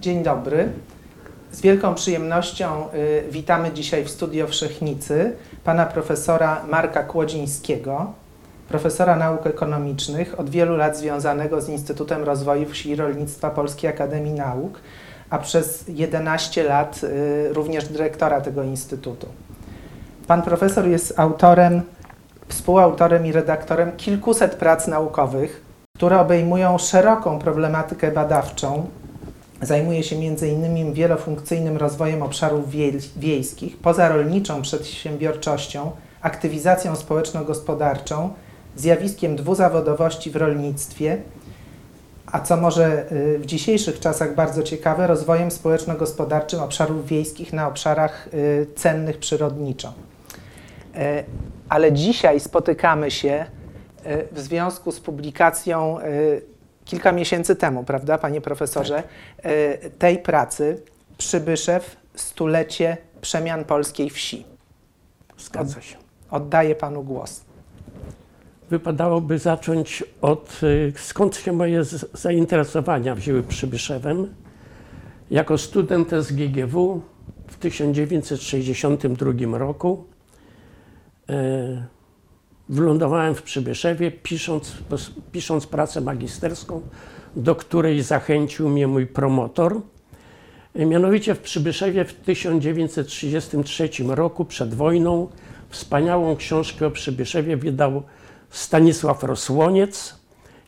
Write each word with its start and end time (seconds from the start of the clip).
Dzień 0.00 0.22
dobry. 0.22 0.68
Z 1.52 1.60
wielką 1.60 1.94
przyjemnością 1.94 2.88
y, 2.94 3.30
witamy 3.30 3.72
dzisiaj 3.72 4.04
w 4.04 4.10
Studio 4.10 4.46
Wszechnicy 4.46 5.36
pana 5.64 5.86
profesora 5.86 6.64
Marka 6.70 7.02
Kłodzińskiego, 7.02 8.12
profesora 8.68 9.16
nauk 9.16 9.46
ekonomicznych, 9.46 10.40
od 10.40 10.50
wielu 10.50 10.76
lat 10.76 10.98
związanego 10.98 11.60
z 11.60 11.68
Instytutem 11.68 12.24
Rozwoju 12.24 12.68
Wsi 12.68 12.90
i 12.90 12.96
Rolnictwa 12.96 13.50
Polskiej 13.50 13.90
Akademii 13.90 14.32
Nauk, 14.32 14.80
a 15.34 15.38
przez 15.38 15.84
11 15.88 16.62
lat 16.64 17.00
y, 17.04 17.52
również 17.52 17.88
dyrektora 17.88 18.40
tego 18.40 18.62
instytutu. 18.62 19.26
Pan 20.26 20.42
profesor 20.42 20.86
jest 20.88 21.18
autorem, 21.18 21.82
współautorem 22.48 23.26
i 23.26 23.32
redaktorem 23.32 23.92
kilkuset 23.96 24.54
prac 24.54 24.86
naukowych, 24.86 25.64
które 25.96 26.20
obejmują 26.20 26.78
szeroką 26.78 27.38
problematykę 27.38 28.10
badawczą. 28.12 28.86
Zajmuje 29.62 30.02
się 30.02 30.16
m.in. 30.16 30.92
wielofunkcyjnym 30.92 31.76
rozwojem 31.76 32.22
obszarów 32.22 32.70
wiej- 32.70 33.10
wiejskich, 33.16 33.76
pozarolniczą 33.76 34.62
przedsiębiorczością, 34.62 35.90
aktywizacją 36.20 36.96
społeczno-gospodarczą, 36.96 38.30
zjawiskiem 38.76 39.36
dwuzawodowości 39.36 40.30
w 40.30 40.36
rolnictwie, 40.36 41.18
a 42.34 42.40
co 42.40 42.56
może 42.56 43.12
y, 43.12 43.38
w 43.38 43.46
dzisiejszych 43.46 44.00
czasach 44.00 44.34
bardzo 44.34 44.62
ciekawe, 44.62 45.06
rozwojem 45.06 45.50
społeczno-gospodarczym 45.50 46.60
obszarów 46.60 47.06
wiejskich 47.06 47.52
na 47.52 47.68
obszarach 47.68 48.28
y, 48.34 48.66
cennych 48.76 49.18
przyrodniczo. 49.18 49.92
E, 50.94 51.24
Ale 51.68 51.92
dzisiaj 51.92 52.40
spotykamy 52.40 53.10
się 53.10 53.30
e, 53.30 53.46
w 54.32 54.40
związku 54.40 54.92
z 54.92 55.00
publikacją 55.00 55.98
e, 55.98 56.04
kilka 56.84 57.12
miesięcy 57.12 57.56
temu, 57.56 57.84
prawda, 57.84 58.18
panie 58.18 58.40
profesorze, 58.40 59.02
e, 59.42 59.78
tej 59.90 60.18
pracy 60.18 60.82
Przybyszew 61.18 61.96
stulecie 62.14 62.96
przemian 63.20 63.64
polskiej 63.64 64.10
wsi. 64.10 64.46
Zgadza 65.38 65.80
się. 65.80 65.96
Oddaję 66.30 66.74
panu 66.74 67.02
głos. 67.02 67.43
Wypadałoby 68.70 69.38
zacząć 69.38 70.04
od 70.20 70.60
y, 70.62 70.92
skąd 70.96 71.36
się 71.36 71.52
moje 71.52 71.84
zainteresowania 72.12 73.14
wzięły 73.14 73.42
Przybyszewem. 73.42 74.34
Jako 75.30 75.58
student 75.58 76.12
SGGW 76.12 77.02
w 77.46 77.56
1962 77.56 79.58
roku 79.58 80.04
e, 81.28 81.86
wylądowałem 82.68 83.34
w 83.34 83.42
Przybyszewie, 83.42 84.10
pisząc, 84.10 84.72
pisząc 85.32 85.66
pracę 85.66 86.00
magisterską, 86.00 86.80
do 87.36 87.54
której 87.54 88.02
zachęcił 88.02 88.68
mnie 88.68 88.86
mój 88.86 89.06
promotor. 89.06 89.80
E, 90.74 90.86
Mianowicie 90.86 91.34
w 91.34 91.40
Przybyszewie 91.40 92.04
w 92.04 92.14
1933 92.14 93.88
roku, 94.08 94.44
przed 94.44 94.74
wojną, 94.74 95.28
wspaniałą 95.68 96.36
książkę 96.36 96.86
o 96.86 96.90
Przybyszewie 96.90 97.56
wydał 97.56 98.02
Stanisław 98.54 99.22
Rosłoniec 99.22 100.14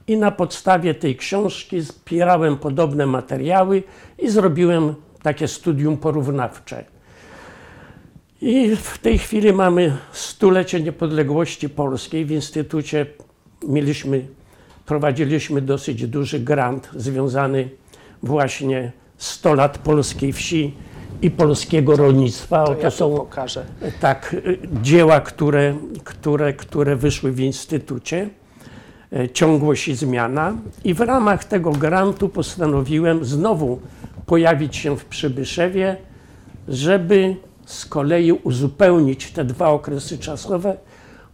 i 0.06 0.16
na 0.16 0.30
podstawie 0.30 0.94
tej 0.94 1.16
książki 1.16 1.80
zbierałem 1.80 2.56
podobne 2.56 3.06
materiały 3.06 3.82
i 4.18 4.28
zrobiłem 4.28 4.94
takie 5.22 5.48
studium 5.48 5.96
porównawcze. 5.96 6.84
I 8.40 8.76
w 8.76 8.98
tej 8.98 9.18
chwili 9.18 9.52
mamy 9.52 9.96
stulecie 10.12 10.80
niepodległości 10.80 11.68
polskiej. 11.68 12.24
W 12.24 12.30
Instytucie 12.30 13.06
mieliśmy, 13.68 14.26
prowadziliśmy 14.86 15.60
dosyć 15.60 16.06
duży 16.06 16.40
grant 16.40 16.90
związany 16.96 17.68
właśnie 18.22 18.92
100 19.16 19.54
lat 19.54 19.78
polskiej 19.78 20.32
wsi 20.32 20.74
i 21.22 21.30
polskiego 21.30 21.96
rolnictwa. 21.96 22.64
To 22.64 22.72
Oto 22.72 22.82
ja 22.82 22.90
są 22.90 23.16
pokażę. 23.16 23.64
tak, 24.00 24.34
y, 24.34 24.58
dzieła, 24.82 25.20
które, 25.20 25.74
które, 26.04 26.52
które 26.52 26.96
wyszły 26.96 27.32
w 27.32 27.40
Instytucie, 27.40 28.28
e, 29.12 29.28
Ciągłość 29.28 29.88
i 29.88 29.94
Zmiana. 29.94 30.52
I 30.84 30.94
w 30.94 31.00
ramach 31.00 31.44
tego 31.44 31.70
grantu 31.70 32.28
postanowiłem 32.28 33.24
znowu 33.24 33.80
pojawić 34.26 34.76
się 34.76 34.96
w 34.96 35.04
Przybyszewie, 35.04 35.96
żeby 36.68 37.36
z 37.66 37.86
kolei 37.86 38.32
uzupełnić 38.32 39.30
te 39.32 39.44
dwa 39.44 39.68
okresy 39.68 40.18
czasowe 40.18 40.76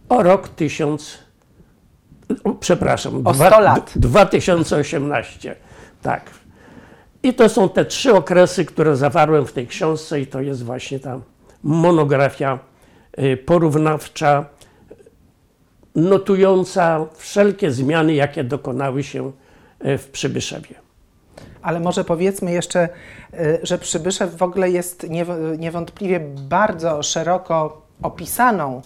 o 0.09 0.23
rok 0.23 0.49
1000, 0.49 1.17
o, 2.43 2.51
przepraszam, 2.51 3.27
O 3.27 3.33
dwa- 3.33 3.47
100 3.49 3.59
lat. 3.59 3.93
2018. 3.95 5.55
Tak. 6.01 6.21
I 7.23 7.33
to 7.33 7.49
są 7.49 7.69
te 7.69 7.85
trzy 7.85 8.13
okresy, 8.13 8.65
które 8.65 8.95
zawarłem 8.95 9.45
w 9.45 9.53
tej 9.53 9.67
książce, 9.67 10.21
i 10.21 10.27
to 10.27 10.41
jest 10.41 10.63
właśnie 10.63 10.99
ta 10.99 11.19
monografia 11.63 12.59
y, 13.19 13.37
porównawcza, 13.37 14.45
notująca 15.95 17.05
wszelkie 17.15 17.71
zmiany, 17.71 18.13
jakie 18.13 18.43
dokonały 18.43 19.03
się 19.03 19.31
y, 19.85 19.97
w 19.97 20.09
Przybyszewie. 20.09 20.75
Ale 21.61 21.79
może 21.79 22.03
powiedzmy 22.03 22.51
jeszcze, 22.51 22.89
y, 23.33 23.59
że 23.63 23.77
Przybyszew 23.77 24.37
w 24.37 24.43
ogóle 24.43 24.69
jest 24.69 25.09
niew- 25.09 25.59
niewątpliwie 25.59 26.19
bardzo 26.49 27.03
szeroko 27.03 27.81
opisaną 28.01 28.81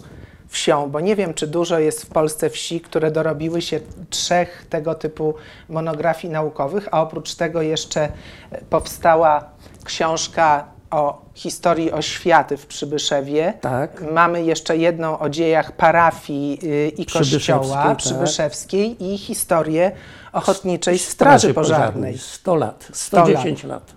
wsią, 0.48 0.90
bo 0.90 1.00
nie 1.00 1.16
wiem, 1.16 1.34
czy 1.34 1.46
dużo 1.46 1.78
jest 1.78 2.02
w 2.02 2.06
Polsce 2.06 2.50
wsi, 2.50 2.80
które 2.80 3.10
dorobiły 3.10 3.62
się 3.62 3.80
trzech 4.10 4.66
tego 4.70 4.94
typu 4.94 5.34
monografii 5.68 6.32
naukowych, 6.32 6.88
a 6.90 7.02
oprócz 7.02 7.34
tego 7.34 7.62
jeszcze 7.62 8.04
y, 8.06 8.64
powstała 8.70 9.44
książka 9.84 10.64
o 10.90 11.22
historii 11.34 11.92
oświaty 11.92 12.56
w 12.56 12.66
Przybyszewie. 12.66 13.54
Tak. 13.60 14.12
Mamy 14.12 14.44
jeszcze 14.44 14.76
jedną 14.76 15.18
o 15.18 15.28
dziejach 15.28 15.72
parafii 15.72 16.58
y, 16.62 16.88
i 16.88 17.06
Przybyszewskiej, 17.06 17.54
kościoła 17.54 17.82
tak. 17.82 17.98
przybyszewskiej 17.98 19.12
i 19.12 19.18
historię 19.18 19.92
Ochotniczej 20.32 20.98
Straży 20.98 21.54
Pożarnej. 21.54 22.18
100 22.18 22.54
lat, 22.54 22.88
100 22.92 23.16
lat. 23.16 23.26
110 23.26 23.64
lat. 23.64 23.94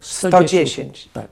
110. 0.00 1.08
Tak. 1.12 1.28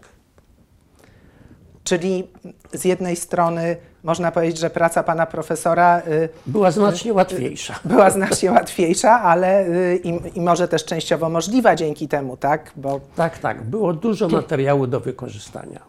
Czyli 1.84 2.30
z 2.72 2.84
jednej 2.84 3.16
strony 3.16 3.76
można 4.04 4.32
powiedzieć, 4.32 4.58
że 4.58 4.70
praca 4.70 5.02
pana 5.02 5.26
profesora 5.26 6.02
y, 6.06 6.28
Była 6.46 6.70
znacznie 6.70 7.12
łatwiejsza. 7.12 7.74
była 7.84 8.10
znacznie 8.10 8.50
łatwiejsza, 8.58 9.20
ale 9.22 9.66
y, 9.66 10.00
i, 10.04 10.38
i 10.38 10.40
może 10.40 10.68
też 10.68 10.84
częściowo 10.84 11.28
możliwa 11.28 11.76
dzięki 11.76 12.08
temu, 12.08 12.36
tak? 12.36 12.72
Bo 12.76 13.00
Tak, 13.16 13.38
tak. 13.38 13.62
Było 13.62 13.92
dużo 13.92 14.28
materiału 14.28 14.86
do 14.86 15.00
wykorzystania. 15.00 15.80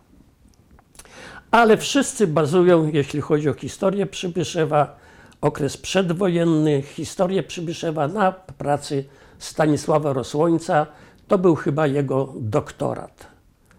Ale 1.52 1.78
wszyscy 1.78 2.28
bazują, 2.28 2.90
jeśli 2.94 3.22
chodzi 3.22 3.50
o 3.50 3.54
historię 3.54 4.06
Przybyszewa, 4.06 4.96
okres 5.42 5.78
przedwojenny, 5.78 6.82
historię 6.82 7.44
Przybyszewa 7.44 8.08
na 8.08 8.32
pracy 8.32 9.06
Stanisława 9.40 10.14
Rosłońca. 10.14 10.86
To 11.28 11.38
był 11.38 11.56
chyba 11.56 11.88
jego 11.88 12.34
doktorat. 12.36 13.31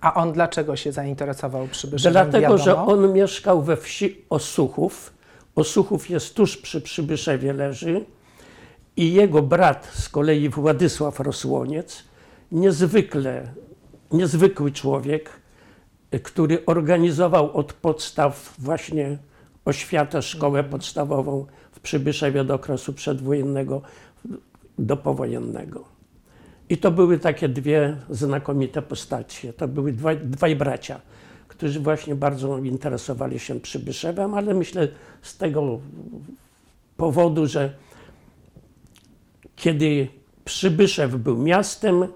A 0.02 0.14
on 0.14 0.32
dlaczego 0.32 0.76
się 0.76 0.92
zainteresował 0.92 1.68
przybyszewem? 1.68 2.12
Dlatego, 2.12 2.58
że 2.58 2.76
on 2.76 3.12
mieszkał 3.12 3.62
we 3.62 3.76
wsi 3.76 4.24
Osuchów. 4.30 5.12
Osuchów 5.56 6.10
jest 6.10 6.34
tuż 6.34 6.56
przy 6.56 6.80
Przybyszewie 6.80 7.52
leży 7.52 8.04
i 8.96 9.12
jego 9.12 9.42
brat 9.42 9.91
z 9.94 10.08
kolei 10.08 10.48
Władysław 10.48 11.20
Rosłoniec, 11.20 12.04
niezwykle, 12.52 13.52
niezwykły 14.12 14.72
człowiek, 14.72 15.30
który 16.22 16.66
organizował 16.66 17.56
od 17.56 17.72
podstaw 17.72 18.54
właśnie 18.59 19.18
oświatę, 19.65 20.22
szkołę 20.22 20.65
podstawową 20.65 21.47
w 21.72 21.80
Przybyszewie 21.80 22.44
do 22.44 22.54
okresu 22.54 22.92
przedwojennego 22.92 23.82
do 24.78 24.97
powojennego. 24.97 25.91
I 26.68 26.78
to 26.78 26.91
były 26.91 27.18
takie 27.18 27.48
dwie 27.48 27.97
znakomite 28.10 28.82
postacie. 28.82 29.53
To 29.53 29.68
były 29.68 29.92
dwaj, 29.92 30.18
dwaj 30.18 30.56
bracia, 30.56 31.00
którzy 31.48 31.80
właśnie 31.80 32.14
bardzo 32.14 32.59
interesowali 32.59 33.38
się 33.38 33.60
Przybyszewem, 33.60 34.34
ale 34.34 34.54
myślę 34.54 34.88
z 35.22 35.36
tego 35.36 35.80
powodu, 36.97 37.47
że 37.47 37.74
kiedy 39.56 40.09
Przybyszew 40.44 41.16
był 41.16 41.38
miastem, 41.38 42.06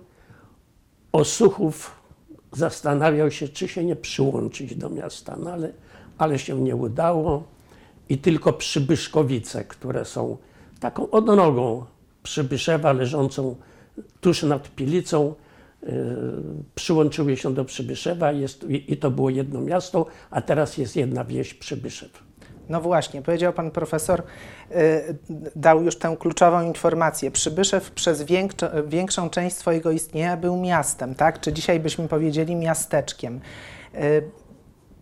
Osuchów 1.12 1.90
zastanawiał 2.52 3.30
się, 3.30 3.48
czy 3.48 3.68
się 3.68 3.84
nie 3.84 3.96
przyłączyć 3.96 4.74
do 4.74 4.90
miasta, 4.90 5.36
no 5.40 5.52
ale, 5.52 5.72
ale 6.18 6.38
się 6.38 6.60
nie 6.60 6.76
udało 6.76 7.44
i 8.08 8.18
tylko 8.18 8.52
Przybyszkowice, 8.52 9.64
które 9.64 10.04
są 10.04 10.36
taką 10.80 11.10
odnogą 11.10 11.84
Przybyszewa 12.22 12.92
leżącą 12.92 13.56
tuż 14.20 14.42
nad 14.42 14.68
Pilicą, 14.68 15.34
y, 15.82 15.88
przyłączyły 16.74 17.36
się 17.36 17.54
do 17.54 17.64
Przybyszewa 17.64 18.32
jest, 18.32 18.64
i, 18.70 18.96
to 18.96 19.10
było 19.10 19.30
jedno 19.30 19.60
miasto, 19.60 20.06
a 20.30 20.40
teraz 20.40 20.78
jest 20.78 20.96
jedna 20.96 21.24
wieś 21.24 21.54
Przybyszew. 21.54 22.26
No 22.68 22.80
właśnie, 22.80 23.22
powiedział 23.22 23.52
pan 23.52 23.70
profesor, 23.70 24.22
y, 24.70 25.16
dał 25.56 25.82
już 25.82 25.98
tę 25.98 26.16
kluczową 26.20 26.62
informację. 26.62 27.30
Przybyszew 27.30 27.90
przez 27.90 28.24
większą 28.86 29.30
część 29.30 29.56
swojego 29.56 29.90
istnienia 29.90 30.36
był 30.36 30.56
miastem, 30.56 31.14
tak? 31.14 31.40
Czy 31.40 31.52
dzisiaj 31.52 31.80
byśmy 31.80 32.08
powiedzieli 32.08 32.56
miasteczkiem. 32.56 33.40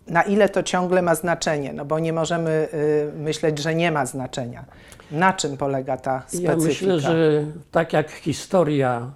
Na 0.07 0.23
ile 0.23 0.49
to 0.49 0.63
ciągle 0.63 1.03
ma 1.03 1.15
znaczenie? 1.15 1.73
No 1.73 1.85
bo 1.85 1.99
nie 1.99 2.13
możemy 2.13 2.69
y, 2.75 3.19
myśleć, 3.19 3.59
że 3.59 3.75
nie 3.75 3.93
ma 3.93 4.07
znaczenia. 4.07 4.65
Na 5.11 5.33
czym 5.33 5.57
polega 5.57 5.97
ta 5.97 6.23
specyfika? 6.27 6.51
Ja 6.51 6.57
myślę, 6.57 7.01
że 7.01 7.45
tak 7.71 7.93
jak 7.93 8.11
historia 8.11 9.11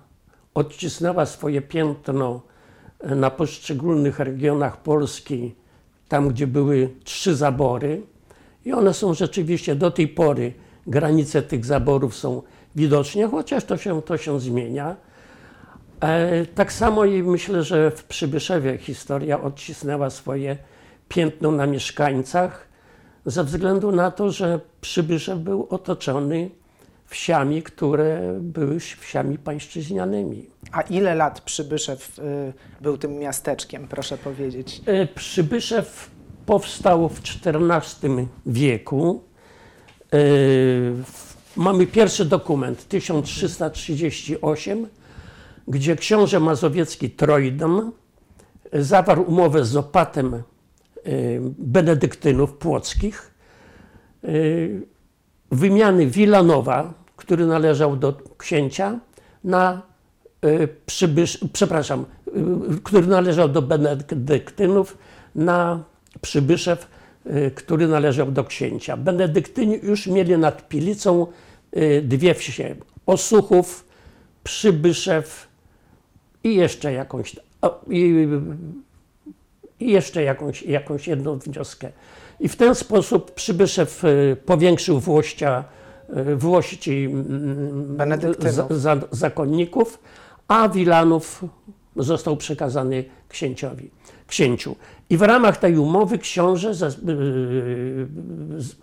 odcisnęła 0.55 1.27
swoje 1.27 1.63
piętno 1.63 2.41
e, 3.01 3.15
na 3.15 3.31
poszczególnych 3.31 4.19
regionach 4.19 4.77
Polski, 4.77 5.55
tam 6.09 6.29
gdzie 6.29 6.47
były 6.47 6.89
trzy 7.05 7.37
zabory, 7.37 8.03
i 8.65 8.73
one 8.73 8.95
są 8.95 9.15
rzeczywiście 9.15 9.75
do 9.75 9.91
tej 9.91 10.09
pory, 10.09 10.53
granice 10.87 11.43
tych 11.43 11.65
zaborów 11.65 12.17
są 12.17 12.43
widoczne, 12.77 13.29
chociaż 13.29 13.65
to 13.65 13.77
się, 13.77 14.03
to 14.03 14.17
się 14.17 14.41
zmienia. 14.41 14.97
E, 16.01 16.47
tak 16.47 16.73
samo 16.73 17.05
i 17.05 17.23
myślę, 17.23 17.63
że 17.63 17.91
w 17.91 18.05
Przybyszewie 18.05 18.79
historia 18.79 19.41
odcisnęła 19.41 20.11
swoje 20.11 20.57
piętno 21.09 21.51
na 21.51 21.67
mieszkańcach, 21.67 22.69
ze 23.27 23.45
względu 23.45 23.93
na 23.93 24.11
to, 24.11 24.31
że 24.31 24.61
Przybyszew 24.81 25.39
był 25.39 25.67
otoczony 25.71 26.51
wsiami, 27.07 27.63
które 27.63 28.39
były 28.41 28.81
wsiami 28.81 29.39
pańszczyźnianymi. 29.39 30.47
A 30.73 30.81
ile 30.83 31.15
lat 31.15 31.41
Przybyszew 31.41 32.19
y, 32.19 32.53
był 32.81 32.99
tym 32.99 33.19
miasteczkiem, 33.19 33.89
proszę 33.89 34.19
powiedzieć? 34.19 34.83
E, 34.87 35.07
Przybyszew 35.07 36.11
powstał 36.47 37.09
w 37.09 37.21
XIV 37.21 38.27
wieku. 38.47 39.23
E, 40.13 40.19
Mamy 41.59 41.87
pierwszy 41.87 42.25
dokument 42.25 42.89
1338, 42.89 44.87
gdzie 45.69 45.97
książę 45.97 46.41
mazowiecki 46.41 47.11
Trojdan 47.11 47.93
zawarł 48.73 49.23
umowę 49.23 49.65
z 49.65 49.77
opatem 49.77 50.43
benedyktynów 51.59 52.53
płockich 52.53 53.35
e, 54.25 54.29
wymiany 55.51 56.07
Wilanowa, 56.07 56.95
który 57.17 57.47
należał 57.47 57.97
do 57.97 58.21
księcia, 58.39 58.99
na 59.45 59.83
e, 60.43 60.69
przybysz, 60.87 61.39
przepraszam, 61.53 62.05
który 62.85 63.07
należał 63.07 63.49
do 63.49 63.63
benedyktynów, 63.63 64.99
na 65.35 65.85
Przybyszew, 66.21 66.89
który 67.55 67.89
należał 67.89 68.33
do 68.33 68.45
księcia. 68.45 68.97
Benedyktyni 68.97 69.81
już 69.83 70.07
mieli 70.07 70.39
nad 70.39 70.69
Pilicą 70.69 71.27
dwie 72.03 72.35
wsie, 72.35 72.77
Osuchów, 73.07 73.85
Przybyszew 74.45 75.49
i 76.45 76.55
jeszcze 76.55 76.93
jakąś, 76.93 77.37
i, 77.89 78.29
i 79.81 79.91
jeszcze 79.93 80.23
jakąś, 80.23 80.63
jakąś 80.63 81.09
jedną 81.09 81.39
wioskę. 81.39 81.93
I 82.41 82.49
w 82.49 82.57
ten 82.57 82.75
sposób 82.75 83.31
Przybyszew 83.31 84.05
e, 84.05 84.37
powiększył 84.37 85.01
włościa, 85.01 85.65
e, 86.09 86.37
włości 86.37 87.05
mm, 87.05 87.97
Benedyktynów. 87.97 88.55
za, 88.55 88.67
za, 88.71 88.97
zakonników, 89.11 89.99
a 90.49 90.69
Wilanów 90.69 91.45
został 91.97 92.37
przekazany 92.37 93.05
księciowi, 93.29 93.91
księciu. 94.27 94.77
I 95.11 95.17
w 95.17 95.23
ramach 95.23 95.57
tej 95.57 95.79
umowy 95.79 96.19
książę 96.19 96.75
za, 96.75 96.87
e, 96.87 96.91
z- 98.59 98.77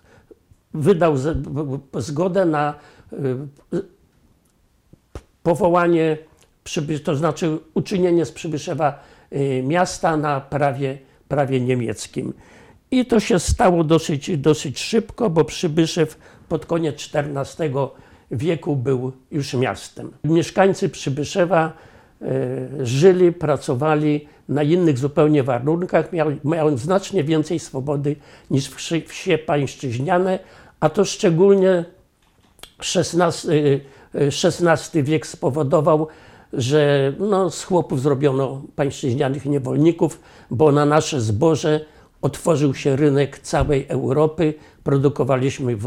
wydał 0.73 1.17
z, 1.17 1.37
zgodę 1.93 2.45
na 2.45 2.73
powołanie, 5.43 6.17
to 7.03 7.15
znaczy 7.15 7.59
uczynienie 7.73 8.25
z 8.25 8.31
Przybyszewa 8.31 8.89
y, 8.91 9.14
miasta 9.63 10.17
na 10.17 10.41
prawie, 10.41 10.97
prawie 11.27 11.61
niemieckim. 11.61 12.33
I 12.91 13.05
to 13.05 13.19
się 13.19 13.39
stało 13.39 13.83
dosyć, 13.83 14.37
dosyć 14.37 14.79
szybko, 14.79 15.29
bo 15.29 15.45
Przybyszew 15.45 16.17
pod 16.49 16.65
koniec 16.65 17.09
XIV 17.13 17.73
wieku 18.31 18.75
był 18.75 19.11
już 19.31 19.53
miastem. 19.53 20.11
Mieszkańcy 20.23 20.89
Przybyszewa 20.89 21.73
y, 22.21 22.85
żyli, 22.85 23.31
pracowali 23.31 24.27
na 24.49 24.63
innych 24.63 24.97
zupełnie 24.97 25.43
warunkach, 25.43 26.09
mając 26.43 26.79
znacznie 26.79 27.23
więcej 27.23 27.59
swobody 27.59 28.15
niż 28.51 28.69
wsi, 28.69 29.01
wsie 29.01 29.37
pańszczyźniane, 29.37 30.39
a 30.79 30.89
to 30.89 31.05
szczególnie 31.05 31.85
XVI, 32.95 33.49
y, 33.49 33.81
y, 34.15 34.29
XVI 34.43 35.03
wiek 35.03 35.27
spowodował, 35.27 36.07
że 36.57 37.13
no, 37.19 37.49
z 37.49 37.63
chłopów 37.63 38.01
zrobiono 38.01 38.61
pańszczyźnianych 38.75 39.45
niewolników, 39.45 40.19
bo 40.51 40.71
na 40.71 40.85
nasze 40.85 41.21
zboże 41.21 41.85
otworzył 42.21 42.73
się 42.73 42.95
rynek 42.95 43.39
całej 43.39 43.85
Europy. 43.87 44.53
Produkowaliśmy 44.83 45.77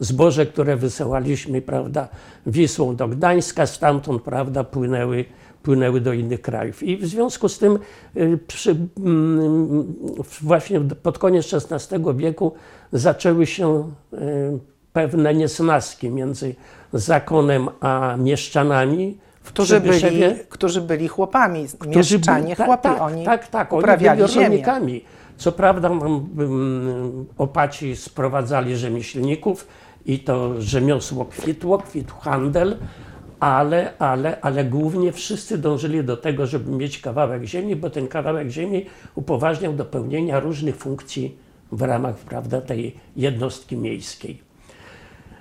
zboże, 0.00 0.46
które 0.46 0.76
wysyłaliśmy 0.76 1.62
prawda, 1.62 2.08
Wisłą 2.46 2.96
do 2.96 3.08
Gdańska, 3.08 3.66
stamtąd 3.66 4.22
prawda, 4.22 4.64
płynęły, 4.64 5.24
płynęły 5.62 6.00
do 6.00 6.12
innych 6.12 6.42
krajów. 6.42 6.82
I 6.82 6.96
w 6.96 7.06
związku 7.06 7.48
z 7.48 7.58
tym 7.58 7.78
y, 8.16 8.38
przy, 8.46 8.76
mm, 8.96 9.94
właśnie 10.42 10.80
pod 10.80 11.18
koniec 11.18 11.54
XVI 11.54 11.96
wieku 12.16 12.52
zaczęły 12.92 13.46
się 13.46 13.92
y, 14.12 14.18
pewne 14.92 15.34
niesnaski 15.34 16.10
między 16.10 16.54
zakonem 16.92 17.68
a 17.80 18.16
mieszczanami. 18.18 19.18
Którzy 19.48 19.80
byli, 19.80 20.22
którzy 20.48 20.80
byli 20.80 21.08
chłopami, 21.08 21.66
którzy 21.78 22.16
mieszczanie, 22.16 22.44
byli- 22.44 22.56
tak, 22.56 22.66
chłopi, 22.66 22.82
tak, 22.82 23.00
oni 23.00 23.24
tak, 23.24 23.48
tak, 23.48 23.72
oni 23.72 23.82
uprawiali 23.82 24.20
byli 24.20 24.32
ziemię. 24.32 24.46
rolnikami. 24.48 25.04
Co 25.36 25.52
prawda 25.52 25.90
opaci 27.38 27.96
sprowadzali 27.96 28.76
rzemieślników 28.76 29.66
i 30.06 30.18
to 30.18 30.62
rzemiosło 30.62 31.24
kwitło, 31.24 31.78
kwitł 31.78 32.14
handel, 32.14 32.76
ale, 33.40 33.92
ale, 33.98 34.40
ale 34.40 34.64
głównie 34.64 35.12
wszyscy 35.12 35.58
dążyli 35.58 36.04
do 36.04 36.16
tego, 36.16 36.46
żeby 36.46 36.70
mieć 36.70 36.98
kawałek 36.98 37.44
ziemi, 37.44 37.76
bo 37.76 37.90
ten 37.90 38.08
kawałek 38.08 38.48
ziemi 38.48 38.86
upoważniał 39.14 39.72
do 39.72 39.84
pełnienia 39.84 40.40
różnych 40.40 40.76
funkcji 40.76 41.36
w 41.72 41.82
ramach 41.82 42.16
prawda, 42.16 42.60
tej 42.60 42.94
jednostki 43.16 43.76
miejskiej. 43.76 44.42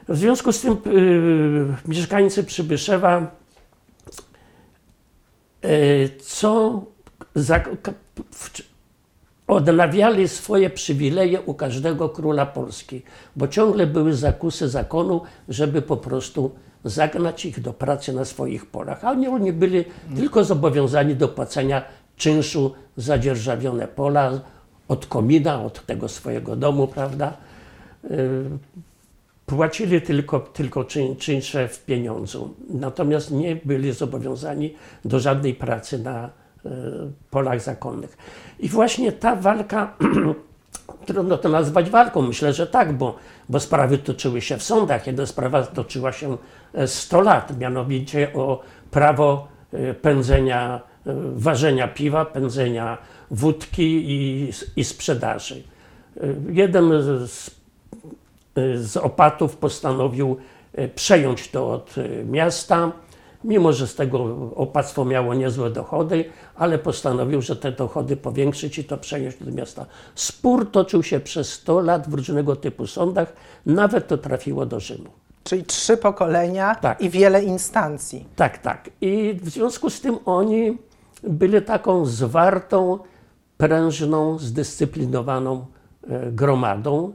W 0.08 0.18
związku 0.18 0.52
z 0.52 0.62
tym 0.62 0.78
yy, 0.86 1.76
mieszkańcy 1.88 2.44
Przybyszewa 2.44 3.32
co 6.22 6.82
ka- 7.84 7.94
w- 8.32 8.62
odnawiali 9.48 10.28
swoje 10.28 10.70
przywileje 10.70 11.42
u 11.42 11.54
każdego 11.54 12.10
króla 12.10 12.46
Polski, 12.46 13.02
bo 13.36 13.48
ciągle 13.48 13.88
były 13.88 14.14
zakusy 14.14 14.70
zakonu, 14.70 15.22
żeby 15.50 15.82
po 15.82 15.98
prostu 15.98 16.52
zagnać 16.84 17.46
ich 17.46 17.60
do 17.62 17.74
pracy 17.74 18.14
na 18.14 18.26
swoich 18.26 18.66
polach. 18.66 19.06
A 19.06 19.12
oni, 19.12 19.28
oni 19.28 19.54
byli 19.54 19.86
tylko 20.16 20.44
zobowiązani 20.44 21.16
do 21.16 21.28
płacenia 21.28 21.82
czynszu 22.18 22.74
za 22.98 23.18
dzierżawione 23.20 23.88
pola 23.88 24.40
od 24.88 25.06
komina, 25.06 25.64
od 25.64 25.86
tego 25.86 26.08
swojego 26.10 26.56
domu, 26.56 26.88
prawda? 26.88 27.34
Płacili 29.48 30.02
tylko, 30.02 30.40
tylko 30.40 30.84
czyn, 30.84 31.16
czynsze 31.16 31.68
w 31.68 31.86
pieniądzu. 31.86 32.54
Natomiast 32.70 33.32
nie 33.32 33.56
byli 33.56 33.92
zobowiązani 33.92 34.74
do 35.06 35.20
żadnej 35.20 35.54
pracy 35.54 36.00
na 36.00 36.26
e, 36.26 36.30
polach 37.30 37.62
zakonnych. 37.62 38.18
I 38.60 38.70
właśnie 38.70 39.12
ta 39.12 39.36
walka, 39.36 39.94
trudno 41.06 41.38
to 41.38 41.50
nazwać 41.50 41.90
walką, 41.90 42.22
myślę, 42.22 42.54
że 42.54 42.68
tak, 42.68 42.94
bo, 42.94 43.16
bo 43.50 43.60
sprawy 43.60 43.98
toczyły 43.98 44.42
się 44.42 44.58
w 44.58 44.64
sądach. 44.64 45.08
Jedna 45.08 45.26
sprawa 45.26 45.64
toczyła 45.64 46.12
się 46.12 46.38
e, 46.74 46.88
100 46.88 47.22
lat, 47.22 47.60
mianowicie 47.60 48.34
o 48.34 48.62
prawo 48.92 49.48
e, 49.74 49.94
pędzenia, 49.94 50.82
e, 51.06 51.14
ważenia 51.36 51.88
piwa, 51.88 52.26
pędzenia 52.26 52.98
wódki 53.32 54.12
i, 54.12 54.50
i 54.76 54.84
sprzedaży. 54.84 55.64
E, 56.18 56.28
Jeden 56.52 56.92
z 57.28 57.58
z 58.76 58.98
opatów 58.98 59.58
postanowił 59.58 60.38
e, 60.74 60.88
przejąć 60.88 61.48
to 61.52 61.72
od 61.72 61.96
e, 61.98 62.24
miasta, 62.26 62.92
mimo 63.44 63.74
że 63.74 63.88
z 63.88 63.96
tego 63.96 64.20
opactwo 64.56 65.06
miało 65.06 65.34
niezłe 65.34 65.70
dochody, 65.70 66.26
ale 66.56 66.80
postanowił, 66.80 67.42
że 67.42 67.56
te 67.56 67.72
dochody 67.72 68.18
powiększyć 68.18 68.80
i 68.80 68.84
to 68.84 68.98
przejąć 68.98 69.36
do 69.42 69.52
miasta. 69.52 69.86
Spór 70.16 70.72
toczył 70.72 71.04
się 71.04 71.20
przez 71.20 71.54
100 71.54 71.80
lat 71.80 72.10
w 72.10 72.14
różnego 72.14 72.56
typu 72.56 72.88
sądach, 72.88 73.34
nawet 73.66 74.08
to 74.08 74.18
trafiło 74.18 74.66
do 74.66 74.80
Rzymu. 74.80 75.10
Czyli 75.44 75.64
trzy 75.64 75.98
pokolenia 75.98 76.76
Tak. 76.76 77.02
i 77.02 77.10
wiele 77.10 77.44
instancji. 77.44 78.26
Tak, 78.36 78.58
tak. 78.58 78.90
I 79.02 79.40
w 79.42 79.50
związku 79.50 79.90
z 79.90 80.02
tym 80.02 80.18
oni 80.26 80.78
byli 81.24 81.62
taką 81.62 82.06
zwartą, 82.06 83.00
prężną, 83.58 84.40
zdyscyplinowaną 84.40 85.66
gromadą. 86.32 87.14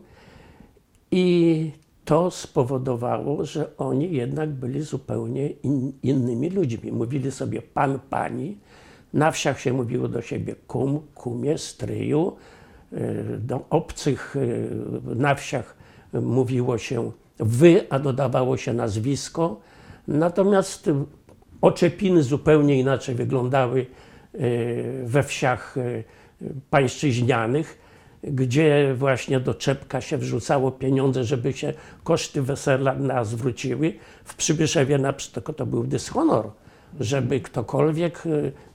I 1.13 1.71
to 2.05 2.31
spowodowało, 2.31 3.45
że 3.45 3.77
oni 3.77 4.15
jednak 4.15 4.51
byli 4.51 4.83
zupełnie 4.83 5.49
in, 5.51 5.93
innymi 6.03 6.51
ludźmi. 6.51 6.93
Mówili 6.93 7.31
sobie 7.31 7.63
pan, 7.63 7.99
pani. 8.11 8.59
Na 9.13 9.31
wsiach 9.31 9.61
się 9.61 9.73
mówiło 9.73 10.09
do 10.09 10.23
siebie 10.23 10.55
kum, 10.67 11.01
kumie, 11.15 11.59
stryju. 11.59 12.37
E, 12.93 13.15
Do 13.39 13.65
obcych 13.71 14.37
e, 14.37 15.15
na 15.15 15.35
wsiach 15.35 15.77
mówiło 16.13 16.79
się 16.79 17.13
wy, 17.39 17.87
a 17.91 17.99
dodawało 17.99 18.57
się 18.57 18.73
nazwisko. 18.73 19.61
Natomiast 20.09 20.91
oczepiny 21.61 22.23
zupełnie 22.23 22.81
inaczej 22.81 23.15
wyglądały 23.15 23.87
e, 24.35 24.39
we 25.05 25.23
wsiach 25.23 25.75
pańszczyźnianych, 26.71 27.82
gdzie 28.23 28.95
właśnie 28.95 29.41
do 29.41 29.55
czepka 29.55 30.01
się 30.01 30.19
wrzucało 30.19 30.71
pieniądze, 30.71 31.25
żeby 31.25 31.53
się 31.53 31.73
koszty 32.05 32.43
wesela 32.43 32.95
nas 32.95 33.29
zwróciły. 33.29 33.93
W 34.25 34.35
Przybyszewie 34.35 34.99
na 34.99 35.13
przykład 35.13 35.57
to 35.57 35.67
był 35.67 35.85
dyshonor, 35.85 36.51
żeby 37.01 37.41
ktokolwiek 37.41 38.23
e, 38.27 38.31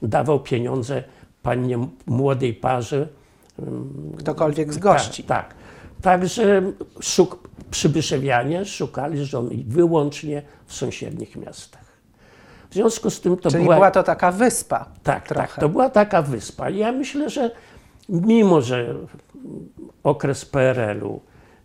dawał 0.08 0.40
pieniądze 0.40 1.02
pannie 1.42 1.78
młodej 2.06 2.54
parze, 2.54 3.08
Ktokolwiek 4.18 4.72
z 4.72 4.78
gości. 4.78 5.24
tak, 5.24 5.48
tak. 5.48 5.54
Także 6.02 6.62
szuk, 7.00 7.48
przybyszewianie 7.70 8.64
szukali 8.64 9.24
żon 9.24 9.50
wyłącznie 9.68 10.42
w 10.66 10.74
sąsiednich 10.74 11.36
miastach. 11.36 11.84
W 12.70 12.74
związku 12.74 13.10
z 13.10 13.20
tym 13.20 13.36
to 13.36 13.50
Czyli 13.50 13.62
była, 13.64 13.74
była 13.76 13.90
to 13.90 14.02
taka 14.02 14.32
wyspa. 14.32 14.86
tak, 15.02 15.28
trochę. 15.28 15.46
tak, 15.48 15.60
to 15.60 15.68
była 15.68 15.90
taka 15.90 16.22
wyspa. 16.22 16.70
I 16.70 16.78
ja 16.78 16.92
myślę, 16.92 17.30
że 17.30 17.50
mimo, 18.08 18.60
że 18.60 18.94
okres 20.02 20.44
PRL-u, 20.44 21.20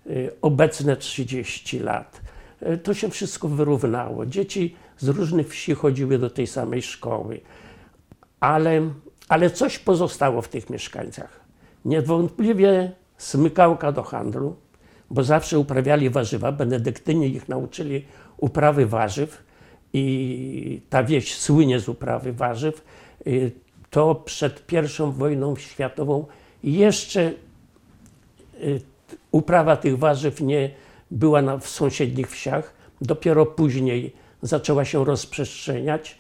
y, 0.08 0.32
obecne 0.42 0.98
30 0.98 1.80
lat, 1.80 2.22
y, 2.62 2.78
to 2.78 2.94
się 2.94 3.10
wszystko 3.10 3.48
wyrównało. 3.48 4.26
Dzieci 4.26 4.76
z 4.98 5.08
różnych 5.08 5.50
wsi 5.50 5.74
chodziły 5.74 6.18
do 6.18 6.30
tej 6.30 6.48
samej 6.48 6.82
szkoły, 6.82 7.42
ale, 8.40 8.82
ale 9.30 9.50
coś 9.50 9.80
pozostało 9.80 10.42
w 10.42 10.48
tych 10.48 10.70
mieszkańcach. 10.70 11.40
Niewątpliwie 11.86 12.92
smykałka 13.18 13.92
do 13.92 14.04
handlu, 14.04 14.56
bo 15.10 15.24
zawsze 15.24 15.60
uprawiali 15.60 16.10
warzywa. 16.10 16.52
Benedyktyni 16.52 17.28
ich 17.28 17.50
nauczyli 17.50 18.06
uprawy 18.38 18.86
warzyw 18.86 19.44
i 19.94 20.82
ta 20.90 21.04
wieś 21.04 21.36
słynie 21.36 21.80
z 21.80 21.90
uprawy 21.90 22.34
warzyw. 22.34 22.86
Y, 23.28 23.52
To 23.94 24.16
przed 24.16 24.66
pierwszą 24.66 25.12
wojną 25.12 25.56
światową 25.56 26.26
jeszcze 26.64 27.32
uprawa 29.32 29.76
tych 29.78 29.98
warzyw 29.98 30.42
nie 30.42 30.70
była 31.12 31.42
na, 31.42 31.58
w 31.58 31.68
sąsiednich 31.68 32.32
wsiach. 32.32 32.74
Dopiero 33.02 33.46
później 33.46 34.14
zaczęła 34.42 34.86
się 34.86 35.06
rozprzestrzeniać. 35.06 36.18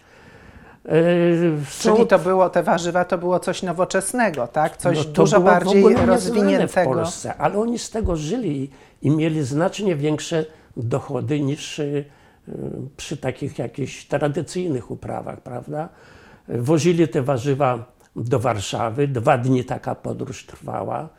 Y, 0.86 1.66
są- 1.70 1.96
Czyli 1.96 2.08
to 2.08 2.20
było, 2.20 2.50
te 2.50 2.63
warzywa 2.63 3.06
to 3.06 3.18
było 3.18 3.40
coś 3.40 3.63
nowoczesnego, 3.63 4.48
tak? 4.48 4.78
Coś 4.78 4.98
no 4.98 5.04
dużo 5.04 5.40
bardziej 5.40 5.96
rozwiniętego. 5.96 6.92
w 6.92 6.96
Polsce, 6.96 7.36
ale 7.36 7.60
oni 7.60 7.80
z 7.80 7.90
tego 7.90 8.16
żyli 8.16 8.70
i 9.02 9.10
mieli 9.12 9.44
znacznie 9.44 9.96
większe 9.96 10.46
dochody 10.78 11.40
niż 11.40 11.80
y, 11.80 12.06
y, 12.50 12.54
przy 12.98 13.18
takich 13.18 13.60
jakichś 13.60 14.06
tradycyjnych 14.06 14.92
uprawach, 14.92 15.42
prawda? 15.42 15.90
Wozili 16.48 17.08
te 17.08 17.22
warzywa 17.22 17.94
do 18.16 18.40
Warszawy, 18.40 19.08
dwa 19.08 19.38
dni 19.38 19.63
taka 19.63 19.96
podróż 19.96 20.46
trwała. 20.46 21.10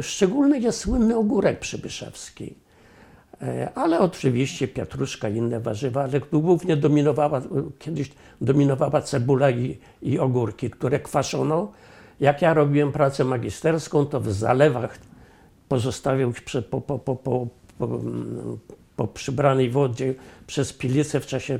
Szczególny 0.00 0.60
jest 0.60 0.78
słynny 0.78 1.16
ogórek 1.16 1.58
przybyszewski. 1.58 2.54
E, 3.42 3.68
Ale 3.74 4.00
oczywiście 4.00 4.68
pietruszka 4.68 5.28
i 5.28 5.36
inne 5.36 5.60
warzywa, 5.60 6.02
ale 6.02 6.20
głównie 6.20 6.76
dominowała, 6.76 7.42
kiedyś 7.78 8.12
dominowała 8.40 9.02
cebula 9.02 9.50
i, 9.50 9.78
i 10.02 10.18
ogórki, 10.18 10.70
które 10.70 11.00
kwaszono. 11.00 11.72
Jak 12.20 12.42
ja 12.42 12.54
robiłem 12.54 12.92
pracę 12.92 13.24
magisterską, 13.24 14.06
to 14.06 14.20
w 14.20 14.32
zalewach 14.32 14.98
pozostawiał 15.68 16.32
po, 16.70 16.80
po, 16.80 16.98
po, 16.98 17.16
po, 17.16 17.46
po, 17.78 18.00
po 18.96 19.06
przybranej 19.06 19.70
wodzie 19.70 20.14
przez 20.46 20.72
pilicę 20.72 21.20
w 21.20 21.26
czasie, 21.26 21.58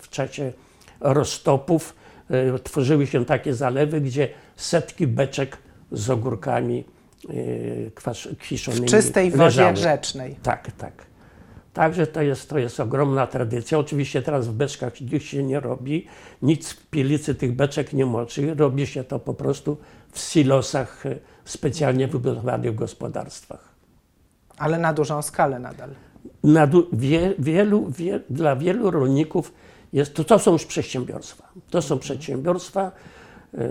w 0.00 0.08
czasie 0.08 0.52
roztopów 1.00 1.94
e, 2.30 2.58
tworzyły 2.58 3.06
się 3.06 3.24
takie 3.24 3.54
zalewy, 3.54 4.00
gdzie 4.00 4.28
setki 4.56 5.06
beczek 5.06 5.58
z 5.92 6.10
ogórkami 6.10 6.84
e, 7.28 7.90
kwasz, 7.90 8.28
kwiszonymi 8.38 8.86
W 8.86 8.90
czystej 8.90 9.30
wodzie 9.30 9.44
leżały. 9.44 9.72
grzecznej. 9.72 10.36
Tak, 10.42 10.72
tak. 10.72 10.92
Także 11.72 12.06
to 12.06 12.22
jest, 12.22 12.50
to 12.50 12.58
jest 12.58 12.80
ogromna 12.80 13.26
tradycja. 13.26 13.78
Oczywiście 13.78 14.22
teraz 14.22 14.48
w 14.48 14.52
beczkach 14.52 15.00
nic 15.00 15.22
się 15.22 15.42
nie 15.42 15.60
robi, 15.60 16.06
nic 16.42 16.70
w 16.70 16.86
pielicy 16.86 17.34
tych 17.34 17.52
beczek 17.56 17.92
nie 17.92 18.06
moczy. 18.06 18.54
Robi 18.54 18.86
się 18.86 19.04
to 19.04 19.18
po 19.18 19.34
prostu 19.34 19.76
w 20.12 20.18
silosach 20.18 21.06
e, 21.06 21.16
specjalnie 21.44 22.08
wybudowanych 22.08 22.72
w 22.72 22.74
gospodarstwach. 22.74 23.68
Ale 24.58 24.78
na 24.78 24.92
dużą 24.92 25.22
skalę 25.22 25.58
nadal. 25.58 25.90
Na 26.44 26.66
du- 26.66 26.88
wie, 26.92 27.34
wielu, 27.38 27.90
wie, 27.90 28.20
dla 28.30 28.56
wielu 28.56 28.90
rolników 28.90 29.52
jest 29.92 30.14
to, 30.14 30.24
to 30.24 30.38
są 30.38 30.52
już 30.52 30.64
przedsiębiorstwa. 30.66 31.48
To 31.70 31.82
są 31.82 31.98
przedsiębiorstwa. 31.98 32.92
E, 33.54 33.68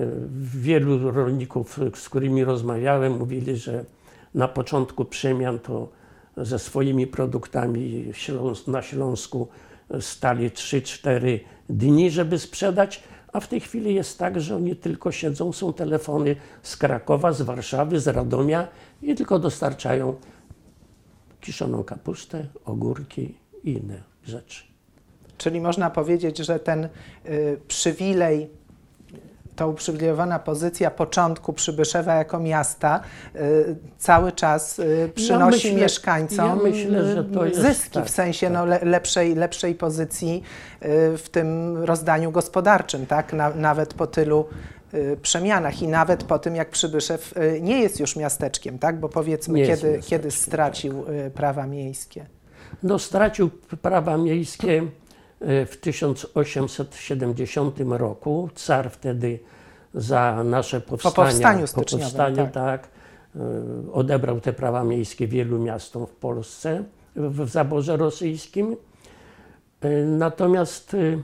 Wielu 0.55 1.11
rolników, 1.11 1.79
z 1.95 2.09
którymi 2.09 2.43
rozmawiałem, 2.43 3.17
mówili, 3.17 3.57
że 3.57 3.85
na 4.33 4.47
początku 4.47 5.05
przemian 5.05 5.59
to 5.59 5.89
ze 6.37 6.59
swoimi 6.59 7.07
produktami 7.07 8.13
na 8.67 8.81
Śląsku 8.81 9.47
stali 9.99 10.49
3-4 10.49 11.39
dni, 11.69 12.11
żeby 12.11 12.39
sprzedać, 12.39 13.03
a 13.33 13.39
w 13.39 13.47
tej 13.47 13.59
chwili 13.59 13.95
jest 13.95 14.19
tak, 14.19 14.41
że 14.41 14.55
oni 14.55 14.75
tylko 14.75 15.11
siedzą, 15.11 15.53
są 15.53 15.73
telefony 15.73 16.35
z 16.63 16.77
Krakowa, 16.77 17.31
z 17.31 17.41
Warszawy, 17.41 17.99
z 17.99 18.07
Radomia 18.07 18.67
i 19.01 19.15
tylko 19.15 19.39
dostarczają 19.39 20.15
kiszoną 21.41 21.83
kapustę, 21.83 22.45
ogórki 22.65 23.35
i 23.63 23.71
inne 23.71 24.03
rzeczy. 24.23 24.63
Czyli 25.37 25.61
można 25.61 25.89
powiedzieć, 25.89 26.37
że 26.37 26.59
ten 26.59 26.89
y, 27.25 27.59
przywilej, 27.67 28.49
ta 29.59 29.65
uprzywilejowana 29.65 30.39
pozycja 30.39 30.91
początku 30.91 31.53
Przybyszewa 31.53 32.15
jako 32.15 32.39
miasta 32.39 33.01
y, 33.35 33.75
cały 33.97 34.31
czas 34.31 34.79
y, 34.79 35.11
przynosi 35.15 35.67
myślę- 35.67 35.81
mieszkańcom 35.81 36.45
ja 36.47 36.55
myślę, 36.55 37.15
że 37.15 37.23
to 37.23 37.45
jest 37.45 37.59
zyski, 37.61 37.93
tak, 37.93 38.05
w 38.05 38.09
sensie 38.09 38.47
tak. 38.47 38.53
no, 38.53 38.65
le, 38.65 38.79
lepszej, 38.83 39.35
lepszej 39.35 39.75
pozycji 39.75 40.43
y, 40.85 41.17
w 41.17 41.29
tym 41.31 41.77
rozdaniu 41.77 42.31
gospodarczym, 42.31 43.05
tak? 43.05 43.33
Na, 43.33 43.49
nawet 43.49 43.93
po 43.93 44.07
tylu 44.07 44.45
przemianach 45.21 45.81
i 45.81 45.87
nawet 45.87 46.23
po 46.23 46.39
tym, 46.39 46.55
jak 46.55 46.69
Przybyszew 46.69 47.33
nie 47.61 47.79
jest 47.81 47.99
już 47.99 48.15
miasteczkiem, 48.15 48.79
tak? 48.79 48.99
Bo 48.99 49.09
powiedzmy, 49.09 49.59
Nie 49.59 49.67
kiedy, 49.67 49.99
kiedy 50.05 50.31
stracił 50.31 51.05
y, 51.09 51.31
prawa 51.31 51.67
miejskie. 51.67 52.25
No, 52.83 52.99
stracił 52.99 53.49
prawa 53.81 54.17
miejskie 54.17 54.83
w 55.41 55.77
1870 55.81 57.79
roku. 57.89 58.49
Car 58.55 58.91
wtedy 58.91 59.39
za 59.93 60.43
nasze 60.43 60.81
powstania, 60.81 61.15
powstaniu 61.15 61.65
po 61.67 61.81
powstaniu, 61.81 62.35
tak. 62.35 62.51
tak, 62.53 62.89
e, 63.35 63.39
odebrał 63.91 64.41
te 64.41 64.53
prawa 64.53 64.83
miejskie 64.83 65.27
wielu 65.27 65.59
miastom 65.59 66.07
w 66.07 66.15
Polsce 66.15 66.83
w, 67.15 67.49
zaborze 67.49 67.97
rosyjskim. 67.97 68.75
E, 69.81 69.89
Natomiast 70.05 70.93
e, 70.93 70.97
e, 70.97 71.21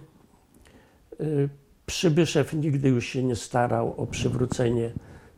Przybyszew 1.86 2.54
nigdy 2.54 2.90
już 2.90 3.06
się 3.06 3.24
nie 3.24 3.36
starał 3.36 4.02
o 4.02 4.08
przywrócenie 4.08 4.92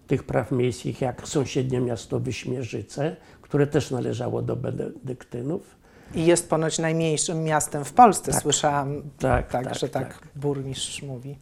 tych 0.07 0.23
praw 0.23 0.51
miejskich, 0.51 1.01
jak 1.01 1.27
sąsiednie 1.27 1.79
miasto 1.79 2.19
Wyśmierzyce, 2.19 3.15
które 3.41 3.67
też 3.67 3.91
należało 3.91 4.41
do 4.41 4.55
benedyktynów. 4.55 5.76
I 6.15 6.25
jest 6.25 6.49
ponoć 6.49 6.79
najmniejszym 6.79 7.43
miastem 7.43 7.85
w 7.85 7.93
Polsce, 7.93 8.31
Tak. 8.31 8.41
słyszałam 8.41 9.01
Tak, 9.19 9.47
tak, 9.51 9.65
tak, 9.65 9.75
że 9.75 9.89
tak, 9.89 10.07
tak. 10.19 10.27
burmistrz 10.35 11.01
mówi. 11.03 11.37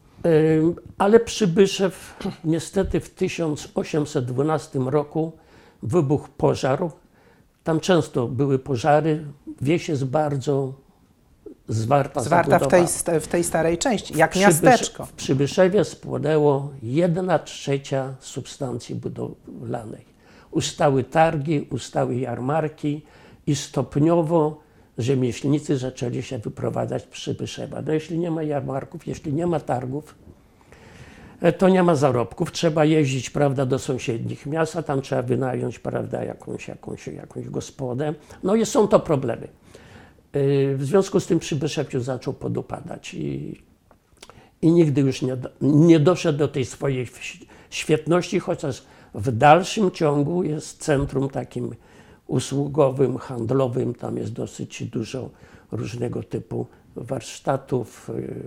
Ym, 0.60 0.75
Ale 0.98 1.19
Przybyszew 1.19 2.15
niestety 2.43 3.00
w 3.00 3.10
1812 3.10 4.79
roku 4.79 5.31
wybuchł 5.84 6.27
pożar. 6.38 6.79
Tam 7.63 7.79
często 7.79 8.27
były 8.27 8.60
pożary. 8.60 9.24
Wieś 9.62 9.89
jest 9.89 10.05
bardzo 10.05 10.74
zwarta, 11.67 12.22
Zwarta 12.22 12.60
w 12.60 12.67
tej, 12.67 12.86
w 13.19 13.27
tej 13.27 13.43
starej 13.43 13.77
części, 13.77 14.17
jak 14.17 14.31
Przybysze- 14.31 14.41
miasteczko. 14.63 15.05
W 15.05 15.12
Przybyszewie 15.13 15.84
spłonęło 15.84 16.69
1 16.84 17.39
trzecia 17.45 18.13
substancji 18.19 18.95
budowlanej. 18.95 20.05
Ustały 20.51 21.03
targi, 21.03 21.67
ustały 21.72 22.15
jarmarki 22.15 23.01
i 23.47 23.55
stopniowo 23.55 24.59
rzemieślnicy 24.97 25.77
zaczęli 25.77 26.23
się 26.23 26.37
wyprowadzać 26.37 27.03
Przybyszewa. 27.03 27.81
No 27.81 27.93
jeśli 27.93 28.19
nie 28.19 28.31
ma 28.31 28.43
jarmarków, 28.43 29.07
jeśli 29.07 29.33
nie 29.33 29.47
ma 29.47 29.59
targów, 29.59 30.15
e, 31.41 31.53
to 31.53 31.69
nie 31.69 31.83
ma 31.83 31.95
zarobków. 31.95 32.51
Trzeba 32.51 32.85
jeździć 32.85 33.29
prawda, 33.29 33.65
do 33.65 33.79
sąsiednich 33.79 34.45
miast, 34.45 34.75
a 34.75 34.83
tam 34.83 35.01
trzeba 35.01 35.21
wynająć 35.21 35.79
prawda, 35.79 36.23
jakąś, 36.23 36.67
jakąś, 36.67 37.07
jakąś 37.07 37.49
gospodę. 37.49 38.13
No 38.43 38.55
i 38.55 38.65
są 38.65 38.87
to 38.87 38.99
problemy. 38.99 39.47
E, 40.33 40.75
W 40.75 40.83
związku 40.83 41.19
z 41.19 41.27
tym 41.27 41.39
Przybyszew 41.39 41.93
już 41.93 42.03
zaczął 42.03 42.33
podupadać 42.33 43.13
i, 43.13 43.61
i 44.61 44.71
nigdy 44.71 45.01
już 45.01 45.21
nie, 45.21 45.37
nie 45.61 45.99
doszedł 45.99 46.39
do 46.39 46.47
tej 46.47 46.65
swojej 46.65 47.07
świetności, 47.69 48.39
chociaż 48.39 48.83
w 49.13 49.31
dalszym 49.31 49.91
ciągu 49.91 50.43
jest 50.43 50.83
centrum 50.83 51.29
takim 51.29 51.75
usługowym, 52.27 53.17
handlowym. 53.17 53.94
Tam 53.94 54.17
jest 54.17 54.34
dosyć 54.34 54.84
dużo 54.84 55.29
różnego 55.72 56.24
typu 56.24 56.67
warsztatów, 56.96 58.12
yy, 58.17 58.44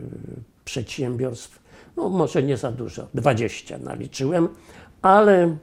przedsiębiorstw. 0.64 1.58
No 1.96 2.08
może 2.08 2.42
nie 2.42 2.56
za 2.56 2.72
dużo, 2.72 3.06
20 3.14 3.78
naliczyłem, 3.78 4.48
ale 5.02 5.56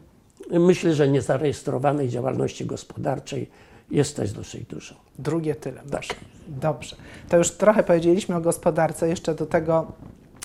myślę, 0.51 0.93
że 0.93 1.07
niezarejestrowanej 1.07 2.09
działalności 2.09 2.65
gospodarczej 2.65 3.49
jest 3.91 4.15
też 4.15 4.31
dosyć 4.31 4.65
dużo. 4.65 4.95
Drugie 5.19 5.55
tyle. 5.55 5.81
Tak. 5.91 6.03
Dobrze. 6.47 6.95
To 7.29 7.37
już 7.37 7.51
trochę 7.51 7.83
powiedzieliśmy 7.83 8.35
o 8.35 8.41
gospodarce, 8.41 9.09
jeszcze 9.09 9.35
do 9.35 9.45
tego, 9.45 9.91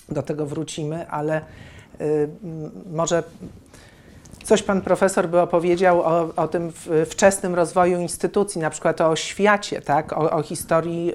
do 0.09 0.23
tego 0.23 0.45
wrócimy, 0.45 1.09
ale 1.09 1.41
y, 2.01 2.29
może 2.91 3.23
coś 4.43 4.63
pan 4.63 4.81
profesor 4.81 5.29
by 5.29 5.39
opowiedział 5.39 6.01
o, 6.01 6.35
o 6.35 6.47
tym 6.47 6.71
wczesnym 7.05 7.55
rozwoju 7.55 7.99
instytucji, 7.99 8.61
na 8.61 8.69
przykład 8.69 9.01
o 9.01 9.09
oświacie, 9.09 9.81
tak? 9.81 10.13
o, 10.13 10.31
o 10.31 10.43
historii 10.43 11.11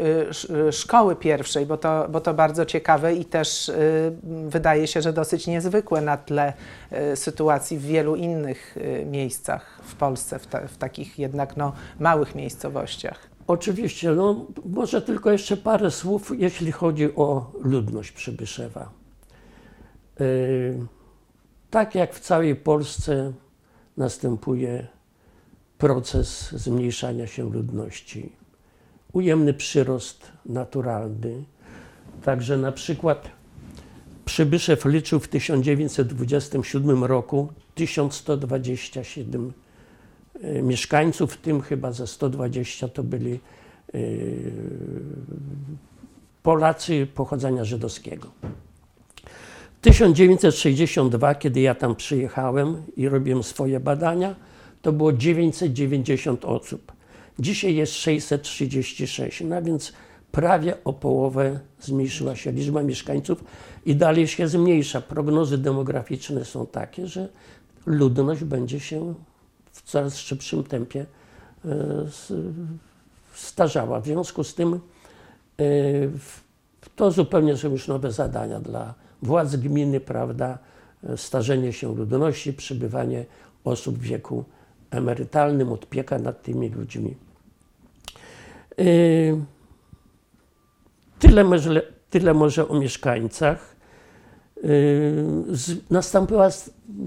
y, 0.50 0.66
y, 0.68 0.72
szkoły 0.72 1.16
pierwszej, 1.16 1.66
bo 1.66 1.76
to, 1.76 2.06
bo 2.08 2.20
to 2.20 2.34
bardzo 2.34 2.66
ciekawe 2.66 3.14
i 3.14 3.24
też 3.24 3.68
y, 3.68 4.12
wydaje 4.48 4.86
się, 4.86 5.02
że 5.02 5.12
dosyć 5.12 5.46
niezwykłe 5.46 6.00
na 6.00 6.16
tle 6.16 6.52
sytuacji 7.14 7.78
w 7.78 7.82
wielu 7.82 8.16
innych 8.16 8.76
miejscach 9.06 9.80
w 9.82 9.94
Polsce, 9.94 10.38
w, 10.38 10.46
ta, 10.46 10.68
w 10.68 10.76
takich 10.76 11.18
jednak 11.18 11.56
no, 11.56 11.72
małych 12.00 12.34
miejscowościach. 12.34 13.18
Oczywiście, 13.46 14.10
no 14.10 14.46
może 14.64 15.02
tylko 15.02 15.30
jeszcze 15.30 15.56
parę 15.56 15.90
słów, 15.90 16.32
jeśli 16.38 16.72
chodzi 16.72 17.14
o 17.16 17.52
ludność 17.60 18.12
Przybyszewa. 18.12 18.90
Yy, 20.20 20.95
tak 21.76 21.94
jak 21.94 22.14
w 22.14 22.20
całej 22.20 22.56
Polsce 22.56 23.32
następuje 23.96 24.86
proces 25.78 26.52
zmniejszania 26.52 27.26
się 27.26 27.50
ludności. 27.50 28.32
Ujemny 29.12 29.54
przyrost 29.54 30.32
naturalny. 30.46 31.44
Także 32.24 32.56
na 32.56 32.72
przykład 32.72 33.30
Przybyszew 34.24 34.84
liczył 34.84 35.20
w 35.20 35.28
1927 35.28 37.04
roku 37.04 37.48
1127 37.74 39.52
e, 40.42 40.62
mieszkańców, 40.62 41.32
w 41.32 41.36
tym 41.36 41.60
chyba 41.60 41.92
ze 41.92 42.06
120 42.06 42.88
to 42.88 43.02
byli 43.02 43.32
e, 43.32 43.98
Polacy 46.42 47.06
pochodzenia 47.14 47.64
żydowskiego. 47.64 48.30
1962, 49.86 51.34
kiedy 51.34 51.60
ja 51.60 51.74
tam 51.74 51.96
przyjechałem 51.96 52.82
i 52.96 53.08
robiłem 53.08 53.42
swoje 53.42 53.80
badania, 53.80 54.34
to 54.82 54.92
było 54.92 55.12
990 55.12 56.44
osób. 56.44 56.92
Dzisiaj 57.38 57.74
jest 57.74 57.92
636, 57.92 59.40
no 59.44 59.62
więc 59.62 59.92
prawie 60.32 60.84
o 60.84 60.92
połowę 60.92 61.60
zmniejszyła 61.80 62.36
się 62.36 62.52
liczba 62.52 62.82
mieszkańców 62.82 63.44
i 63.86 63.96
dalej 63.96 64.28
się 64.28 64.48
zmniejsza. 64.48 65.00
Prognozy 65.00 65.58
demograficzne 65.58 66.44
są 66.44 66.66
takie, 66.66 67.06
że 67.06 67.28
ludność 67.86 68.44
będzie 68.44 68.80
się 68.80 69.14
w 69.72 69.82
coraz 69.82 70.16
szybszym 70.16 70.64
tempie 70.64 71.06
e, 71.64 71.68
starzała. 73.34 74.00
W 74.00 74.04
związku 74.04 74.44
z 74.44 74.54
tym 74.54 74.74
e, 74.74 74.80
to 76.96 77.10
zupełnie 77.10 77.56
są 77.56 77.70
już 77.70 77.88
nowe 77.88 78.12
zadania 78.12 78.60
dla 78.60 79.05
władz 79.22 79.56
gminy, 79.56 80.00
prawda? 80.00 80.58
Starzenie 81.16 81.72
się 81.72 81.94
ludności, 81.94 82.52
przybywanie 82.52 83.24
osób 83.64 83.98
w 83.98 84.02
wieku 84.02 84.44
emerytalnym, 84.90 85.72
opieka 85.72 86.18
nad 86.18 86.42
tymi 86.42 86.68
ludźmi. 86.68 87.16
E, 88.78 88.84
Tyle 91.18 91.44
może, 91.44 91.82
tyle 92.10 92.34
może 92.34 92.68
o 92.68 92.78
mieszkańcach. 92.78 93.76
Z, 95.48 95.90
nastąpiła 95.90 96.48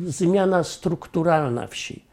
zmiana 0.05 0.63
strukturalna 0.63 1.67
wsi. 1.67 2.05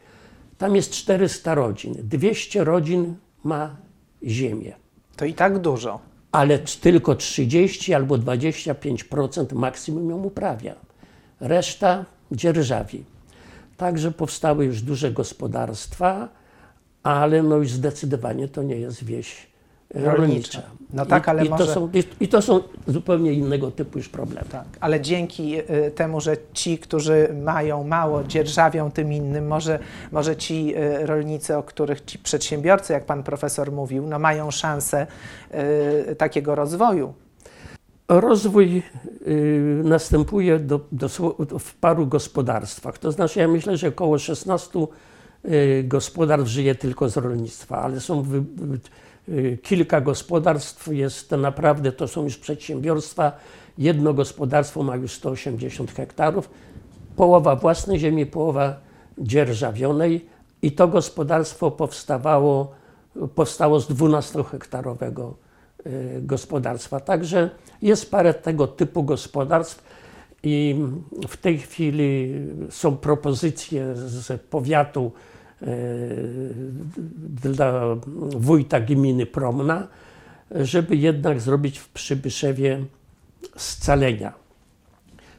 Tam 0.57 0.75
jest 0.75 0.91
400 0.91 1.55
rodzin. 1.55 1.95
200 2.03 2.63
rodzin 2.63 3.15
ma 3.43 3.75
ziemię, 4.23 4.75
To 5.15 5.25
i 5.25 5.33
tak 5.33 5.59
dużo. 5.59 5.99
Ale 6.31 6.59
tylko 6.59 7.15
30 7.15 7.93
albo 7.93 8.15
25% 8.15 9.53
maksimum 9.53 10.09
ją 10.09 10.23
uprawia. 10.23 10.75
Reszta 11.39 12.05
dzierżawi. 12.31 13.03
Także 13.77 14.11
powstały 14.11 14.65
już 14.65 14.81
duże 14.81 15.11
gospodarstwa, 15.11 16.29
ale 17.03 17.43
no 17.43 17.55
już 17.55 17.71
zdecydowanie 17.71 18.47
to 18.47 18.63
nie 18.63 18.75
jest 18.75 19.03
wieś 19.03 19.46
e, 19.95 20.15
rolnicza. 20.15 20.61
No 20.93 21.05
tak, 21.05 21.27
I, 21.27 21.29
ale 21.29 21.45
i, 21.45 21.49
może- 21.49 21.65
to 21.65 21.73
są, 21.73 21.89
i, 22.19 22.27
to 22.27 22.41
są 22.41 22.59
zupełnie 22.87 23.33
innego 23.33 23.71
typu 23.71 23.97
już 23.97 24.09
problemy. 24.09 24.47
Tak, 24.51 24.65
ale 24.79 25.01
dzięki 25.01 25.59
y, 25.59 25.91
temu, 25.95 26.21
że 26.21 26.37
ci, 26.53 26.77
którzy 26.77 27.29
mają 27.43 27.83
mało, 27.83 28.23
dzierżawią 28.23 28.91
tym 28.91 29.13
innym, 29.13 29.47
może, 29.47 29.79
może 30.11 30.35
ci 30.35 30.75
y, 30.77 31.05
rolnicy, 31.05 31.57
o 31.57 31.63
których 31.63 32.05
ci 32.05 32.19
przedsiębiorcy, 32.19 32.93
jak 32.93 33.05
pan 33.05 33.23
profesor 33.23 33.71
mówił, 33.71 34.07
no 34.07 34.19
mają 34.19 34.51
szansę 34.51 35.07
y, 36.11 36.15
takiego 36.15 36.55
rozwoju. 36.55 37.13
Rozwój 38.09 38.83
następuje 39.83 40.59
do, 40.59 40.79
dosło- 40.93 41.59
w 41.59 41.75
paru 41.75 42.07
gospodarstwach. 42.07 42.97
To 42.97 43.11
znaczy, 43.11 43.39
ja 43.39 43.47
myślę, 43.47 43.77
że 43.77 43.87
około 43.87 44.17
16 44.19 44.79
y, 45.45 45.83
gospodarstw 45.87 46.49
żyje 46.49 46.75
tylko 46.75 47.09
z 47.09 47.17
rolnictwa, 47.17 47.81
ale 47.81 47.99
są 47.99 48.21
wy, 48.21 48.43
kilka 49.61 50.01
gospodarstw, 50.01 50.87
jest 50.87 51.31
naprawdę, 51.31 51.91
to 51.91 52.07
są 52.07 52.23
już 52.23 52.37
przedsiębiorstwa. 52.37 53.31
Jedno 53.77 54.13
gospodarstwo 54.13 54.83
ma 54.83 54.95
już 54.95 55.11
180 55.11 55.91
hektarów, 55.91 56.49
połowa 57.15 57.55
własnej 57.55 57.99
ziemi, 57.99 58.25
połowa 58.25 58.75
dzierżawionej 59.17 60.25
i 60.61 60.71
to 60.71 60.87
gospodarstwo 60.87 61.71
powstawało, 61.71 62.71
powstało 63.35 63.79
z 63.79 63.89
12-hektarowego 63.89 65.31
y, 65.85 66.21
gospodarstwa. 66.21 66.99
Także 66.99 67.49
jest 67.81 68.11
parę 68.11 68.33
tego 68.33 68.67
typu 68.67 69.03
gospodarstw 69.03 69.83
i 70.43 70.75
w 71.27 71.37
tej 71.37 71.57
chwili 71.57 72.33
są 72.69 72.97
propozycje 72.97 73.95
z 73.95 74.41
powiatu 74.41 75.11
y, 75.33 75.36
dla 77.51 77.95
wójta 78.37 78.79
gminy 78.79 79.25
Promna, 79.25 79.87
żeby 80.51 80.95
jednak 80.95 81.41
zrobić 81.41 81.79
w 81.79 81.89
Przybyszewie 81.89 82.85
scalenia. 83.57 84.33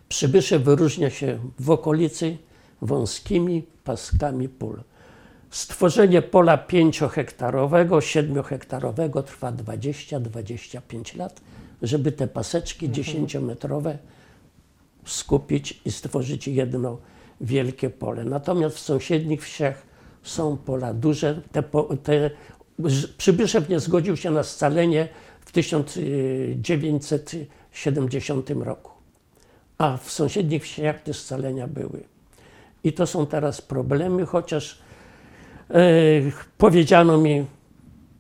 Przybyszew 0.09 0.63
wyróżnia 0.63 1.11
się 1.11 1.39
w 1.59 1.71
okolicy 1.71 2.37
wąskimi 2.83 3.65
paskami 3.85 4.49
pól. 4.49 4.83
Stworzenie 5.51 6.23
pola 6.23 6.67
5-hektarowego, 6.69 7.99
7-hektarowego 7.99 9.23
trwa 9.23 9.53
20-25 9.53 11.17
lat, 11.17 11.41
żeby 11.83 12.13
te 12.13 12.29
paseczki 12.29 12.91
10-metrowe 12.91 13.97
skupić 15.05 15.81
i 15.85 15.93
stworzyć 15.93 16.49
jedno 16.49 16.99
wielkie 17.41 17.91
pole. 17.91 18.25
Natomiast 18.25 18.77
w 18.77 18.81
sąsiednich 18.81 19.43
wsiach 19.43 19.88
są 20.29 20.57
pola 20.57 20.95
duże. 20.95 21.41
Te, 21.53 21.63
te, 22.03 22.31
Przybyszew 23.19 23.69
nie 23.69 23.81
zgodził 23.81 24.17
się 24.17 24.31
na 24.31 24.43
scalenie 24.43 25.09
w 25.41 25.53
1970 25.53 28.51
roku, 28.51 28.93
a 29.79 29.97
w 29.97 30.11
sąsiednich 30.11 30.63
wsiach 30.63 31.03
te 31.03 31.15
scalenia 31.15 31.67
były. 31.67 32.03
I 32.85 32.93
to 32.93 33.07
są 33.07 33.27
teraz 33.27 33.61
problemy, 33.61 34.27
chociaż 34.27 34.79
e, 35.71 35.81
powiedziano 36.59 37.19
mi 37.19 37.47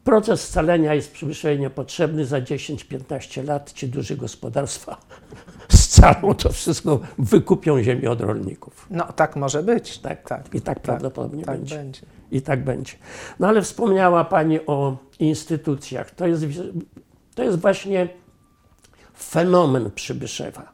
proces 0.08 0.48
scalenia 0.48 0.94
jest 0.94 1.12
Przybyszowie 1.12 1.58
niepotrzebny. 1.58 2.24
Za 2.24 2.40
10-15 2.40 3.44
lat 3.44 3.72
ci 3.72 3.88
duże 3.88 4.16
gospodarstwa 4.16 4.96
scalą 5.68 6.34
to 6.34 6.52
wszystko, 6.52 7.00
wykupią 7.18 7.82
ziemię 7.82 8.10
od 8.10 8.20
rolników. 8.20 8.86
No 8.90 9.12
tak 9.12 9.36
może 9.36 9.62
być. 9.62 9.98
Tak, 9.98 10.28
tak. 10.28 10.54
I 10.54 10.60
tak 10.60 10.80
prawdopodobnie 10.80 11.44
tak 11.44 11.56
będzie. 11.56 11.76
będzie. 11.76 12.00
I 12.30 12.42
tak 12.42 12.64
będzie. 12.64 12.92
No 13.40 13.48
ale 13.48 13.62
wspomniała 13.62 14.24
Pani 14.24 14.60
o 14.66 14.96
instytucjach. 15.18 16.10
To 16.10 16.26
jest, 16.26 16.44
to 17.34 17.42
jest 17.42 17.60
właśnie 17.60 18.08
fenomen 19.18 19.90
Przybyszewa. 19.90 20.72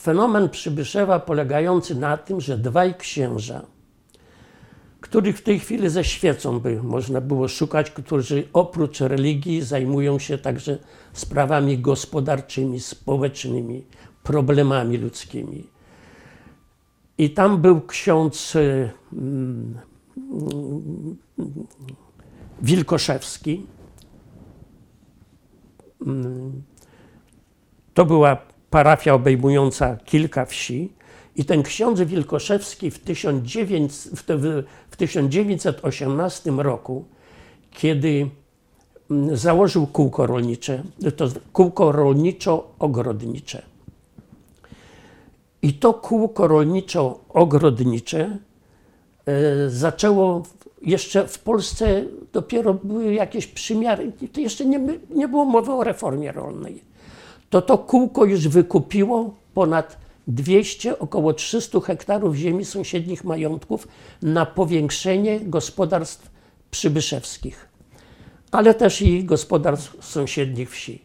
Fenomen 0.00 0.48
Przybyszewa 0.48 1.20
polegający 1.20 1.94
na 1.94 2.16
tym, 2.16 2.40
że 2.40 2.58
dwaj 2.58 2.94
księża, 2.94 3.62
których 5.00 5.38
w 5.38 5.42
tej 5.42 5.58
chwili 5.58 5.88
ze 5.88 6.04
świecą 6.04 6.60
by 6.60 6.82
można 6.82 7.20
było 7.20 7.48
szukać, 7.48 7.90
którzy 7.90 8.48
oprócz 8.52 9.00
religii 9.00 9.62
zajmują 9.62 10.18
się 10.18 10.38
także 10.38 10.78
sprawami 11.12 11.78
gospodarczymi, 11.78 12.80
społecznymi, 12.80 13.84
problemami 14.22 14.96
ludzkimi. 14.98 15.66
I 17.18 17.30
tam 17.30 17.60
był 17.62 17.80
ksiądz 17.80 18.56
y, 18.56 18.90
mm, 19.12 19.78
Wilkoszewski. 22.62 23.66
Mm, 26.06 26.62
To 27.94 28.04
była 28.04 28.36
parafia 28.70 29.14
obejmująca 29.14 29.96
kilka 29.96 30.44
wsi. 30.44 30.92
I 31.36 31.44
ten 31.44 31.62
ksiądz 31.62 32.00
Wilkoszewski 32.00 32.90
w, 32.90 32.98
1900, 32.98 34.18
w 34.18 34.22
te- 34.24 34.36
w- 34.36 34.64
w 34.89 34.89
1918 35.00 36.50
roku, 36.50 37.04
kiedy 37.70 38.30
mm, 39.10 39.36
założył 39.36 39.86
kółko 39.86 40.26
rolnicze, 40.26 40.82
to 41.16 41.28
kółko 41.52 41.92
rolniczo-ogrodnicze. 41.92 43.62
I 45.62 45.74
to 45.74 45.94
kółko 45.94 46.48
rolniczo-ogrodnicze 46.48 48.38
e, 49.26 49.70
zaczęło 49.70 50.42
jeszcze 50.82 51.28
w 51.28 51.38
Polsce 51.38 52.04
dopiero 52.32 52.74
były 52.74 53.14
jakieś 53.14 53.46
przymiary, 53.46 54.12
to 54.32 54.40
jeszcze 54.40 54.64
nie, 54.64 54.80
nie 55.10 55.28
było 55.28 55.44
mowy 55.44 55.72
o 55.72 55.84
reformie 55.84 56.32
rolnej. 56.32 56.82
To 57.50 57.62
to 57.62 57.78
kółko 57.78 58.24
już 58.24 58.48
wykupiło 58.48 59.34
ponad 59.54 60.09
200, 60.26 60.98
około 60.98 61.32
300 61.32 61.80
hektarów 61.80 62.36
ziemi 62.36 62.64
sąsiednich 62.64 63.24
majątków 63.24 63.88
na 64.22 64.46
powiększenie 64.46 65.40
gospodarstw 65.40 66.30
przybyszewskich, 66.70 67.68
ale 68.50 68.74
też 68.74 69.02
i 69.02 69.24
gospodarstw 69.24 70.04
sąsiednich 70.04 70.70
wsi. 70.70 71.02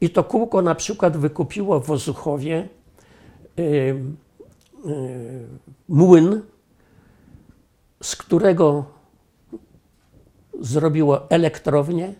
I 0.00 0.10
to 0.10 0.24
kółko 0.24 0.62
na 0.62 0.74
przykład 0.74 1.16
wykupiło 1.16 1.80
w 1.80 1.90
Ozuchowie 1.90 2.68
y, 3.58 3.62
y, 3.62 4.00
młyn, 5.88 6.42
z 8.02 8.16
którego 8.16 8.84
zrobiło 10.60 11.30
elektrownię. 11.30 12.14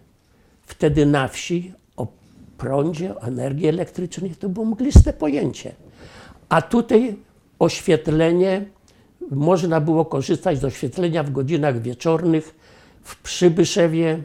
Wtedy 0.63 1.07
na 1.07 1.29
wsi 1.29 1.73
o 1.97 2.07
prądzie, 2.59 3.17
o 3.17 3.23
energii 3.23 3.69
elektrycznej 3.69 4.31
to 4.31 4.49
było 4.49 4.67
mgliste 4.67 5.13
pojęcie. 5.13 5.75
A 6.51 6.63
tutaj 6.63 7.17
oświetlenie, 7.59 8.65
można 9.31 9.81
było 9.81 10.05
korzystać 10.05 10.59
z 10.59 10.65
oświetlenia 10.65 11.23
w 11.23 11.31
godzinach 11.31 11.83
wieczornych 11.83 12.55
w 13.03 13.23
Przybyszewie, 13.23 14.23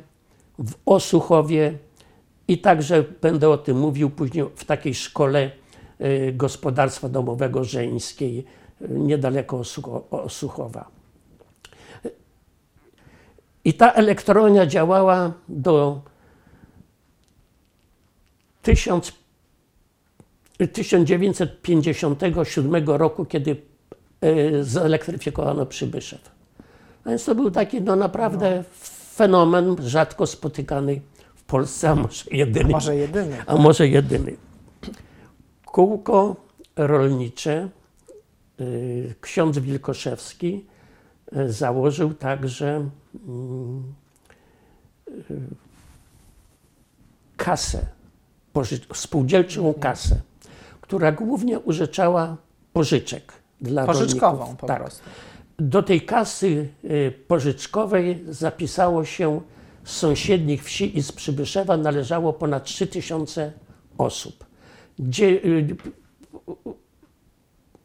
w 0.60 0.74
Osuchowie 0.86 1.78
i 2.48 2.58
także 2.58 3.04
będę 3.22 3.50
o 3.50 3.58
tym 3.58 3.80
mówił 3.80 4.10
później 4.10 4.46
w 4.56 4.66
takiej 4.66 4.96
szkole 4.96 5.52
y, 6.02 6.34
gospodarstwa 6.36 7.10
domowego 7.10 7.64
żeńskiej 7.64 8.46
y, 8.82 8.88
niedaleko 8.90 9.58
Osucho- 9.58 10.02
Osuchowa. 10.12 10.88
I 13.66 13.74
ta 13.74 13.92
elektrownia 13.94 14.66
działała 14.66 15.34
do 15.50 16.02
1000 18.62 19.25
1957 20.74 22.90
roku, 22.90 23.26
kiedy 23.26 23.62
e, 24.22 24.64
zelektryfikowano 24.64 25.66
Przybyszew. 25.66 26.36
A 27.06 27.10
więc 27.10 27.26
to 27.26 27.36
był 27.36 27.52
taki 27.52 27.82
no, 27.82 27.96
naprawdę 27.96 28.64
fenomen 29.16 29.76
rzadko 29.80 30.28
spotykany 30.28 31.02
w 31.36 31.44
Polsce, 31.44 31.90
a 31.90 31.96
może 31.96 32.26
jedyny. 32.32 32.70
Może 32.70 32.96
jedyny. 32.96 33.38
A 33.46 33.56
może 33.56 33.88
jedyny. 33.88 34.38
Kółko 35.66 36.36
rolnicze 36.76 37.70
y, 38.60 39.16
ksiądz 39.22 39.60
Wilkoszewski 39.60 40.66
y, 41.38 41.54
założył 41.54 42.14
także 42.14 42.90
mm, 43.28 43.94
kasę, 47.38 47.86
spółdzielczą 48.94 49.74
kasę, 49.74 50.22
która 50.88 51.12
głównie 51.12 51.60
użyczała 51.60 52.38
pożyczek 52.74 53.34
dla 53.62 53.86
Pożyczkową 53.86 54.38
rolników. 54.38 54.60
po 54.60 54.68
tak. 54.68 54.80
prostu. 54.82 55.02
Do 55.60 55.84
tej 55.84 56.02
kasy 56.02 56.68
y, 56.84 57.14
pożyczkowej 57.28 58.24
zapisało 58.30 59.06
się 59.06 59.42
z 59.84 59.92
sąsiednich 59.98 60.64
wsi 60.64 60.98
i 60.98 61.02
z 61.04 61.12
Przybyszewa 61.12 61.78
należało 61.78 62.34
ponad 62.34 62.64
3000 62.64 63.52
osób. 63.98 64.46
Gdzie 65.00 65.26
y, 65.28 65.76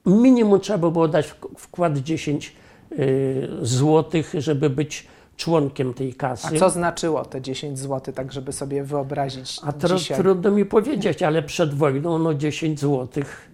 minimum 0.07 0.61
trzeba 0.61 0.91
było 0.91 1.09
dać 1.09 1.27
wk- 1.27 1.59
wkład 1.59 1.99
10 1.99 2.53
y, 2.93 3.49
złotych, 3.63 4.33
żeby 4.39 4.71
być 4.71 5.07
członkiem 5.37 5.95
tej 5.95 6.15
kasy. 6.15 6.57
A 6.57 6.59
co 6.59 6.71
znaczyło 6.71 7.25
te 7.25 7.41
10 7.41 7.79
zł, 7.79 8.15
tak 8.15 8.33
żeby 8.33 8.53
sobie 8.53 8.85
wyobrazić 8.85 9.61
A 9.65 9.73
tro, 9.73 9.97
dzisiaj? 9.97 10.19
trudno 10.19 10.51
mi 10.51 10.65
powiedzieć, 10.65 11.23
ale 11.23 11.43
przed 11.43 11.75
wojną 11.75 12.19
no 12.19 12.35
10 12.35 12.81
złotych, 12.81 13.49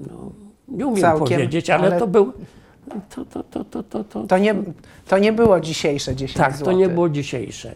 no, 0.00 0.30
nie 0.68 0.86
umiem 0.86 1.00
Całkiem, 1.00 1.26
powiedzieć, 1.26 1.70
ale, 1.70 1.86
ale- 1.88 1.98
to 1.98 2.06
był, 2.06 2.32
to, 3.14 3.24
to, 3.24 3.42
to, 3.44 3.64
to, 3.64 3.82
to, 3.82 4.04
to, 4.04 4.26
To 4.26 4.38
nie, 4.38 4.54
to 5.08 5.18
nie 5.18 5.32
było 5.32 5.60
dzisiejsze 5.60 6.16
10 6.16 6.38
Tak, 6.38 6.52
zł. 6.52 6.64
to 6.64 6.72
nie 6.72 6.88
było 6.88 7.08
dzisiejsze. 7.08 7.74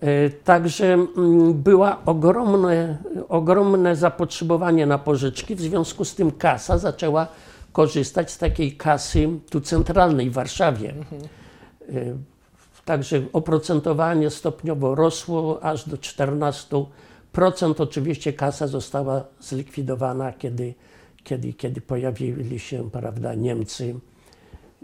E, 0.00 0.30
Także 0.30 0.92
mm, 0.94 1.54
była 1.54 1.98
ogromne, 2.06 2.98
ogromne 3.28 3.96
zapotrzebowanie 3.96 4.86
na 4.86 4.98
pożyczki, 4.98 5.54
w 5.54 5.60
związku 5.60 6.04
z 6.04 6.14
tym 6.14 6.30
kasa 6.32 6.78
zaczęła 6.78 7.26
korzystać 7.72 8.30
z 8.30 8.38
takiej 8.38 8.72
kasy 8.76 9.28
tu 9.50 9.60
centralnej 9.60 10.30
w 10.30 10.32
Warszawie. 10.32 10.94
E, 11.88 11.94
Także 12.84 13.22
oprocentowanie 13.32 14.30
stopniowo 14.30 14.94
rosło 14.94 15.64
aż 15.64 15.88
do 15.88 15.96
14%. 15.96 16.84
Oczywiście 17.78 18.32
kasa 18.32 18.66
została 18.66 19.24
zlikwidowana, 19.40 20.32
kiedy, 20.32 20.74
kiedy, 21.24 21.52
kiedy 21.52 21.80
pojawili 21.80 22.58
się 22.58 22.90
prawda, 22.90 23.34
Niemcy 23.34 23.94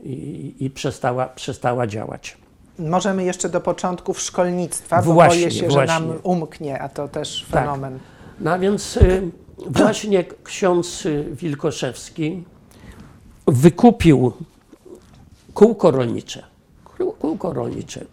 i, 0.03 0.55
i 0.61 0.71
przestała, 0.71 1.27
przestała 1.27 1.87
działać. 1.87 2.37
Możemy 2.79 3.25
jeszcze 3.25 3.49
do 3.49 3.61
początków 3.61 4.21
szkolnictwa, 4.21 5.03
bo 5.03 5.13
Właśnie, 5.13 5.39
boję 5.39 5.51
się, 5.51 5.71
że 5.71 5.77
właśnie. 5.77 5.95
nam 5.95 6.13
umknie, 6.23 6.79
a 6.83 6.89
to 6.89 7.09
też 7.09 7.47
Tak. 7.51 7.65
fenomen. 7.65 7.99
No 8.41 8.51
a 8.53 8.59
więc 8.59 8.97
y, 8.97 9.31
właśnie 9.81 10.25
ksiądz 10.45 11.07
y, 11.07 11.25
Wilkoszewski 11.33 12.45
wykupił 13.47 14.33
kółko 15.55 15.91
rolnicze. 15.91 16.43
Kół- 16.99 17.13
Kółko 17.13 17.53
rolnicze, 17.53 18.05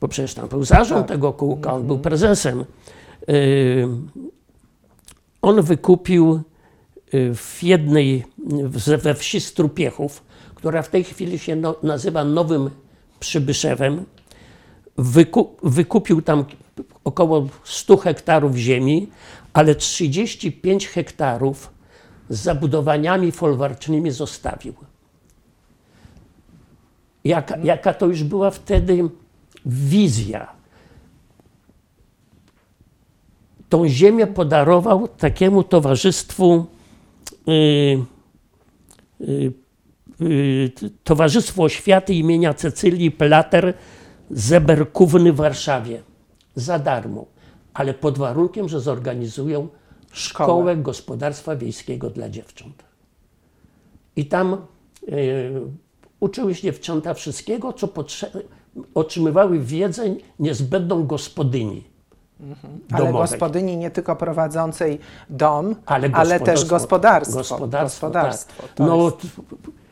bo 0.00 0.08
przecież 0.08 0.34
tam 0.34 0.48
był 0.48 0.64
zarząd 0.64 1.00
Tak. 1.06 1.08
tego 1.16 1.32
kółka, 1.32 1.72
on 1.72 1.86
był 1.86 1.98
prezesem. 1.98 2.64
Y, 3.28 3.88
on 5.42 5.62
wykupił 5.62 6.40
y, 7.14 7.34
w 7.34 7.62
jednej, 7.62 8.24
we 8.98 9.14
wsi 9.14 9.40
Strupiechów, 9.40 10.22
która 10.54 10.82
w 10.82 10.88
tej 10.88 11.04
chwili 11.04 11.38
się 11.38 11.56
no, 11.56 11.74
nazywa 11.82 12.24
Nowym 12.24 12.70
Przybyszewem, 13.20 14.04
wyku, 14.98 15.56
wykupił 15.62 16.22
tam 16.22 16.44
około 17.04 17.48
100 17.64 17.96
hektarów 17.96 18.56
ziemi, 18.56 19.08
ale 19.52 19.74
35 19.74 20.88
hektarów 20.88 21.70
z 22.28 22.40
zabudowaniami 22.42 23.32
folwarcznymi 23.32 24.10
zostawił. 24.10 24.74
Jaka, 27.24 27.56
jaka 27.56 27.94
to 27.94 28.06
już 28.06 28.22
była 28.24 28.50
wtedy 28.50 29.08
wizja. 29.66 30.48
Tą 33.68 33.88
ziemię 33.88 34.26
podarował 34.26 35.08
takiemu 35.08 35.62
towarzystwu, 35.62 36.66
y, 37.48 37.98
y, 39.20 39.52
y, 40.22 40.70
Towarzystwo 41.04 41.62
Oświaty 41.62 42.14
imienia 42.14 42.54
Cecylii 42.54 43.10
Plater 43.10 43.74
Zeberkówny 44.30 45.32
w 45.32 45.36
Warszawie. 45.36 46.02
za 46.56 46.78
darmo, 46.78 47.26
ale 47.74 47.94
pod 47.94 48.18
warunkiem, 48.18 48.68
że 48.68 48.80
zorganizują 48.80 49.68
szkołę, 50.12 50.46
Szkołę. 50.46 50.76
gospodarstwa 50.76 51.56
wiejskiego 51.56 52.10
dla 52.10 52.28
dziewcząt. 52.28 52.84
I 54.16 54.26
tam 54.26 54.66
uczyły 56.20 56.54
się 56.54 56.62
dziewczęta 56.62 57.14
wszystkiego, 57.14 57.72
co 57.72 57.88
otrzymywały 58.94 59.58
wiedzę 59.58 60.14
niezbędną 60.38 61.06
gospodyni. 61.06 61.84
Ale 62.92 63.06
domowej. 63.06 63.30
gospodyni 63.30 63.76
nie 63.76 63.90
tylko 63.90 64.16
prowadzącej 64.16 64.98
dom, 65.30 65.74
Ale, 65.86 66.10
ale, 66.12 66.40
też 66.40 66.64
gospodarstwo. 66.64 67.38
Gospodarstwo, 67.38 68.06
Gospodarstwo, 68.06 68.62
tak. 68.62 68.86
No, 68.86 69.04
jest- 69.04 69.26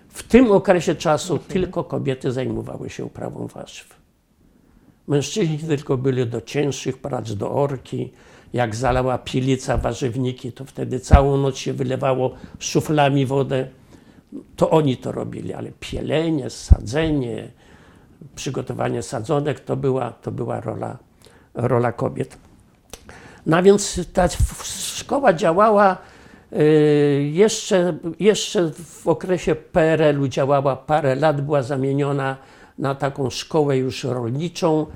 w 0.08 0.22
tym 0.22 0.52
okresie 0.52 0.94
czasu 0.94 1.38
tylko 1.38 1.84
kobiety 1.84 2.32
zajmowały 2.32 2.90
się 2.90 3.04
uprawą 3.04 3.46
warzyw. 3.46 3.96
Mężczyźni 5.08 5.58
tylko 5.58 5.96
byli 5.96 6.26
do 6.26 6.40
cięższych 6.40 6.98
prac, 6.98 7.32
do 7.32 7.52
orki. 7.52 8.12
Jak 8.52 8.74
zalała 8.74 9.18
pilica 9.18 9.76
warzywniki, 9.76 10.52
to 10.52 10.64
wtedy 10.64 11.00
całą 11.00 11.36
noc 11.36 11.56
się 11.56 11.72
wylewało 11.72 12.30
szuflami 12.58 13.26
wodę. 13.26 13.68
To 14.56 14.70
oni 14.70 14.96
to 14.96 15.12
robili, 15.12 15.54
ale 15.54 15.70
pielenie, 15.80 16.50
sadzenie, 16.50 17.48
przygotowanie 18.34 19.02
sadzonek 19.02 19.60
to 19.60 19.76
była, 19.76 20.10
to 20.10 20.30
była 20.30 20.60
rola, 20.60 20.98
rola 21.54 21.92
kobiet. 21.92 22.38
No 23.46 23.62
więc 23.62 24.12
ta 24.12 24.28
szkoła 24.64 25.32
działała 25.32 25.96
y, 26.52 27.30
jeszcze, 27.32 27.96
jeszcze 28.20 28.70
w 28.72 29.08
okresie 29.08 29.54
PRL-u 29.54 30.28
działała 30.28 30.76
parę 30.76 31.14
lat, 31.14 31.40
była 31.40 31.62
zamieniona 31.62 32.36
na 32.78 32.94
taką 32.94 33.30
szkołę 33.30 33.76
już 33.76 34.04
rolniczą, 34.04 34.86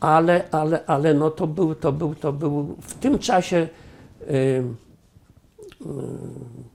ale, 0.00 0.44
ale, 0.50 0.86
ale 0.86 1.14
no 1.14 1.30
to 1.30 1.46
był, 1.46 1.74
to 1.74 1.92
był, 1.92 2.14
to 2.14 2.32
był 2.32 2.76
w 2.80 2.94
tym 2.94 3.18
czasie 3.18 3.56
y, 3.56 4.34
y, 4.34 4.62
w- 5.80 6.71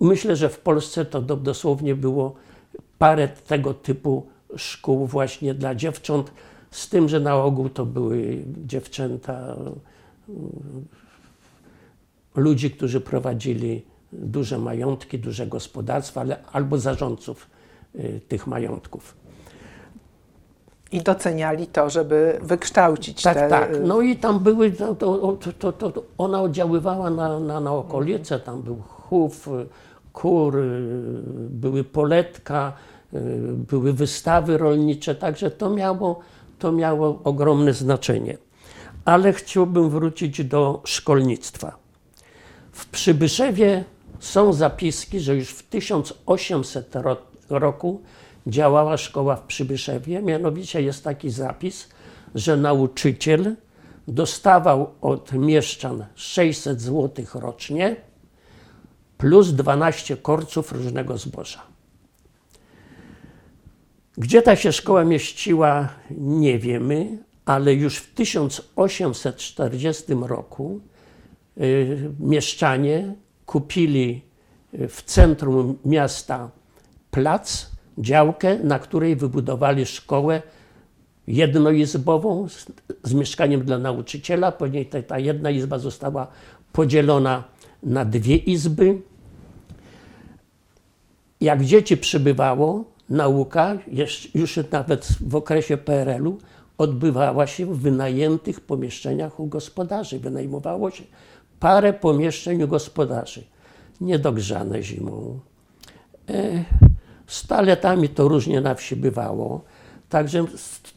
myślę, 0.00 0.36
że 0.36 0.48
w 0.48 0.58
Polsce 0.58 1.04
to 1.04 1.22
do, 1.22 1.36
dosłownie 1.36 1.94
było 1.94 2.34
parę 2.98 3.28
tego 3.28 3.74
typu 3.74 4.26
szkół 4.56 5.06
właśnie 5.06 5.54
dla 5.54 5.74
dziewcząt, 5.74 6.30
z 6.70 6.88
tym, 6.88 7.08
że 7.08 7.20
na 7.20 7.36
ogół 7.36 7.68
to 7.68 7.86
były 7.86 8.38
dziewczęta 8.66 9.56
ludzi, 12.34 12.70
którzy 12.70 13.00
prowadzili 13.00 13.82
duże 14.12 14.58
majątki, 14.58 15.18
duże 15.18 15.46
gospodarstwa, 15.46 16.20
ale, 16.20 16.44
albo 16.52 16.78
zarządców 16.78 17.46
y, 17.94 18.20
tych 18.28 18.46
majątków. 18.46 19.16
I 20.92 21.02
doceniali 21.02 21.66
to, 21.66 21.90
żeby 21.90 22.38
wykształcić 22.42 23.22
Tak, 23.22 23.36
te... 23.36 23.48
tak. 23.48 23.70
No 23.84 24.00
i 24.00 24.16
tam 24.16 24.38
były, 24.38 24.72
to, 24.72 24.94
to, 24.94 25.36
to, 25.58 25.72
to, 25.72 25.90
to 25.90 26.02
ona 26.18 26.42
oddziaływała 26.42 27.10
na, 27.10 27.40
na, 27.40 27.60
na 27.60 27.72
okolice, 27.72 28.40
tam 28.40 28.62
był 28.62 28.82
y, 29.48 29.66
kur, 30.12 30.56
były 31.50 31.84
poletka, 31.84 32.72
były 33.70 33.92
wystawy 33.92 34.58
rolnicze, 34.58 35.14
także 35.14 35.50
to 35.50 35.70
miało, 35.70 36.20
to 36.58 36.72
miało 36.72 37.20
ogromne 37.24 37.72
znaczenie. 37.72 38.38
Ale 39.04 39.32
chciałbym 39.32 39.90
wrócić 39.90 40.44
do 40.44 40.80
szkolnictwa. 40.84 41.76
W 42.72 42.86
Przybyszewie 42.86 43.84
są 44.20 44.52
zapiski, 44.52 45.20
że 45.20 45.36
już 45.36 45.48
w 45.48 45.62
1800 45.62 46.94
ro- 46.96 47.16
roku 47.50 48.00
działała 48.46 48.96
szkoła 48.96 49.36
w 49.36 49.42
Przybyszewie. 49.42 50.22
Mianowicie 50.22 50.82
jest 50.82 51.04
taki 51.04 51.30
zapis, 51.30 51.88
że 52.34 52.56
nauczyciel 52.56 53.56
dostawał 54.08 54.90
od 55.00 55.32
mieszczan 55.32 56.04
600 56.14 56.80
zł 56.80 57.24
rocznie 57.34 57.96
plus 59.24 59.52
12 59.52 60.16
korców 60.16 60.72
różnego 60.72 61.18
zboża. 61.18 61.62
Gdzie 64.18 64.42
ta 64.42 64.56
się 64.56 64.72
szkoła 64.72 65.04
mieściła, 65.04 65.88
nie 66.10 66.58
wiemy, 66.58 67.18
ale 67.44 67.74
już 67.74 67.96
w 67.96 68.14
1840 68.14 70.04
roku 70.22 70.80
y, 71.60 72.10
mieszczanie 72.20 73.14
kupili 73.46 74.22
y, 74.74 74.88
w 74.88 75.02
centrum 75.02 75.78
miasta 75.84 76.50
plac, 77.10 77.70
działkę, 77.98 78.58
na 78.58 78.78
której 78.78 79.16
wybudowali 79.16 79.86
szkołę 79.86 80.42
jednoizbową 81.26 82.48
z, 82.48 82.66
z 83.02 83.14
mieszkaniem 83.14 83.64
dla 83.64 83.78
nauczyciela. 83.78 84.52
Później 84.52 84.86
ta, 84.86 85.02
ta 85.02 85.18
jedna 85.18 85.50
izba 85.50 85.78
została 85.78 86.26
podzielona 86.72 87.44
na 87.82 88.04
dwie 88.04 88.36
izby. 88.36 89.13
Jak 91.44 91.64
dzieci 91.64 91.96
przybywało, 91.96 92.84
nauka, 93.08 93.78
już 94.34 94.58
nawet 94.72 95.08
w 95.20 95.36
okresie 95.36 95.76
PRL-u, 95.76 96.38
odbywała 96.78 97.46
się 97.46 97.66
w 97.66 97.78
wynajętych 97.78 98.60
pomieszczeniach 98.60 99.40
u 99.40 99.46
gospodarzy. 99.46 100.18
Wynajmowało 100.18 100.90
się 100.90 101.04
parę 101.60 101.92
pomieszczeń 101.92 102.62
u 102.62 102.68
gospodarzy, 102.68 103.44
niedogrzane 104.00 104.82
zimą. 104.82 105.38
E, 106.28 106.64
z 107.26 107.46
toaletami 107.46 108.08
to 108.08 108.28
różnie 108.28 108.60
na 108.60 108.74
wsi 108.74 108.96
bywało. 108.96 109.64
Także 110.08 110.44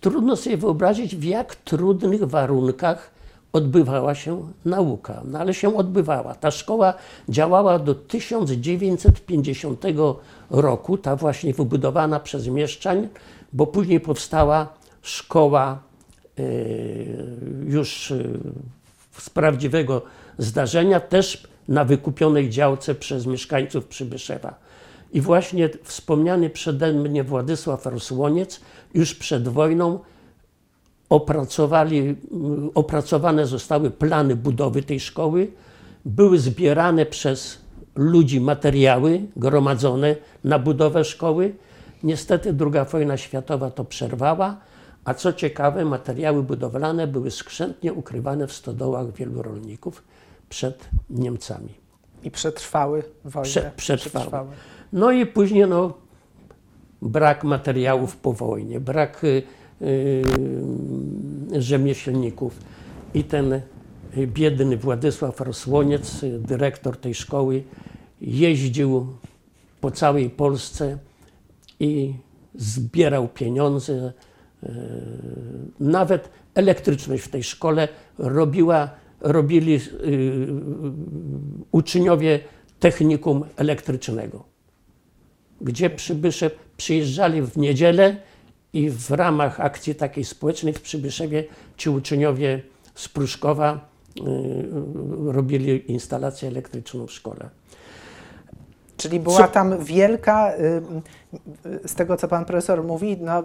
trudno 0.01 0.35
sobie 0.35 0.57
wyobrazić, 0.57 1.15
w 1.15 1.23
jak 1.23 1.55
trudnych 1.55 2.23
warunkach 2.23 3.11
odbywała 3.57 4.15
się 4.15 4.47
nauka. 4.65 5.21
No 5.25 5.39
ale 5.39 5.53
się 5.53 5.77
odbywała. 5.77 6.35
Ta 6.35 6.51
szkoła 6.51 6.93
działała 7.29 7.79
do 7.79 7.95
1950 7.95 9.83
roku, 10.49 10.97
ta 10.97 11.15
właśnie 11.15 11.53
wybudowana 11.53 12.19
przez 12.19 12.47
mieszczań, 12.47 13.07
bo 13.53 13.67
później 13.67 13.99
powstała 13.99 14.67
szkoła 15.01 15.79
e, 16.39 16.43
już 17.65 18.11
e, 18.11 18.23
z 19.17 19.29
prawdziwego 19.29 20.01
zdarzenia, 20.37 20.99
też 20.99 21.47
na 21.67 21.85
wykupionej 21.85 22.49
działce 22.49 22.95
przez 22.95 23.25
mieszkańców 23.25 23.85
Przybyszewa. 23.85 24.59
I 25.13 25.21
właśnie 25.21 25.69
wspomniany 25.83 26.49
przede 26.49 26.93
mnie 26.93 27.23
Władysław 27.23 27.85
Rosłoniec 27.85 28.61
już 28.93 29.15
przed 29.15 29.47
wojną 29.47 29.99
opracowali, 31.09 32.15
opracowane 32.75 33.45
zostały 33.45 33.91
plany 33.91 34.35
budowy 34.35 34.83
tej 34.83 34.99
szkoły, 34.99 35.51
były 36.05 36.39
zbierane 36.39 37.05
przez 37.05 37.57
ludzi 37.95 38.41
materiały 38.41 39.21
gromadzone 39.35 40.15
na 40.43 40.59
budowę 40.59 41.03
szkoły. 41.03 41.55
Niestety 42.03 42.55
II 42.59 42.85
wojna 42.91 43.17
światowa 43.17 43.71
to 43.71 43.85
przerwała, 43.85 44.57
a 45.05 45.13
co 45.13 45.33
ciekawe, 45.33 45.85
materiały 45.85 46.43
budowlane 46.43 47.07
były 47.07 47.31
skrzętnie 47.31 47.93
ukrywane 47.93 48.47
w 48.47 48.53
stodołach 48.53 49.13
wielu 49.13 49.41
rolników 49.41 50.03
przed 50.49 50.89
Niemcami. 51.09 51.73
I 52.23 52.31
przetrwały 52.31 53.03
wojnę. 53.25 53.49
Prze- 53.49 53.71
przetrwały. 53.75 54.49
No 54.93 55.11
i 55.11 55.25
później 55.25 55.67
no, 55.67 55.93
brak 57.01 57.43
materiałów 57.43 58.17
po 58.17 58.33
wojnie, 58.33 58.79
brak 58.79 59.23
y, 59.23 59.43
rzemieślników. 61.57 62.59
I 63.13 63.23
ten 63.23 63.53
y, 63.53 63.61
biedny 64.27 64.77
Władysław 64.77 65.41
Rosłoniec, 65.41 66.23
y, 66.23 66.39
dyrektor 66.39 66.97
tej 66.97 67.15
szkoły, 67.15 67.63
jeździł 68.21 69.07
po 69.81 69.91
całej 69.91 70.29
Polsce 70.29 70.97
i 71.79 72.13
zbierał 72.55 73.27
pieniądze. 73.27 74.13
y, 74.63 74.67
Nawet 75.79 76.29
elektryczność 76.55 77.23
w 77.23 77.29
tej 77.29 77.43
szkole 77.43 77.87
robiła, 78.17 78.89
robili 79.21 79.79
uczniowie 81.71 82.39
technikum 82.79 83.45
elektrycznego 83.55 84.57
gdzie 85.61 85.89
Przybyszew 85.89 86.55
przyjeżdżali 86.77 87.41
w 87.41 87.57
niedzielę 87.57 88.15
i 88.73 88.89
w 88.89 89.11
ramach 89.11 89.59
akcji 89.59 89.95
takiej 89.95 90.23
społecznej 90.23 90.73
w 90.73 90.81
Przybyszewie 90.81 91.43
ci 91.77 91.89
uczniowie 91.89 92.61
z 92.95 93.07
Pruszkowa 93.07 93.89
y, 94.17 94.21
robili 95.31 95.91
instalację 95.91 96.47
elektryczną 96.49 97.07
w 97.07 97.11
szkole. 97.11 97.49
Czyli 98.97 99.19
była 99.19 99.37
Co- 99.37 99.47
tam 99.47 99.83
wielka, 99.83 100.53
y, 100.53 100.81
y, 101.85 101.87
z 101.87 101.95
tego 101.95 102.17
co 102.17 102.27
pan 102.27 102.45
profesor 102.45 102.83
mówi, 102.83 103.17
no, 103.21 103.39
y, 103.39 103.43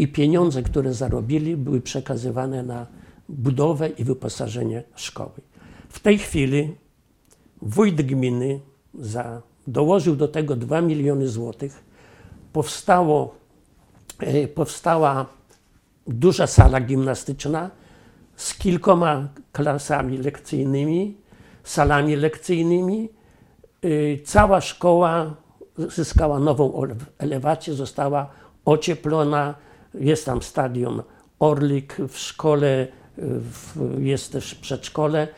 i 0.00 0.08
pieniądze, 0.08 0.62
które 0.62 0.94
zarobili, 0.94 1.56
były 1.56 1.80
przekazywane 1.80 2.62
na 2.62 2.86
budowę 3.28 3.88
i 3.88 4.04
wyposażenie 4.04 4.82
szkoły. 4.94 5.40
W 5.88 6.00
tej 6.00 6.18
chwili 6.18 6.74
wójt 7.62 8.02
gminy 8.02 8.60
za, 8.94 9.42
dołożył 9.66 10.16
do 10.16 10.28
tego 10.28 10.56
2 10.56 10.80
miliony 10.80 11.28
złotych. 11.28 11.84
Powstało, 12.52 13.34
e, 14.18 14.48
powstała 14.48 15.26
duża 16.06 16.46
sala 16.46 16.80
gimnastyczna 16.80 17.70
z 18.36 18.54
kilkoma 18.54 19.28
klasami 19.52 20.18
lekcyjnymi, 20.18 21.16
salami 21.64 22.16
lekcyjnymi. 22.16 23.08
Y, 23.84 24.20
Cała 24.24 24.60
szkoła 24.60 25.36
zyskała 25.78 26.38
nową 26.38 26.82
elewację, 27.18 27.74
została 27.74 28.30
ocieplona. 28.64 29.54
Jest 29.94 30.26
tam 30.26 30.42
stadion 30.42 31.02
Orlik 31.38 31.96
w 32.08 32.18
szkole, 32.18 32.66
y, 32.76 32.88
w, 33.18 33.76
jest 33.98 34.32
też 34.32 34.54
przedszkole. 34.54 35.28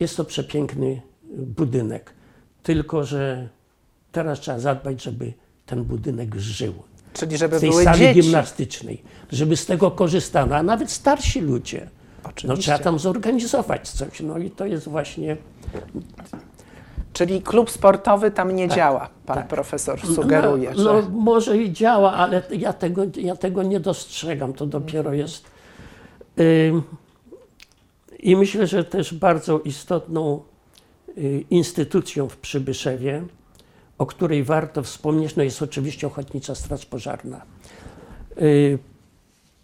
Jest 0.00 0.16
to 0.16 0.24
przepiękny 0.24 1.02
budynek. 1.36 2.14
Tylko, 2.62 3.04
że 3.04 3.48
teraz 4.12 4.40
trzeba 4.40 4.58
zadbać, 4.58 5.02
żeby 5.02 5.32
ten 5.66 5.84
budynek 5.84 6.34
żył. 6.34 6.74
Czyli 7.12 7.36
żeby 7.36 7.56
W 7.58 7.60
tej 7.60 7.70
były 7.70 7.84
sali 7.84 7.98
dzieci. 7.98 8.20
gimnastycznej, 8.20 9.02
żeby 9.32 9.56
z 9.56 9.66
tego 9.66 9.90
korzystano, 9.90 10.56
a 10.56 10.62
nawet 10.62 10.90
starsi 10.90 11.40
ludzie. 11.40 11.90
No, 12.44 12.56
trzeba 12.56 12.78
tam 12.78 12.98
zorganizować 12.98 13.88
coś. 13.88 14.20
No 14.20 14.38
i 14.38 14.50
to 14.50 14.66
jest 14.66 14.88
właśnie 14.88 15.36
Czyli 17.14 17.42
klub 17.42 17.70
sportowy 17.70 18.30
tam 18.30 18.56
nie 18.56 18.68
działa, 18.68 19.08
pan 19.26 19.36
tak. 19.36 19.48
profesor 19.48 20.00
sugeruje, 20.00 20.72
no, 20.76 20.84
no, 20.84 21.02
że... 21.02 21.08
może 21.08 21.58
i 21.58 21.72
działa, 21.72 22.12
ale 22.12 22.42
ja 22.50 22.72
tego, 22.72 23.02
ja 23.16 23.36
tego 23.36 23.62
nie 23.62 23.80
dostrzegam. 23.80 24.52
To 24.52 24.66
dopiero 24.66 25.12
jest. 25.12 25.44
I 28.18 28.36
myślę, 28.36 28.66
że 28.66 28.84
też 28.84 29.14
bardzo 29.14 29.60
istotną 29.60 30.42
y, 31.18 31.44
instytucją 31.50 32.28
w 32.28 32.36
Przybyszewie, 32.36 33.22
o 33.98 34.06
której 34.06 34.44
warto 34.44 34.82
wspomnieć, 34.82 35.36
no 35.36 35.42
jest 35.42 35.62
oczywiście 35.62 36.06
Ochotnicza 36.06 36.54
Straż 36.54 36.86
Pożarna. 36.86 37.42
Y, 38.42 38.78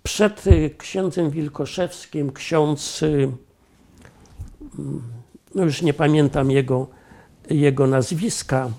Przed 0.03 0.47
y, 0.47 0.71
księdzem 0.79 1.31
Wilkoszewskim 1.31 2.33
ksiądz, 2.33 3.03
mm, 3.03 3.39
no 5.55 5.65
już 5.65 5.83
nie 5.83 5.95
pamiętam 5.95 6.51
jego, 6.51 6.87
jego 7.51 7.87
nazwiska, 7.87 8.71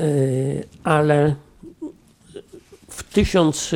y, 0.00 0.64
ale 0.84 1.36
w 2.88 3.02
tysiąc 3.02 3.70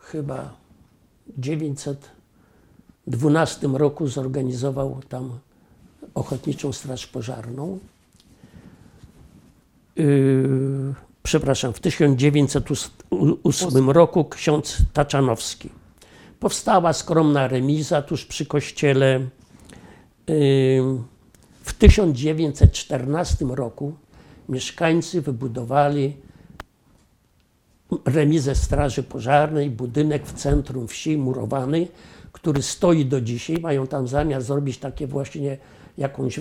chyba 0.00 0.56
912 1.38 3.68
roku 3.68 4.08
zorganizował 4.08 5.00
tam 5.08 5.38
Ochotniczą 6.14 6.72
Straż 6.72 7.06
Pożarną. 7.06 7.78
Yy, 9.96 10.94
przepraszam, 11.22 11.72
w 11.72 11.80
1908 11.80 13.90
roku 13.90 14.24
ksiądz 14.24 14.78
Taczanowski. 14.92 15.81
Powstała 16.42 16.92
skromna 16.92 17.48
remiza 17.48 18.02
tuż 18.02 18.26
przy 18.26 18.46
kościele. 18.46 19.20
W 21.62 21.72
1914 21.78 23.44
roku 23.44 23.94
mieszkańcy 24.48 25.22
wybudowali 25.22 26.16
remizę 28.04 28.54
Straży 28.54 29.02
Pożarnej, 29.02 29.70
budynek 29.70 30.26
w 30.26 30.32
centrum 30.32 30.88
wsi 30.88 31.16
murowany, 31.16 31.88
który 32.32 32.62
stoi 32.62 33.06
do 33.06 33.20
dzisiaj. 33.20 33.56
Mają 33.56 33.86
tam 33.86 34.08
zamiar 34.08 34.42
zrobić 34.42 34.78
takie 34.78 35.06
właśnie 35.06 35.58
jakąś 35.98 36.40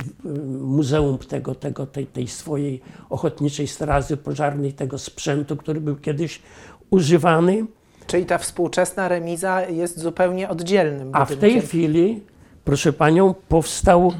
muzeum 0.61 1.17
tego, 1.17 1.55
tego, 1.55 1.85
tej, 1.85 2.07
tej 2.07 2.27
swojej 2.27 2.81
ochotniczej 3.09 3.67
straży 3.67 4.17
pożarnej, 4.17 4.73
tego 4.73 4.97
sprzętu, 4.97 5.57
który 5.57 5.81
był 5.81 5.95
kiedyś 5.95 6.41
używany. 6.89 7.65
Czyli 8.11 8.25
ta 8.25 8.37
współczesna 8.37 9.07
remiza 9.07 9.61
jest 9.61 9.99
zupełnie 9.99 10.49
oddzielnym 10.49 11.09
A 11.13 11.25
w 11.25 11.35
tej 11.35 11.61
chwili, 11.61 12.21
proszę 12.63 12.93
panią, 12.93 13.33
powstał 13.33 14.13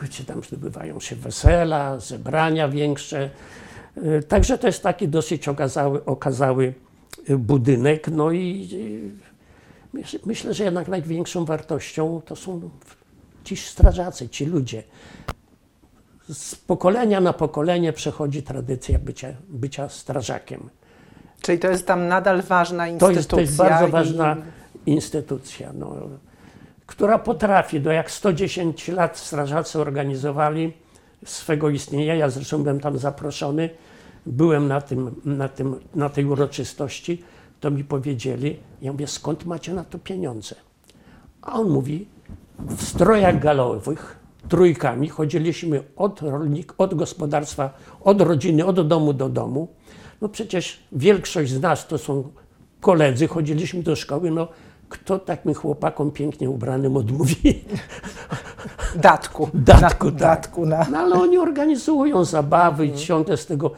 gdzie 0.01 0.23
tam 0.23 0.41
odbywają 0.53 0.99
się 0.99 1.15
wesela, 1.15 1.99
zebrania 1.99 2.69
większe. 2.69 3.29
Y, 3.97 4.23
Także 4.27 4.57
to 4.57 4.67
jest 4.67 4.83
taki 4.83 5.07
dosyć 5.07 5.47
okazały, 5.47 6.05
okazały 6.05 6.73
y, 7.29 7.37
budynek. 7.37 8.07
No 8.07 8.31
i 8.31 8.69
y, 9.93 9.97
myśl- 9.97 10.19
myślę, 10.25 10.53
że 10.53 10.63
jednak 10.63 10.87
największą 10.87 11.45
wartością 11.45 12.21
to 12.25 12.35
są 12.35 12.69
ci 13.43 13.57
strażacy, 13.57 14.29
ci 14.29 14.45
ludzie. 14.45 14.83
z 16.33 16.55
pokolenia 16.55 17.21
na 17.21 17.33
pokolenie 17.33 17.93
przechodzi 17.93 18.43
tradycja 18.43 18.99
bycia, 18.99 19.27
bycia 19.49 19.89
strażakiem. 19.89 20.69
Czyli 21.41 21.59
to 21.59 21.67
jest 21.69 21.87
tam 21.87 22.07
nadal 22.07 22.41
ważna 22.41 22.83
To 22.85 22.89
instytucja. 22.91 23.17
jest, 23.17 23.29
to 23.29 23.39
jest 23.39 23.55
bardzo 23.57 23.87
i- 23.87 23.91
ważna 23.91 24.37
instytucja, 24.85 25.73
no, 25.73 25.95
która 26.87 27.19
potrafi, 27.19 27.79
no 27.81 27.91
jak 27.91 28.11
110 28.11 28.87
lat 28.87 29.17
strażacy 29.17 29.79
organizowali 29.79 30.73
swego 31.25 31.69
istnienia, 31.69 32.15
ja 32.15 32.29
zresztą 32.29 32.63
byłem 32.63 32.79
tam 32.79 32.97
zaproszony, 32.97 33.69
byłem 34.25 34.67
na, 34.67 34.81
tym, 34.81 35.15
na, 35.25 35.49
tym, 35.49 35.75
na 35.95 36.09
tej 36.09 36.25
uroczystości, 36.25 37.23
to 37.59 37.71
mi 37.71 37.83
powiedzieli, 37.83 38.59
ja 38.81 38.91
mówię, 38.91 39.07
skąd 39.07 39.45
macie 39.45 39.73
na 39.73 39.83
to 39.83 39.99
pieniądze? 39.99 40.55
A 41.41 41.53
on 41.53 41.69
mówi, 41.69 42.07
w 42.59 42.83
strojach 42.83 43.39
galowych, 43.39 44.19
trójkami, 44.49 45.09
chodziliśmy 45.09 45.83
od, 45.95 46.21
rolnik, 46.21 46.73
od 46.77 46.95
gospodarstwa, 46.95 47.73
od 48.01 48.21
rodziny, 48.21 48.65
od 48.65 48.87
domu 48.87 49.13
do 49.13 49.29
domu. 49.29 49.67
No 50.21 50.29
przecież 50.29 50.79
większość 50.91 51.51
z 51.51 51.61
nas 51.61 51.87
to 51.87 51.97
są 51.97 52.23
koledzy, 52.81 53.27
chodziliśmy 53.27 53.83
do 53.83 53.95
szkoły, 53.95 54.31
no 54.31 54.47
kto 54.89 55.19
takim 55.19 55.53
chłopakom 55.53 56.11
pięknie 56.11 56.49
ubranym 56.49 56.97
odmówi? 56.97 57.35
Datku. 58.95 59.49
Datku, 59.53 60.11
tak. 60.11 60.19
datku 60.19 60.65
na... 60.65 60.87
No 60.91 60.97
ale 60.97 61.15
oni 61.15 61.37
organizują 61.37 62.25
zabawy 62.25 62.85
i 62.85 62.93
ciągle 62.95 63.37
z 63.37 63.45
tego. 63.45 63.71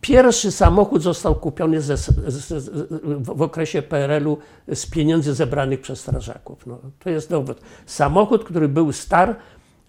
Pierwszy 0.00 0.52
samochód 0.52 1.02
został 1.02 1.34
kupiony 1.34 1.80
ze, 1.80 1.96
z, 1.96 2.06
z, 2.26 2.70
w 3.18 3.42
okresie 3.42 3.82
PRL-u 3.82 4.38
z 4.74 4.86
pieniędzy 4.86 5.34
zebranych 5.34 5.80
przez 5.80 6.00
strażaków. 6.00 6.66
No, 6.66 6.78
to 6.98 7.10
jest 7.10 7.30
dowód. 7.30 7.60
Samochód, 7.86 8.44
który 8.44 8.68
był 8.68 8.92
star, 8.92 9.36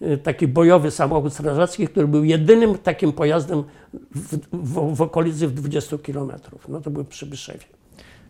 y, 0.02 0.18
taki 0.18 0.48
bojowy 0.48 0.90
samochód 0.90 1.32
strażacki, 1.32 1.88
który 1.88 2.08
był 2.08 2.24
jedynym 2.24 2.78
takim 2.78 3.12
pojazdem 3.12 3.64
w, 4.14 4.36
w, 4.52 4.96
w 4.96 5.02
okolicy 5.02 5.48
w 5.48 5.54
20 5.54 5.98
kilometrów. 5.98 6.68
No 6.68 6.80
to 6.80 6.90
był 6.90 7.04
przy 7.04 7.26
Byszewie. 7.26 7.79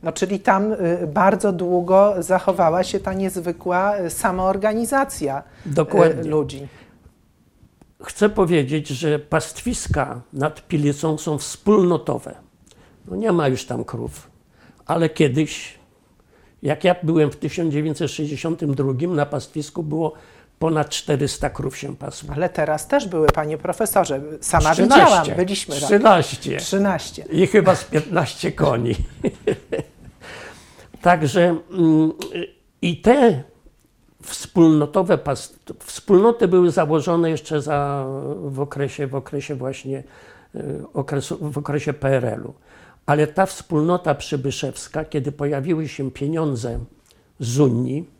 No, 0.02 0.12
czyli 0.12 0.40
tam 0.40 0.72
y, 0.72 1.06
bardzo 1.06 1.52
długo 1.52 2.14
zachowała 2.18 2.84
się 2.84 3.00
ta 3.00 3.12
niezwykła 3.12 3.98
y, 3.98 4.10
samoorganizacja 4.10 5.42
y, 5.66 5.70
Dokładnie. 5.70 6.30
ludzi. 6.30 6.68
Chcę 8.02 8.28
powiedzieć, 8.28 8.88
że 8.88 9.18
pastwiska 9.18 10.20
nad 10.32 10.68
Pilicą 10.68 11.18
są 11.18 11.38
wspólnotowe. 11.38 12.34
No 13.08 13.16
nie 13.16 13.32
ma 13.32 13.48
już 13.48 13.64
tam 13.64 13.84
krów, 13.84 14.30
ale 14.86 15.08
kiedyś, 15.08 15.78
jak 16.62 16.84
ja 16.84 16.94
byłem 17.02 17.30
w 17.30 17.36
1962, 17.36 18.92
na 19.08 19.26
pastwisku 19.26 19.82
było 19.82 20.12
ponad 20.60 20.88
400 20.88 21.50
krów 21.50 21.76
się 21.76 21.96
pasło. 21.96 22.34
Ale 22.34 22.48
teraz 22.48 22.88
też 22.88 23.08
były, 23.08 23.26
panie 23.28 23.58
profesorze. 23.58 24.20
Sama 24.40 24.74
widziałam, 24.74 25.26
byliśmy 25.36 25.74
razem. 25.74 25.88
13. 25.88 26.56
13. 26.56 27.24
I 27.30 27.46
chyba 27.46 27.74
z 27.74 27.84
15 27.84 28.52
koni. 28.52 28.94
Także 31.02 31.56
mm, 31.70 32.12
i 32.82 33.00
te 33.00 33.42
wspólnotowe 34.22 35.18
wspólnoty 35.78 36.48
były 36.48 36.70
założone 36.70 37.30
jeszcze 37.30 37.62
za, 37.62 38.06
w, 38.44 38.60
okresie, 38.60 39.06
w 39.06 39.14
okresie 39.14 39.54
właśnie 39.54 40.02
y, 40.54 40.60
okresu, 40.94 41.50
w 41.50 41.58
okresie 41.58 41.92
PRL-u. 41.92 42.54
Ale 43.06 43.26
ta 43.26 43.46
wspólnota 43.46 44.14
przybyszewska, 44.14 45.04
kiedy 45.04 45.32
pojawiły 45.32 45.88
się 45.88 46.10
pieniądze 46.10 46.78
z 47.40 47.60
Unii, 47.60 48.19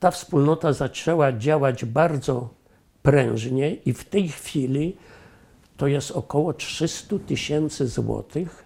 ta 0.00 0.10
wspólnota 0.10 0.72
zaczęła 0.72 1.32
działać 1.32 1.84
bardzo 1.84 2.48
prężnie 3.02 3.74
i 3.74 3.92
w 3.92 4.04
tej 4.04 4.28
chwili 4.28 4.96
to 5.76 5.86
jest 5.86 6.10
około 6.10 6.52
300 6.52 7.18
tysięcy 7.18 7.88
złotych 7.88 8.64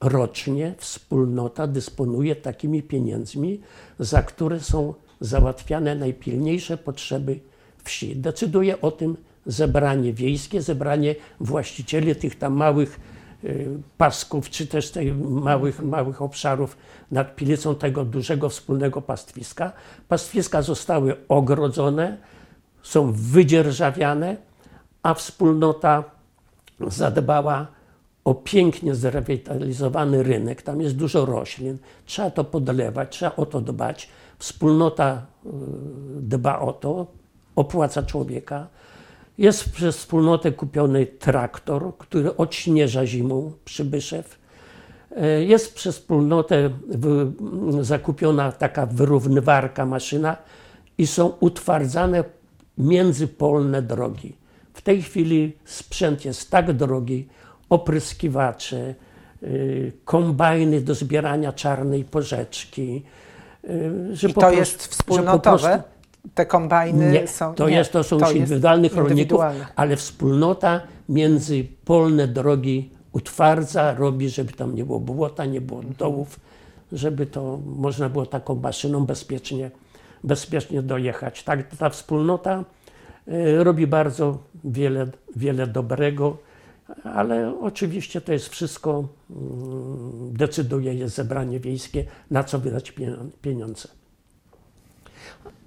rocznie 0.00 0.74
wspólnota 0.78 1.66
dysponuje 1.66 2.36
takimi 2.36 2.82
pieniędzmi, 2.82 3.60
za 3.98 4.22
które 4.22 4.60
są 4.60 4.94
załatwiane 5.20 5.94
najpilniejsze 5.94 6.76
potrzeby 6.76 7.40
wsi. 7.84 8.16
Decyduje 8.16 8.80
o 8.80 8.90
tym 8.90 9.16
zebranie 9.46 10.12
wiejskie, 10.12 10.62
zebranie 10.62 11.14
właścicieli 11.40 12.16
tych 12.16 12.38
tam 12.38 12.52
małych 12.52 13.00
pasków, 13.98 14.50
czy 14.50 14.66
też 14.66 14.90
tych 14.90 15.18
małych, 15.20 15.82
małych 15.82 16.22
obszarów 16.22 16.76
nad 17.10 17.36
Pilicą 17.36 17.74
tego 17.74 18.04
dużego 18.04 18.48
wspólnego 18.48 19.02
pastwiska. 19.02 19.72
Pastwiska 20.08 20.62
zostały 20.62 21.16
ogrodzone, 21.28 22.16
są 22.82 23.12
wydzierżawiane, 23.12 24.36
a 25.02 25.14
wspólnota 25.14 26.04
zadbała 26.80 27.66
o 28.24 28.34
pięknie 28.34 28.94
zrewitalizowany 28.94 30.22
rynek. 30.22 30.62
Tam 30.62 30.80
jest 30.80 30.96
dużo 30.96 31.26
roślin, 31.26 31.78
trzeba 32.06 32.30
to 32.30 32.44
podlewać, 32.44 33.08
trzeba 33.10 33.36
o 33.36 33.46
to 33.46 33.60
dbać. 33.60 34.08
Wspólnota 34.38 35.26
y, 35.46 35.48
dba 36.20 36.58
o 36.58 36.72
to, 36.72 37.06
opłaca 37.56 38.02
człowieka. 38.02 38.66
Jest 39.40 39.72
przez 39.72 39.96
wspólnotę 39.96 40.52
kupiony 40.52 41.06
traktor, 41.06 41.92
który 41.98 42.36
odśnieża 42.36 43.06
zimą 43.06 43.52
Przybyszew. 43.64 44.38
E, 45.16 45.44
Jest 45.44 45.74
przez 45.74 45.98
wspólnotę 45.98 46.70
zakupiona 47.80 48.52
taka 48.52 48.86
wyrównywarka, 48.86 49.86
maszyna 49.86 50.36
i 50.98 51.06
są 51.06 51.32
utwardzane 51.40 52.24
międzypolne 52.78 53.82
drogi. 53.82 54.36
W 54.74 54.82
tej 54.82 55.02
chwili 55.02 55.56
sprzęt 55.64 56.24
jest 56.24 56.50
tak 56.50 56.72
drogi, 56.72 57.28
opryskiwacze, 57.68 58.94
y, 59.42 59.92
kombajny 60.04 60.80
do 60.80 60.94
zbierania 60.94 61.52
czarnej 61.52 62.04
porzeczki, 62.04 63.02
y, 63.64 64.16
że 64.16 64.28
I 64.28 64.34
po 64.34 64.40
to 64.40 64.46
prostu- 64.46 64.58
jest 64.60 64.88
po 64.88 64.92
wspólnotowe? 64.94 65.82
Te 66.34 66.46
kombajny 66.46 67.12
nie, 67.12 67.26
są. 67.26 67.54
to, 67.54 67.68
nie, 67.68 67.76
jest, 67.76 67.92
to 67.92 68.04
są 68.04 68.16
już 68.16 68.22
jest 68.28 68.36
indywidualnych 68.36 68.96
rolników, 68.96 69.40
ale 69.76 69.96
wspólnota 69.96 70.80
międzypolne 71.08 72.28
drogi 72.28 72.90
utwardza, 73.12 73.94
robi, 73.94 74.28
żeby 74.28 74.52
tam 74.52 74.74
nie 74.74 74.84
było 74.84 75.00
błota, 75.00 75.44
nie 75.44 75.60
było 75.60 75.82
dołów, 75.98 76.40
żeby 76.92 77.26
to 77.26 77.58
można 77.76 78.08
było 78.08 78.26
taką 78.26 78.54
maszyną 78.54 79.06
bezpiecznie, 79.06 79.70
bezpiecznie 80.24 80.82
dojechać. 80.82 81.42
Tak, 81.44 81.76
ta 81.76 81.90
wspólnota 81.90 82.64
y, 83.28 83.64
robi 83.64 83.86
bardzo 83.86 84.38
wiele, 84.64 85.06
wiele 85.36 85.66
dobrego, 85.66 86.36
ale 87.04 87.60
oczywiście 87.60 88.20
to 88.20 88.32
jest 88.32 88.48
wszystko, 88.48 89.08
mm, 89.30 90.32
decyduje 90.32 90.94
jest 90.94 91.14
zebranie 91.16 91.60
wiejskie, 91.60 92.04
na 92.30 92.44
co 92.44 92.58
wydać 92.58 92.92
pienią- 92.92 93.30
pieniądze. 93.42 93.88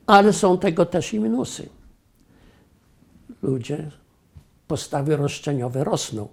Ale 0.08 0.34
są 0.34 0.58
tego 0.58 0.86
też 0.86 1.14
i 1.14 1.20
minusy. 1.20 1.70
Ludzie, 3.42 3.92
postawy 4.68 5.16
roszczeniowe 5.16 5.84
rosną. 5.84 6.28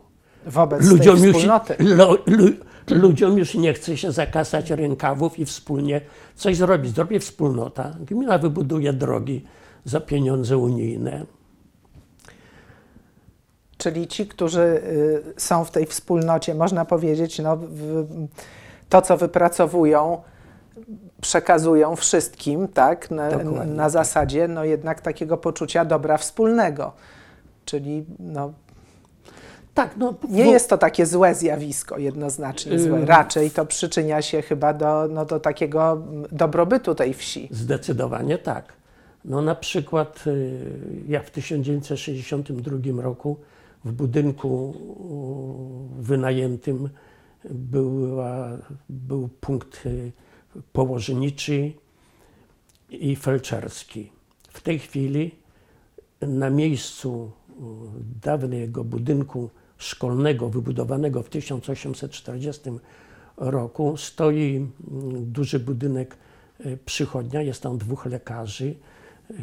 Wobec 0.47 0.91
Ludziom 0.91 1.17
tej 1.17 1.25
już, 1.25 1.37
wspólnoty. 1.37 1.77
lu, 1.79 2.17
lu, 2.27 2.49
ludziom 2.91 3.39
już 3.39 3.55
nie 3.55 3.75
chce 3.75 3.97
się 3.97 4.13
zakasać 4.13 4.71
rękawów 4.71 5.39
i 5.39 5.45
wspólnie 5.45 6.01
coś 6.37 6.57
zrobić. 6.57 6.95
Zrobi 6.95 7.19
wspólnota, 7.19 7.97
gmina 8.01 8.39
wybuduje 8.39 8.93
drogi 8.93 9.45
za 9.85 10.01
pieniądze 10.01 10.59
unijne. 10.59 11.27
Czyli 13.79 14.07
ci, 14.07 14.27
którzy 14.27 14.61
y, 14.61 15.23
są 15.37 15.65
w 15.65 15.71
tej 15.71 15.87
wspólnocie, 15.87 16.55
można 16.55 16.85
powiedzieć, 16.85 17.39
no, 17.39 17.59
to, 18.89 19.03
co 19.03 19.17
wypracowują, 19.17 20.23
przekazują 21.21 21.97
wszystkim, 21.97 22.69
tak? 22.69 23.11
Na, 23.11 23.29
na 23.65 23.83
tak. 23.83 23.91
zasadzie 23.91 24.49
no, 24.49 24.65
jednak 24.65 25.01
takiego 25.01 25.37
poczucia 25.37 25.85
dobra 25.85 26.17
wspólnego. 26.17 26.93
Czyli 27.65 28.05
no, 28.19 28.53
Tak, 29.75 29.97
no, 29.97 30.15
nie 30.29 30.45
wo- 30.45 30.51
jest 30.51 30.71
to 30.71 30.79
takie 30.79 31.07
złe 31.07 31.35
zjawisko, 31.35 31.99
jednoznacznie 31.99 32.79
złe. 32.79 33.05
Raczej 33.05 33.51
to 33.51 33.67
przyczynia 33.67 34.23
się 34.23 34.43
chyba 34.43 34.73
do, 34.73 35.09
no, 35.11 35.25
do 35.25 35.41
takiego 35.41 35.93
mm, 35.93 36.27
dobrobytu 36.33 36.95
tej 36.95 37.15
wsi. 37.15 37.49
Zdecydowanie 37.51 38.39
tak. 38.39 38.73
No 39.25 39.43
na 39.43 39.55
przykład 39.55 40.27
y, 40.27 40.61
ja 41.09 41.21
w 41.21 41.31
1962 41.31 43.03
roku 43.03 43.37
w 43.85 43.93
budynku 43.93 44.75
y, 46.01 46.03
wynajętym 46.03 46.89
była, 47.51 48.49
był 48.89 49.29
punkt 49.41 49.87
y, 49.87 50.13
położniczy 50.73 51.73
i 52.91 53.17
felczerski. 53.17 54.11
W 54.49 54.61
tej 54.61 54.79
chwili 54.79 55.35
na 56.21 56.51
miejscu 56.51 57.31
y, 57.49 57.53
dawnego 58.23 58.85
budynku 58.85 59.51
szkolnego 59.79 60.49
wybudowanego 60.49 61.23
w 61.23 61.29
1840 61.29 62.71
roku 63.37 63.97
stoi 63.97 64.57
mm, 64.57 65.33
duży 65.33 65.59
budynek 65.61 66.17
y, 66.67 66.79
przychodnia, 66.85 67.43
jest 67.43 67.63
tam 67.63 67.79
dwóch 67.79 68.07
lekarzy, 68.07 68.75
y, 69.31 69.35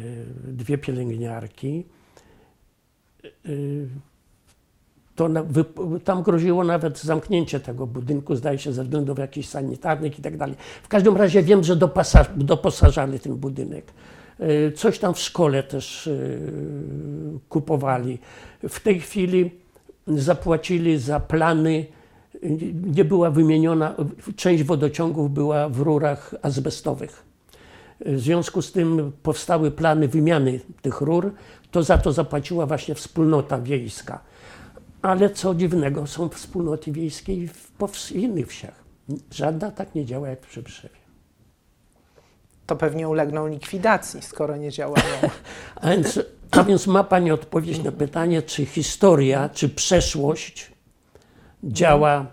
dwie 0.46 0.78
pielęgniarki. 0.78 1.84
Y, 5.20 5.24
to 5.24 5.28
tam 6.04 6.22
groziło 6.22 6.64
nawet 6.64 6.98
zamknięcie 6.98 7.60
tego 7.60 7.86
budynku, 7.86 8.36
zdaje 8.36 8.58
się, 8.58 8.72
ze 8.72 8.84
względów 8.84 9.18
jakichś 9.18 9.48
sanitarnych 9.48 10.18
i 10.18 10.22
tak 10.22 10.36
dalej. 10.36 10.56
W 10.82 10.88
każdym 10.88 11.16
razie 11.16 11.42
wiem, 11.42 11.64
że 11.64 11.76
doposażali 12.36 13.20
ten 13.20 13.36
budynek. 13.36 13.92
Y, 14.40 14.72
Coś 14.72 14.98
tam 14.98 15.14
w 15.14 15.18
szkole 15.18 15.62
też 15.62 16.06
y, 16.06 16.40
kupowali. 17.48 18.18
W 18.68 18.80
tej 18.80 19.00
chwili 19.00 19.50
zapłacili 20.06 20.98
za 20.98 21.20
plany, 21.20 21.86
y, 22.34 22.74
nie 22.84 23.04
była 23.04 23.30
wymieniona, 23.30 23.94
część 24.36 24.62
wodociągów 24.62 25.30
była 25.30 25.68
w 25.68 25.80
rurach 25.80 26.34
azbestowych. 26.42 27.28
W 28.06 28.20
związku 28.20 28.62
z 28.62 28.72
tym 28.72 29.12
powstały 29.22 29.70
plany 29.70 30.08
wymiany 30.08 30.60
tych 30.82 31.00
rur, 31.00 31.32
to 31.70 31.82
za 31.82 31.98
to 31.98 32.12
zapłaciła 32.12 32.66
właśnie 32.66 32.94
wspólnota 32.94 33.60
wiejska. 33.60 34.20
Ale 35.02 35.30
co 35.30 35.54
dziwnego, 35.54 36.06
są 36.06 36.28
wspólnoty 36.28 36.92
wiejskie 36.92 37.34
i 37.34 37.48
w 37.48 37.72
pows- 37.78 38.16
innych 38.16 38.46
wsiach. 38.46 38.84
Żadna 39.30 39.70
tak 39.70 39.94
nie 39.94 40.04
działa 40.04 40.28
jak 40.28 40.40
w 40.46 40.48
Przybyszewie. 40.48 40.98
To 42.66 42.76
pewnie 42.76 43.08
ulegną 43.08 43.46
likwidacji, 43.46 44.22
skoro 44.22 44.56
nie 44.56 44.70
działają. 44.70 45.04
A 45.82 45.90
więc, 45.90 46.20
a 46.50 46.64
więc 46.64 46.86
ma 46.86 47.04
Pani 47.04 47.30
odpowiedź 47.30 47.84
na 47.84 47.92
pytanie, 47.92 48.42
czy 48.42 48.66
historia, 48.66 49.48
czy 49.48 49.68
przeszłość 49.68 50.72
działa. 51.64 52.26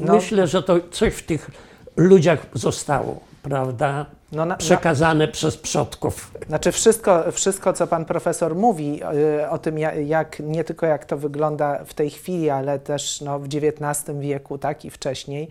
No. 0.00 0.14
Myślę, 0.14 0.46
że 0.46 0.62
to 0.62 0.80
coś 0.90 1.14
w 1.14 1.22
tych 1.22 1.50
ludziach 1.96 2.46
zostało, 2.54 3.20
prawda? 3.42 4.06
No, 4.32 4.38
na, 4.38 4.44
na, 4.46 4.56
Przekazane 4.56 5.28
przez 5.28 5.56
przodków. 5.56 6.34
Znaczy 6.46 6.72
wszystko, 6.72 7.32
wszystko, 7.32 7.72
co 7.72 7.86
pan 7.86 8.04
profesor 8.04 8.54
mówi 8.54 9.00
y, 9.42 9.50
o 9.50 9.58
tym, 9.58 9.78
ja- 9.78 9.94
jak, 9.94 10.40
nie 10.40 10.64
tylko 10.64 10.86
jak 10.86 11.04
to 11.04 11.16
wygląda 11.16 11.84
w 11.84 11.94
tej 11.94 12.10
chwili, 12.10 12.50
ale 12.50 12.78
też 12.78 13.20
no, 13.20 13.38
w 13.38 13.44
XIX 13.44 14.18
wieku, 14.18 14.58
tak 14.58 14.84
i 14.84 14.90
wcześniej, 14.90 15.48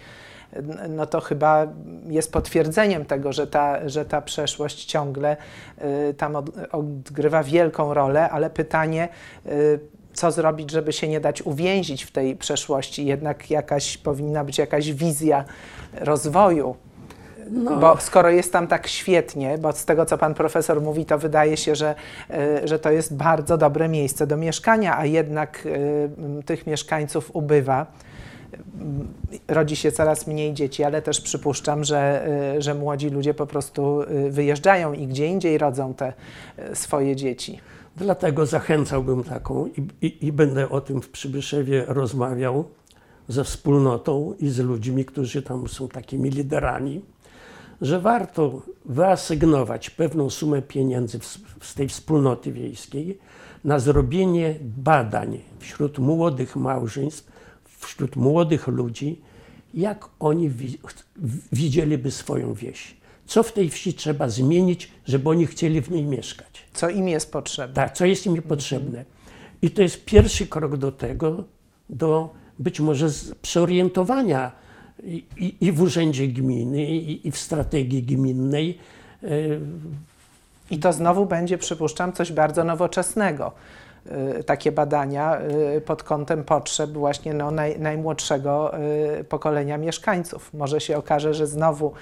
no 0.89 1.05
to 1.05 1.21
chyba 1.21 1.67
jest 2.07 2.31
potwierdzeniem 2.31 3.05
tego, 3.05 3.33
że 3.33 3.47
ta, 3.47 3.89
że 3.89 4.05
ta 4.05 4.21
przeszłość 4.21 4.85
ciągle 4.85 5.37
y, 6.09 6.13
tam 6.13 6.35
od, 6.35 6.49
odgrywa 6.71 7.43
wielką 7.43 7.93
rolę, 7.93 8.29
ale 8.29 8.49
pytanie, 8.49 9.09
y, 9.45 9.79
co 10.13 10.31
zrobić, 10.31 10.71
żeby 10.71 10.93
się 10.93 11.07
nie 11.07 11.19
dać 11.19 11.41
uwięzić 11.41 12.03
w 12.03 12.11
tej 12.11 12.35
przeszłości? 12.35 13.05
Jednak 13.05 13.49
jakaś 13.51 13.97
powinna 13.97 14.43
być 14.43 14.57
jakaś 14.57 14.91
wizja 14.91 15.45
rozwoju. 15.93 16.75
No, 17.51 17.77
Bo 17.77 17.97
skoro 17.99 18.29
jest 18.29 18.53
tam 18.53 18.67
tak 18.67 18.87
świetnie, 18.87 19.57
bo 19.57 19.73
z 19.73 19.85
tego 19.85 20.05
co 20.05 20.17
pan 20.17 20.33
profesor 20.33 20.81
mówi, 20.81 21.05
to 21.05 21.17
wydaje 21.17 21.57
się, 21.57 21.75
że, 21.75 21.95
y, 22.63 22.67
że 22.67 22.79
to 22.79 22.91
jest 22.91 23.15
bardzo 23.15 23.57
dobre 23.57 23.89
miejsce 23.89 24.27
do 24.27 24.37
mieszkania, 24.37 24.97
a 24.97 25.05
jednak 25.05 25.67
m, 26.17 26.43
tych 26.43 26.67
mieszkańców 26.67 27.35
ubywa. 27.35 27.85
Mm, 28.81 29.07
Rodzi 29.47 29.75
się 29.75 29.91
coraz 29.91 30.27
mniej 30.27 30.53
dzieci, 30.53 30.83
ale 30.83 31.01
też 31.01 31.21
przypuszczam, 31.21 31.83
że, 31.83 32.27
że 32.59 32.73
młodzi 32.75 33.09
ludzie 33.09 33.33
po 33.33 33.47
prostu 33.47 34.03
wyjeżdżają 34.29 34.93
i 34.93 35.07
gdzie 35.07 35.27
indziej 35.27 35.57
rodzą 35.57 35.93
te 35.93 36.13
swoje 36.73 37.15
dzieci. 37.15 37.59
Dlatego 37.97 38.45
zachęcałbym 38.45 39.23
taką 39.23 39.65
i, 39.67 40.05
i, 40.07 40.25
i 40.25 40.31
będę 40.31 40.69
o 40.69 40.81
tym 40.81 41.01
w 41.01 41.09
Przybyszewie 41.09 41.85
rozmawiał 41.87 42.65
ze 43.27 43.43
wspólnotą 43.43 44.33
i 44.39 44.49
z 44.49 44.59
ludźmi, 44.59 45.05
którzy 45.05 45.41
tam 45.41 45.67
są 45.67 45.87
takimi 45.87 46.29
liderami, 46.29 47.01
że 47.85 47.99
warto 47.99 48.61
wyasygnować 48.85 49.89
pewną 49.89 50.29
sumę 50.29 50.61
pieniędzy 50.61 51.19
z 51.61 51.73
tej 51.73 51.89
wspólnoty 51.89 52.51
wiejskiej 52.51 53.19
na 53.63 53.79
zrobienie 53.79 54.55
badań 54.61 55.39
wśród 55.59 55.99
młodych 55.99 56.55
małżeństw, 56.55 57.31
wśród 57.79 58.15
młodych 58.15 58.67
ludzi, 58.67 59.21
jak 59.73 60.09
oni 60.19 60.51
widzieliby 61.51 62.11
swoją 62.11 62.53
wieś. 62.53 62.97
Co 63.25 63.43
w 63.43 63.53
tej 63.53 63.69
wsi 63.69 63.93
trzeba 63.93 64.29
zmienić, 64.29 64.91
żeby 65.05 65.29
oni 65.29 65.45
chcieli 65.45 65.81
w 65.81 65.91
niej 65.91 66.03
mieszkać. 66.03 66.65
Co 66.73 66.89
im 66.89 67.07
jest 67.07 67.31
potrzebne? 67.31 67.75
Tak, 67.75 67.93
co 67.93 68.05
jest 68.05 68.25
im 68.25 68.41
potrzebne. 68.41 69.05
I 69.61 69.71
to 69.71 69.81
jest 69.81 70.05
pierwszy 70.05 70.47
krok 70.47 70.77
do 70.77 70.91
tego, 70.91 71.43
do 71.89 72.29
być 72.59 72.79
może 72.79 73.09
przeorientowania 73.41 74.64
i, 75.03 75.55
i, 75.61 75.71
w 75.71 75.81
urzędzie 75.81 76.27
gminy, 76.27 76.85
i, 76.85 77.27
i 77.27 77.31
w 77.31 77.37
strategii 77.37 78.03
gminnej. 78.03 78.77
I 80.71 80.79
to 80.79 80.93
znowu 80.93 81.25
będzie, 81.25 81.57
przypuszczam, 81.57 82.13
coś 82.13 82.31
bardzo 82.31 82.63
nowoczesnego. 82.63 83.51
Y, 84.39 84.43
Takie 84.43 84.71
badania 84.71 85.41
y, 85.77 85.81
pod 85.81 86.03
kątem 86.03 86.43
potrzeb 86.43 86.91
właśnie 86.91 87.33
no, 87.33 87.51
naj, 87.51 87.79
najmłodszego 87.79 88.79
y, 89.19 89.23
pokolenia 89.23 89.77
mieszkańców. 89.77 90.53
Może 90.53 90.81
się 90.81 90.97
okaże, 90.97 91.33
że 91.33 91.47
znowu 91.47 91.93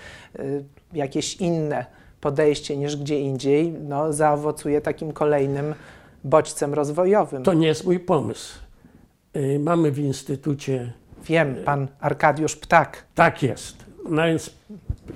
jakieś 0.94 1.36
inne 1.36 1.86
podejście 2.22 2.78
niż 2.78 2.98
gdzie 2.98 3.20
indziej 3.20 3.72
no, 3.72 4.14
zaowocuje 4.14 4.82
takim 4.82 5.12
kolejnym 5.12 5.76
bodźcem 6.24 6.74
rozwojowym. 6.74 7.44
To 7.44 7.54
nie 7.54 7.68
jest 7.68 7.86
mój 7.86 8.00
pomysł. 8.00 8.60
Mamy 9.60 9.92
w 9.92 10.00
instytucie, 10.00 10.94
Wiem, 11.26 11.56
pan 11.66 11.88
Arkadiusz 12.00 12.56
Ptak. 12.56 13.06
tak 13.16 13.44
jest, 13.44 13.86
no 14.10 14.24
więc 14.24 14.52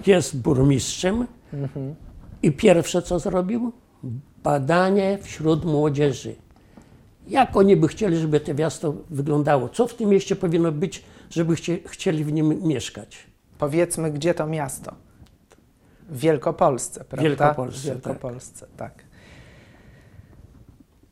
jest 0.07 0.37
burmistrzem 0.37 1.27
i 2.43 2.51
pierwsze 2.51 3.01
co 3.01 3.19
zrobił? 3.19 3.71
Badanie 4.43 5.17
wśród 5.21 5.65
młodzieży. 5.65 6.35
Jak 7.27 7.57
oni 7.57 7.75
by 7.75 7.87
chcieli, 7.87 8.17
żeby 8.17 8.39
to 8.39 8.53
miasto 8.53 8.93
wyglądało? 9.09 9.69
Co 9.69 9.87
w 9.87 9.93
tym 9.93 10.09
mieście 10.09 10.35
powinno 10.35 10.71
być, 10.71 11.03
żeby 11.29 11.55
chcie, 11.55 11.79
chcieli 11.85 12.23
w 12.23 12.31
nim 12.33 12.67
mieszkać? 12.67 13.17
Powiedzmy, 13.57 14.11
gdzie 14.11 14.33
to 14.33 14.47
miasto? 14.47 14.93
W 16.09 16.19
Wielkopolsce, 16.19 17.03
prawda? 17.03 17.23
Wielkopolsce, 17.23 17.81
W 17.81 17.83
Wielkopolsce, 17.85 18.67
tak. 18.77 19.03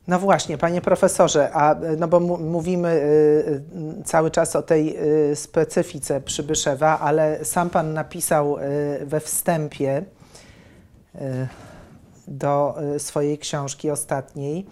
No 0.08 0.20
właśnie, 0.20 0.58
panie 0.58 0.82
profesorze, 0.82 1.52
a 1.54 1.76
no 1.98 2.08
bo 2.08 2.20
mówimy 2.40 2.90
y, 2.90 4.02
y, 4.02 4.04
cały 4.04 4.32
czas 4.32 4.56
o 4.56 4.62
tej 4.62 4.98
y, 5.32 5.36
specyfice 5.36 6.22
Przybyszewa, 6.22 7.00
ale 7.00 7.46
sam 7.46 7.70
pan 7.70 7.94
napisał 7.94 8.58
y, 8.58 8.62
we 9.06 9.20
wstępie 9.20 9.98
y, 11.16 11.48
do 12.28 12.76
y, 12.96 13.00
swojej 13.00 13.38
książki 13.38 13.92
ostatniej, 13.92 14.66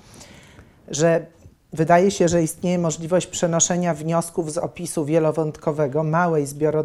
że 0.87 1.25
wydaje 1.73 2.11
się, 2.11 2.27
że 2.27 2.43
istnieje 2.43 2.79
możliwość 2.79 3.27
przenoszenia 3.27 3.93
wniosków 3.93 4.51
z 4.51 4.57
opisu 4.57 5.05
wielowątkowego 5.05 6.03
małej, 6.03 6.45
zbioro, 6.45 6.83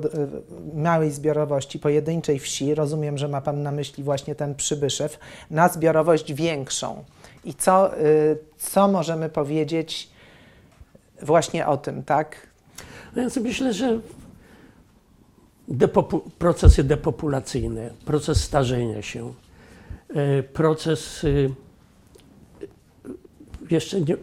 małej 0.75 1.11
zbiorowości 1.11 1.79
pojedynczej 1.79 2.39
wsi, 2.39 2.75
rozumiem, 2.75 3.19
że 3.19 3.29
ma 3.29 3.41
Pan 3.41 3.63
na 3.63 3.73
myśli 3.73 4.05
właśnie 4.05 4.35
ten 4.35 4.55
Przybyszew, 4.55 5.19
na 5.51 5.69
zbiorowość 5.69 6.33
większą. 6.33 7.05
I 7.49 7.55
co, 7.55 7.99
y, 8.01 8.39
co 8.59 8.89
możemy 8.89 9.29
powiedzieć 9.29 10.11
właśnie 11.23 11.67
o 11.67 11.77
tym, 11.77 12.03
tak? 12.03 12.47
No 13.17 13.23
Więc 13.23 13.37
myślę, 13.37 13.73
że 13.73 14.01
depopu- 15.69 16.31
procesy 16.39 16.85
depopulacyjne, 16.85 17.91
proces 18.05 18.45
starzenia 18.45 19.03
się, 19.03 19.35
e, 20.15 20.43
proces 20.43 21.25
y, 21.25 21.51
jeszcze 23.71 24.01
nie, 24.01 24.17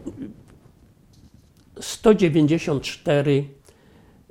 194 1.80 3.44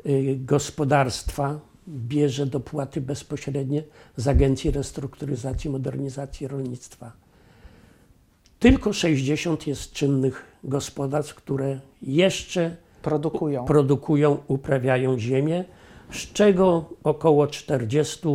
y, 0.06 0.38
gospodarstwa 0.40 1.60
bierze 1.88 2.46
dopłaty 2.46 3.02
bezpośrednie 3.02 3.84
z 4.18 4.28
Agencji 4.28 4.72
Restrukturyzacji 4.72 5.68
i 5.68 5.72
Modernizacji 5.72 6.48
Rolnictwa. 6.48 7.25
Tylko 8.60 8.94
60 8.94 9.68
jest 9.68 9.92
czynnych 9.92 10.46
gospodarstw, 10.64 11.36
które 11.36 11.80
jeszcze 12.02 12.76
Produkują. 13.02 13.66
produkują, 13.66 14.38
uprawiają 14.48 15.20
ziemię, 15.20 15.64
z 16.12 16.18
czego 16.18 16.86
około 17.04 17.48
40 17.48 18.28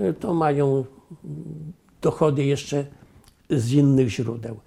y, 0.00 0.14
to 0.20 0.34
mają 0.34 0.84
dochody 2.02 2.44
jeszcze 2.44 2.84
z 3.50 3.72
innych 3.72 4.08
źródeł. 4.08 4.60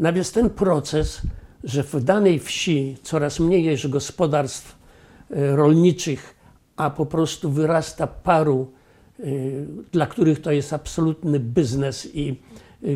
Więc 0.00 0.32
ten 0.32 0.50
proces, 0.50 1.22
że 1.64 1.82
w 1.82 2.04
danej 2.04 2.38
wsi 2.38 2.96
coraz 3.02 3.40
mniej 3.40 3.64
jest 3.64 3.88
gospodarstw 3.88 4.78
y, 5.30 5.56
rolniczych, 5.56 6.34
a 6.76 6.90
po 6.90 7.06
prostu 7.06 7.50
wyrasta 7.50 8.06
paru, 8.06 8.72
y, 9.20 9.66
dla 9.92 10.06
których 10.06 10.40
to 10.40 10.52
jest 10.52 10.72
absolutny 10.72 11.40
biznes 11.40 12.08
i 12.14 12.40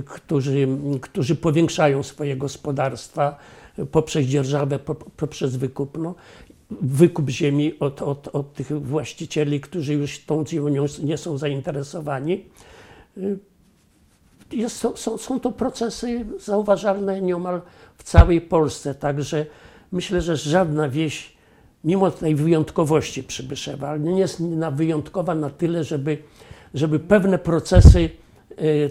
którzy, 0.06 0.68
którzy 1.00 1.36
powiększają 1.36 2.02
swoje 2.02 2.36
gospodarstwa 2.36 3.36
poprzez 3.92 4.26
dzierżawę, 4.26 4.78
po- 4.78 4.94
poprzez 4.94 5.56
wykup. 5.56 5.98
No, 5.98 6.14
wykup 6.70 7.28
ziemi 7.28 7.78
od, 7.78 8.02
od, 8.02 8.28
od 8.28 8.54
tych 8.54 8.82
właścicieli, 8.82 9.60
którzy 9.60 9.94
już 9.94 10.24
tą 10.24 10.46
ziemią 10.46 10.86
nie 11.02 11.16
są 11.16 11.38
zainteresowani. 11.38 12.44
Jest, 14.52 14.76
są, 14.76 15.18
są, 15.18 15.40
to 15.40 15.52
procesy 15.52 16.26
zauważalne 16.40 17.20
nieomal 17.20 17.60
w 17.96 18.02
całej 18.02 18.40
Polsce, 18.40 18.94
także 18.94 19.46
myślę, 19.92 20.20
że 20.20 20.36
żadna 20.36 20.88
wieś, 20.88 21.36
mimo 21.84 22.10
tej 22.10 22.34
wyjątkowości 22.34 23.22
Przybyszewa, 23.22 23.96
nie 23.96 24.18
jest 24.18 24.40
na 24.40 24.70
wyjątkowa 24.70 25.34
na 25.34 25.50
tyle, 25.50 25.84
żeby, 25.84 26.18
żeby 26.74 26.98
pewne 26.98 27.38
procesy 27.38 28.10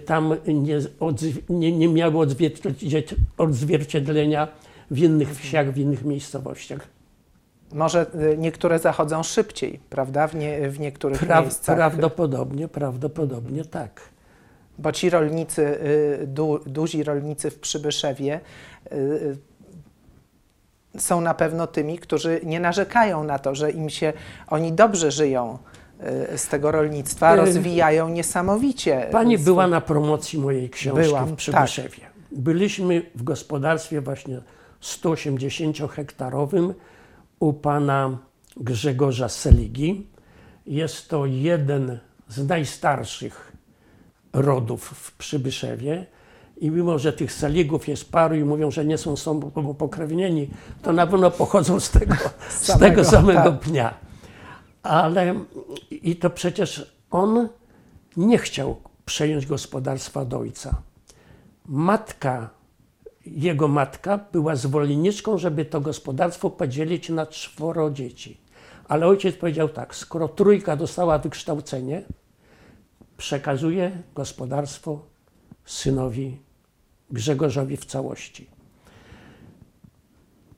tam 0.06 0.36
nie, 0.48 0.80
odzw- 0.80 1.42
nie, 1.50 1.72
nie 1.72 1.88
miały 1.88 2.14
odzwierciedle- 2.26 3.16
odzwierciedlenia 3.38 4.48
w 4.92 4.98
innych 5.00 5.36
wsiach, 5.40 5.72
w 5.74 5.78
innych 5.78 6.06
miejscowościach. 6.06 6.88
Może 7.74 8.06
y, 8.34 8.38
niektóre 8.38 8.80
zachodzą 8.80 9.24
szybciej, 9.24 9.80
prawda? 9.90 10.28
W, 10.28 10.36
nie, 10.36 10.70
w 10.70 10.80
niektórych 10.80 11.20
Pra, 11.20 11.42
miejscach. 11.42 11.76
prawdopodobnie, 11.76 12.68
prawdopodobnie 12.68 13.66
tak. 13.66 14.02
Bo 14.78 14.92
ci 14.92 15.10
rolnicy, 15.10 15.62
y, 16.22 16.28
du, 16.28 16.60
duzi 16.66 17.04
rolnicy 17.04 17.52
w 17.52 17.60
Przybyszewie 17.60 18.40
y, 18.92 18.96
y, 18.96 19.38
są 21.00 21.22
na 21.22 21.34
pewno 21.34 21.68
tymi, 21.68 22.00
którzy 22.00 22.40
nie 22.44 22.60
narzekają 22.60 23.24
na 23.24 23.40
to, 23.40 23.56
że 23.56 23.72
im 23.72 23.90
się, 23.90 24.14
oni 24.48 24.72
dobrze 24.74 25.12
żyją 25.12 25.58
y, 25.58 25.58
z 26.36 26.48
tego 26.48 26.72
rolnictwa, 26.72 27.34
Y, 27.34 27.38
rozwijają 27.38 28.10
niesamowicie. 28.10 29.08
Pani 29.12 29.38
była 29.38 29.68
na 29.68 29.82
promocji 29.82 30.40
mojej 30.40 30.70
książki 30.70 31.02
Byłam, 31.02 31.26
tak. 31.26 31.34
w 31.34 31.38
Przybyszewie. 31.38 32.00
Byliśmy 32.32 33.02
w 33.16 33.24
gospodarstwie 33.24 34.02
właśnie 34.02 34.42
180-hektarowym 34.82 36.74
u 37.40 37.54
pana 37.54 38.18
Grzegorza 38.58 39.30
Seligi. 39.30 40.08
Jest 40.66 41.10
to 41.10 41.26
jeden 41.26 42.00
z 42.28 42.48
najstarszych 42.48 43.52
rodów 44.34 44.84
w 44.84 45.18
Przybyszewie. 45.18 46.06
I 46.58 46.72
mimo, 46.72 47.00
że 47.00 47.14
tych 47.14 47.34
Seligów 47.34 47.88
jest 47.88 48.12
paru 48.12 48.36
i 48.36 48.44
mówią, 48.44 48.72
że 48.72 48.86
nie 48.86 48.98
są 48.98 49.16
sobą 49.16 49.52
pokrewnieni, 49.74 50.50
to 50.82 50.94
na 50.94 51.08
pewno 51.08 51.32
pochodzą 51.32 51.80
z 51.80 51.90
tego, 51.90 52.16
z 52.50 52.66
Samego, 52.66 52.86
tego 52.90 53.04
samego 53.04 53.52
tak. 53.52 53.60
pnia. 53.60 53.94
Ale 54.84 55.36
i 56.08 56.16
to 56.16 56.30
przecież 56.30 56.96
on 57.12 57.50
nie 58.18 58.38
chciał 58.38 58.76
przejąć 59.06 59.46
gospodarstwa 59.46 60.22
od 60.22 60.34
ojca. 60.34 60.82
Matka, 61.66 62.50
jego 63.26 63.68
matka 63.68 64.20
była 64.32 64.56
zwolenniczką, 64.56 65.38
żeby 65.38 65.66
to 65.66 65.82
gospodarstwo 65.82 66.50
podzielić 66.50 67.10
na 67.10 67.26
czworo 67.26 67.92
dzieci. 67.92 68.38
Ale 68.88 69.08
ojciec 69.08 69.36
powiedział 69.36 69.70
tak, 69.70 69.96
skoro 69.96 70.28
trójka 70.28 70.76
dostała 70.76 71.18
wykształcenie, 71.18 72.04
przekazuje 73.18 74.04
gospodarstwo 74.16 75.06
synowi 75.66 76.38
Grzegorzowi 77.12 77.78
w 77.78 77.86
całości. 77.86 78.48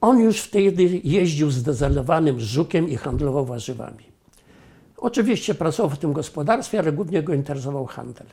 On 0.02 0.20
już 0.20 0.42
wtedy 0.42 1.02
jeździł 1.04 1.52
zdezelowanym 1.52 2.40
żukiem 2.40 2.90
i 2.90 2.96
handlował 2.96 3.46
warzywami. 3.46 4.09
Oczywiście 5.02 5.56
pracował 5.56 5.90
w 5.90 5.98
tym 5.98 6.14
gospodarstwie, 6.14 6.80
ale 6.80 6.92
głównie 6.92 7.24
go 7.24 7.34
interesował 7.34 7.86
handel. 7.86 8.28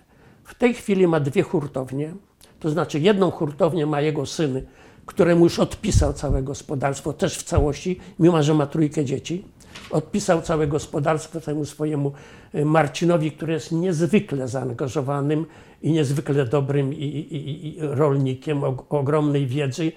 W 0.45 0.55
tej 0.55 0.75
chwili 0.75 1.07
ma 1.07 1.21
dwie 1.21 1.43
hurtownie, 1.43 2.15
to 2.61 2.71
znaczy 2.71 3.01
jedną 3.01 3.31
hurtownię 3.31 3.87
ma 3.87 4.01
jego 4.01 4.27
syn, 4.27 4.63
któremu 5.07 5.45
już 5.45 5.59
odpisał 5.59 6.13
całe 6.13 6.43
gospodarstwo, 6.43 7.13
też 7.13 7.39
w 7.39 7.43
całości, 7.43 8.01
mimo 8.19 8.43
że 8.43 8.55
ma 8.55 8.67
trójkę 8.67 9.05
dzieci. 9.05 9.45
Odpisał 9.91 10.43
całe 10.43 10.67
gospodarstwo 10.67 11.41
temu 11.41 11.65
swojemu 11.65 12.13
y, 12.55 12.65
Marcinowi, 12.65 13.33
który 13.33 13.53
jest 13.53 13.73
niezwykle 13.73 14.49
zaangażowanym 14.49 15.47
i 15.83 15.93
niezwykle 15.93 16.45
dobrym 16.45 16.95
i, 16.95 17.05
i, 17.05 17.69
i 17.69 17.77
rolnikiem 17.81 18.65
o, 18.65 18.85
ogromnej 18.89 19.47
wiedzy, 19.47 19.93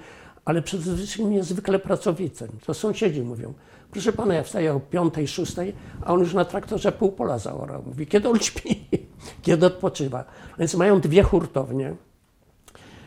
ale 0.46 0.62
przede 0.62 0.96
wszystkim 0.96 1.30
niezwykle 1.30 1.80
pracowitym. 1.80 2.48
To 2.66 2.74
sąsiedzi 2.74 3.22
mówią, 3.22 3.54
proszę 3.92 4.14
pana, 4.14 4.34
ja 4.34 4.44
wstaję 4.44 4.74
o 4.74 4.80
piątej, 4.80 5.28
szóstej, 5.28 5.74
a 6.02 6.14
on 6.14 6.20
już 6.20 6.34
na 6.34 6.46
traktorze 6.46 6.92
pół 6.92 7.12
pola 7.12 7.40
zaorał. 7.40 7.84
Mówi, 7.86 8.08
kiedy 8.08 8.30
on 8.30 8.40
śpi, 8.40 8.88
kiedy 9.42 9.66
odpoczywa. 9.66 10.26
Więc 10.60 10.76
mają 10.76 11.00
dwie 11.00 11.24
hurtownie. 11.24 11.96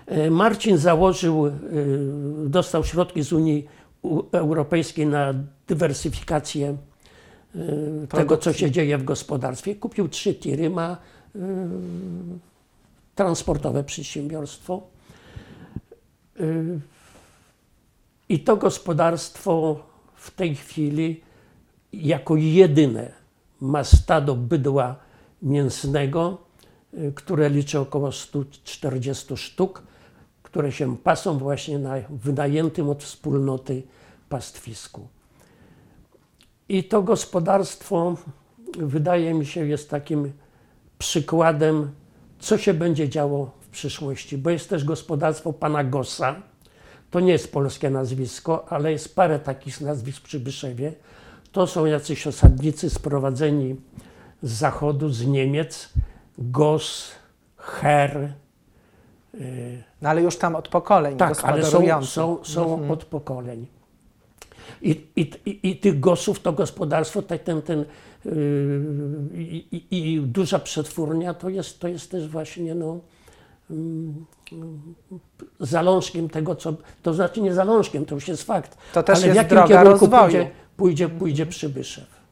E, 0.06 0.30
Marcin 0.30 0.78
założył, 0.78 1.46
e, 1.46 1.52
dostał 2.46 2.84
środki 2.84 3.22
z 3.22 3.32
Unii 3.32 3.68
Europejskiej 4.32 5.06
na 5.06 5.34
dywersyfikację 5.68 6.68
e, 6.68 6.76
tego, 7.56 8.06
co 8.06 8.16
Produkcji. 8.16 8.54
się 8.54 8.70
dzieje 8.70 8.98
w 8.98 9.04
gospodarstwie. 9.04 9.74
Kupił 9.74 10.08
trzy 10.08 10.34
tiry, 10.34 10.70
ma 10.70 10.96
transportowe 13.14 13.84
przedsiębiorstwo. 13.84 14.82
I 18.28 18.40
to 18.40 18.56
gospodarstwo 18.56 19.80
w 20.22 20.30
tej 20.30 20.56
chwili 20.56 21.20
jako 21.92 22.36
jedyne 22.36 23.12
ma 23.60 23.84
stado 23.84 24.34
bydła 24.34 24.96
mięsnego, 25.42 26.38
y, 26.94 27.12
które 27.14 27.50
liczy 27.50 27.78
około 27.80 28.12
140 28.12 29.36
sztuk, 29.36 29.82
które 30.42 30.72
się 30.72 30.96
pasą 30.96 31.38
właśnie 31.38 31.78
na 31.78 31.94
wynajętym 32.10 32.90
od 32.90 33.04
wspólnoty 33.04 33.82
pastwisku. 34.28 35.08
I 36.68 36.84
to 36.84 37.02
gospodarstwo, 37.02 38.16
wydaje 38.78 39.34
mi 39.34 39.46
się, 39.46 39.66
jest 39.66 39.90
takim 39.90 40.32
przykładem, 40.98 41.90
co 42.38 42.58
się 42.58 42.74
będzie 42.74 43.08
działo 43.08 43.50
w 43.60 43.68
przyszłości, 43.68 44.38
bo 44.38 44.50
jest 44.50 44.68
też 44.68 44.84
gospodarstwo 44.84 45.52
pana 45.52 45.84
Gossa. 45.84 46.51
To 47.12 47.20
nie 47.20 47.32
jest 47.32 47.52
polskie 47.52 47.90
nazwisko, 47.90 48.66
ale 48.68 48.92
jest 48.92 49.14
parę 49.14 49.38
takich 49.38 49.80
nazwisk 49.80 50.18
w 50.18 50.22
Przybyszewie. 50.22 50.92
To 51.52 51.66
są 51.66 51.84
jacyś 51.84 52.26
osadnicy 52.26 52.90
sprowadzeni 52.90 53.76
z 54.42 54.52
zachodu, 54.52 55.08
z 55.08 55.26
Niemiec. 55.26 55.88
Goss, 56.38 57.10
Her. 57.56 58.32
y, 59.34 59.82
No 60.02 60.08
ale 60.08 60.22
już 60.22 60.36
tam 60.36 60.56
od 60.56 60.68
pokoleń 60.68 61.16
tak, 61.16 61.44
ale 61.44 61.64
są, 61.64 62.02
są, 62.04 62.44
są 62.44 62.90
od 62.90 63.04
pokoleń. 63.04 63.66
I, 64.82 65.06
i, 65.16 65.30
i, 65.46 65.70
I 65.70 65.76
tych 65.76 66.00
gosów 66.00 66.40
to 66.40 66.52
gospodarstwo, 66.52 67.22
te- 67.22 67.38
ten, 67.38 67.62
ten, 67.62 67.84
yy, 68.24 68.32
i, 69.34 69.84
i, 69.90 70.20
duża 70.20 70.58
przetwórnia 70.58 71.34
to 71.34 71.48
jest, 71.48 71.80
to 71.80 71.88
jest 71.88 72.10
też 72.10 72.28
właśnie 72.28 72.74
no, 72.74 72.98
mm, 73.70 74.24
zalążkiem 75.60 76.28
tego, 76.28 76.56
co. 76.56 76.74
To 77.02 77.14
znaczy 77.14 77.40
nie 77.40 77.54
zalążkiem, 77.54 78.04
to 78.04 78.14
już 78.14 78.28
jest 78.28 78.42
fakt. 78.42 78.78
To 78.94 79.02
też 79.02 79.16
ale 79.16 79.22
w 79.22 79.26
jest 79.26 79.36
jakim 79.36 79.50
droga 79.50 79.68
kierunku 79.68 80.06
rozwoju. 80.06 80.22
pójdzie, 80.22 80.50
pójdzie, 80.76 81.08
pójdzie 81.08 81.46
Przybyszew. 81.46 82.22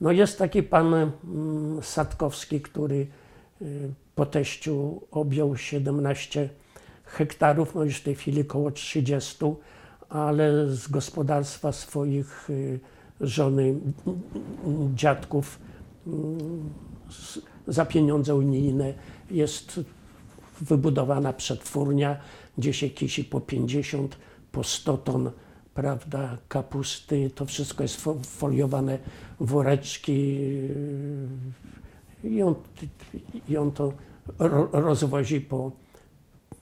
No 0.00 0.12
jest 0.12 0.38
taki 0.38 0.62
pan 0.62 0.94
mm, 0.94 1.82
Sadkowski, 1.82 2.60
który 2.60 3.06
y, 3.62 3.90
po 4.14 4.26
teściu 4.26 5.02
objął 5.10 5.56
17 5.56 6.48
hektarów, 7.04 7.74
no 7.74 7.84
już 7.84 7.96
w 7.96 8.02
tej 8.02 8.14
chwili 8.14 8.42
około 8.42 8.70
30, 8.70 9.44
ale 10.08 10.68
z 10.68 10.88
gospodarstwa 10.88 11.72
swoich 11.72 12.50
y, 12.50 12.80
żony, 13.20 13.74
dziadków 14.94 15.58
mm, 16.06 16.70
za 17.66 17.86
pieniądze 17.86 18.34
unijne 18.34 18.94
jest 19.30 19.80
wybudowana 20.60 21.32
przetwórnia, 21.32 22.16
gdzie 22.58 22.72
się 22.72 22.90
kisi 22.90 23.24
po 23.24 23.40
50, 23.40 24.16
po 24.52 24.64
100 24.64 24.96
ton 24.96 25.30
prawda, 25.74 26.38
kapusty. 26.48 27.30
To 27.34 27.46
wszystko 27.46 27.82
jest 27.82 28.04
fo- 28.04 28.24
foliowane 28.24 28.98
woreczki 29.40 30.38
i 32.24 32.42
on, 32.42 32.54
i 33.48 33.56
on 33.56 33.72
to 33.72 33.92
ro, 34.38 34.68
rozwozi 34.72 35.40
po... 35.40 35.72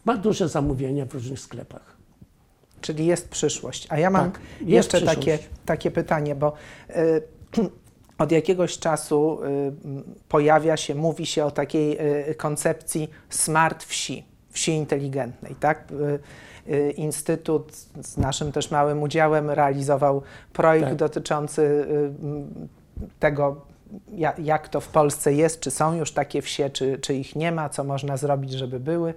Ma 0.05 0.17
duże 0.17 0.49
zamówienia 0.49 1.07
w 1.07 1.15
różnych 1.15 1.41
sklepach. 1.41 1.97
Czyli 2.81 3.07
jest 3.07 3.29
przyszłość. 3.29 3.87
A 3.91 3.99
ja 3.99 4.11
mam 4.11 4.33
Tak, 4.33 4.41
jeszcze 4.61 5.01
takie, 5.01 5.39
takie 5.67 5.91
pytanie, 5.91 6.35
bo 6.35 6.53
y, 6.91 7.23
od 8.23 8.33
jakiegoś 8.33 8.79
czasu 8.79 9.39
y, 9.45 9.73
pojawia 10.29 10.77
się, 10.77 10.95
mówi 10.95 11.27
się 11.27 11.45
o 11.45 11.51
takiej 11.51 11.99
y, 12.31 12.35
koncepcji 12.35 13.11
smart 13.31 13.85
wsi, 13.85 14.25
wsi 14.51 14.73
inteligentnej, 14.73 15.55
tak? 15.61 15.89
Y, 15.93 16.91
Instytut 16.91 17.73
z 18.03 18.17
naszym 18.17 18.53
też 18.53 18.71
małym 18.71 19.03
udziałem 19.03 19.51
realizował 19.51 20.23
projekt 20.53 20.89
Tak. 20.89 20.97
dotyczący 20.97 21.87
tego, 23.21 23.67
ja, 24.15 24.35
jak 24.39 24.69
to 24.69 24.81
w 24.81 24.89
Polsce 24.89 25.33
jest, 25.33 25.61
czy 25.61 25.71
są 25.71 25.95
już 25.95 26.13
takie 26.13 26.43
wsie, 26.43 26.71
czy, 26.71 26.99
czy 26.99 27.15
ich 27.15 27.37
nie 27.37 27.53
ma, 27.53 27.69
co 27.69 27.85
można 27.85 28.17
zrobić, 28.17 28.53
żeby 28.53 28.81
były. 28.81 29.15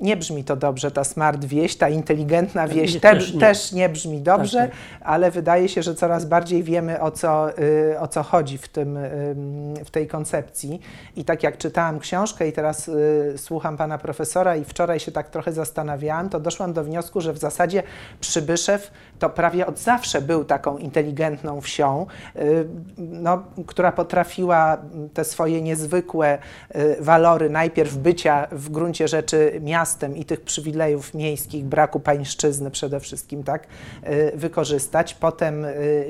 Y, 0.00 0.04
Nie 0.04 0.16
brzmi 0.16 0.44
to 0.44 0.56
dobrze, 0.56 0.90
ta 0.90 1.04
smart 1.04 1.44
wieś, 1.44 1.76
ta 1.76 1.88
inteligentna 1.88 2.68
wieś 2.68 2.94
Nie, 2.94 3.00
te, 3.00 3.10
też 3.12 3.32
też, 3.38 3.72
nie. 3.72 3.78
nie. 3.80 3.88
brzmi 3.88 4.20
dobrze, 4.20 4.58
Tak, 4.58 4.70
ale 5.00 5.30
wydaje 5.30 5.68
się, 5.68 5.82
że 5.82 5.94
coraz 5.94 6.24
bardziej 6.24 6.62
wiemy 6.62 7.00
o 7.00 7.10
co, 7.10 7.58
y, 7.58 8.00
o 8.00 8.08
co 8.08 8.22
chodzi 8.22 8.58
w, 8.58 8.68
tym, 8.68 8.96
ym, 8.96 9.74
w 9.84 9.90
tej 9.90 10.06
koncepcji. 10.06 10.80
I 11.16 11.24
tak 11.24 11.42
jak 11.42 11.58
czytałam 11.58 11.98
książkę 11.98 12.48
i 12.48 12.52
teraz 12.52 12.88
y, 12.88 13.34
słucham 13.36 13.76
pana 13.76 13.98
profesora 13.98 14.56
i 14.56 14.64
wczoraj 14.64 15.00
się 15.00 15.12
tak 15.12 15.30
trochę 15.30 15.52
zastanawiałam, 15.52 16.28
to 16.28 16.40
doszłam 16.40 16.72
do 16.72 16.84
wniosku, 16.84 17.20
że 17.20 17.32
w 17.32 17.38
zasadzie 17.38 17.82
Przybyszew 18.20 18.90
to 19.18 19.30
prawie 19.30 19.66
od 19.66 19.78
zawsze 19.78 20.22
był 20.22 20.44
taką 20.44 20.78
inteligentną 20.78 21.60
wsią, 21.60 22.06
y, 22.36 22.68
no, 22.98 23.42
która 23.66 23.92
potrafiła 23.92 24.78
te 25.14 25.24
swoje 25.24 25.62
niezwykłe 25.62 26.38
y, 26.76 26.96
walory 27.00 27.50
najpierw 27.50 27.96
bycia 27.96 28.46
w 28.52 28.70
gruncie 28.70 29.08
rzeczy 29.08 29.60
miastem 29.60 30.16
i 30.16 30.24
tych 30.24 30.40
przywilejów 30.40 31.14
miejskich, 31.14 31.64
braku 31.64 32.00
pańszczyzny 32.00 32.70
przede 32.70 33.00
wszystkim, 33.00 33.44
tak, 33.44 33.66
y, 34.08 34.32
wykorzystać. 34.34 35.14
Potem 35.14 35.66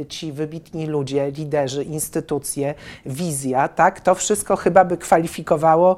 ci 0.09 0.33
wybitni 0.33 0.87
ludzie, 0.87 1.31
liderzy, 1.31 1.85
instytucje, 1.85 2.75
wizja, 3.07 3.69
tak, 3.69 4.01
to 4.01 4.15
wszystko 4.15 4.57
chyba 4.57 4.85
by 4.85 4.97
kwalifikowało 4.97 5.97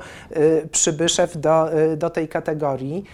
Przybyszew 0.70 1.36
do, 1.36 1.68
do 1.96 2.10
tej 2.10 2.28
kategorii. 2.28 3.04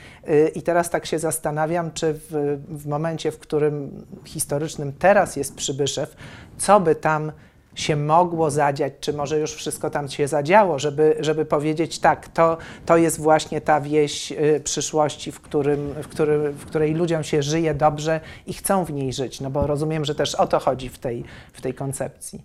I 0.54 0.62
teraz 0.62 0.90
tak 0.90 1.06
się 1.06 1.18
zastanawiam, 1.18 1.92
czy 1.92 2.14
w, 2.14 2.58
w 2.68 2.86
momencie, 2.86 3.32
w 3.32 3.38
którym 3.38 4.06
historycznym 4.24 4.92
teraz 4.98 5.36
jest 5.36 5.54
Przybyszew, 5.54 6.16
co 6.58 6.80
by 6.80 6.94
tam 6.94 7.32
się 7.76 7.96
mogło 7.96 8.50
zadziać, 8.50 8.92
czy 9.00 9.12
może 9.12 9.38
już 9.38 9.54
wszystko 9.54 9.90
tam 9.90 10.08
się 10.08 10.28
zadziało, 10.28 10.78
żeby, 10.78 11.16
żeby 11.20 11.44
powiedzieć 11.44 11.98
tak, 11.98 12.28
to, 12.28 12.58
to 12.86 12.96
jest 12.96 13.20
właśnie 13.20 13.60
ta 13.60 13.80
wieś 13.80 14.32
y, 14.32 14.60
przyszłości, 14.64 15.32
w, 15.32 15.40
którym, 15.40 15.94
w, 16.02 16.08
który, 16.08 16.52
w 16.52 16.64
której 16.64 16.94
ludziom 16.94 17.24
się 17.24 17.42
żyje 17.42 17.74
dobrze 17.74 18.20
i 18.46 18.52
chcą 18.54 18.84
w 18.84 18.92
niej 18.92 19.12
żyć, 19.12 19.40
no 19.40 19.50
bo 19.50 19.66
rozumiem, 19.66 20.04
że 20.04 20.14
też 20.14 20.34
o 20.34 20.46
to 20.46 20.58
chodzi 20.58 20.88
w 20.88 20.98
tej, 20.98 21.24
w 21.52 21.60
tej 21.60 21.74
koncepcji. 21.74 22.42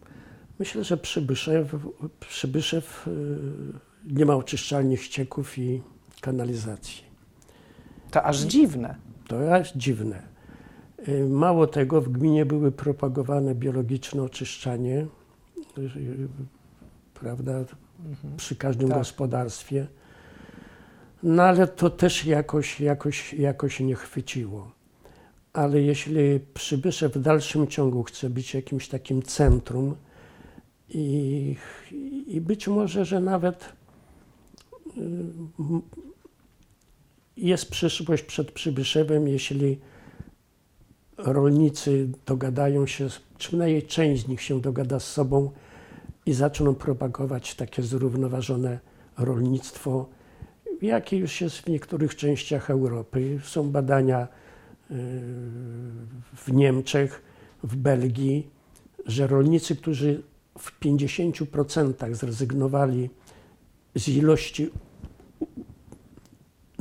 Myślę, 0.59 0.83
że 0.83 0.97
Przybyszew, 0.97 1.75
Przybyszew 2.19 3.07
y, 3.07 3.11
nie 4.13 4.25
ma 4.25 4.35
oczyszczalni 4.35 4.97
ścieków 4.97 5.57
i 5.57 5.81
kanalizacji. 6.21 7.10
To 8.11 8.23
aż 8.23 8.39
dziwne. 8.39 8.95
To 9.27 9.41
jest 9.41 9.77
dziwne. 9.77 10.21
Y, 11.07 11.25
Mało 11.29 11.67
tego, 11.67 12.01
w 12.01 12.09
gminie 12.09 12.45
były 12.45 12.71
propagowane 12.71 13.55
biologiczne 13.55 14.23
oczyszczanie, 14.23 15.07
y, 15.77 16.27
prawda, 17.13 17.51
przy 18.37 18.55
każdym 18.55 18.89
Tak. 18.89 18.97
gospodarstwie. 18.97 19.87
No 21.23 21.43
ale 21.43 21.67
to 21.67 21.89
też 21.89 22.25
jakoś, 22.25 22.79
jakoś, 22.81 23.33
jakoś 23.33 23.79
nie 23.79 23.95
chwyciło. 23.95 24.71
Ale 25.53 25.81
jeśli 25.81 26.39
Przybyszew 26.53 27.13
w 27.13 27.21
dalszym 27.21 27.67
ciągu 27.67 28.03
chce 28.03 28.29
być 28.29 28.53
jakimś 28.53 28.87
takim 28.87 29.21
centrum 29.21 29.95
i, 30.89 31.55
i 32.27 32.41
być 32.41 32.67
może, 32.67 33.05
że 33.05 33.19
nawet 33.19 33.73
y, 34.97 35.01
jest 37.37 37.71
przyszłość 37.71 38.23
przed 38.23 38.51
Przybyszewem, 38.51 39.27
jeśli 39.27 39.79
rolnicy 41.17 42.09
dogadają 42.25 42.87
się, 42.87 43.09
czy 43.09 43.19
przynajmniej 43.37 43.83
część 43.83 44.25
z 44.25 44.27
nich 44.27 44.41
się 44.41 44.61
dogada 44.61 44.99
z 44.99 45.11
sobą 45.11 45.51
i 46.25 46.33
zaczną 46.33 46.75
propagować 46.75 47.55
takie 47.55 47.83
zrównoważone 47.83 48.79
rolnictwo, 49.17 50.09
jakie 50.81 51.17
już 51.17 51.41
jest 51.41 51.57
w 51.57 51.67
niektórych 51.67 52.15
częściach 52.15 52.69
Europy. 52.69 53.39
Są 53.43 53.71
badania 53.71 54.23
y, 54.23 54.27
w 56.35 56.53
Niemczech, 56.53 57.21
w 57.63 57.75
Belgii, 57.75 58.49
że 59.05 59.27
rolnicy, 59.27 59.75
którzy 59.75 60.23
w 60.57 60.79
50% 60.79 62.13
zrezygnowali 62.13 63.09
z 63.95 64.07
ilości 64.07 64.69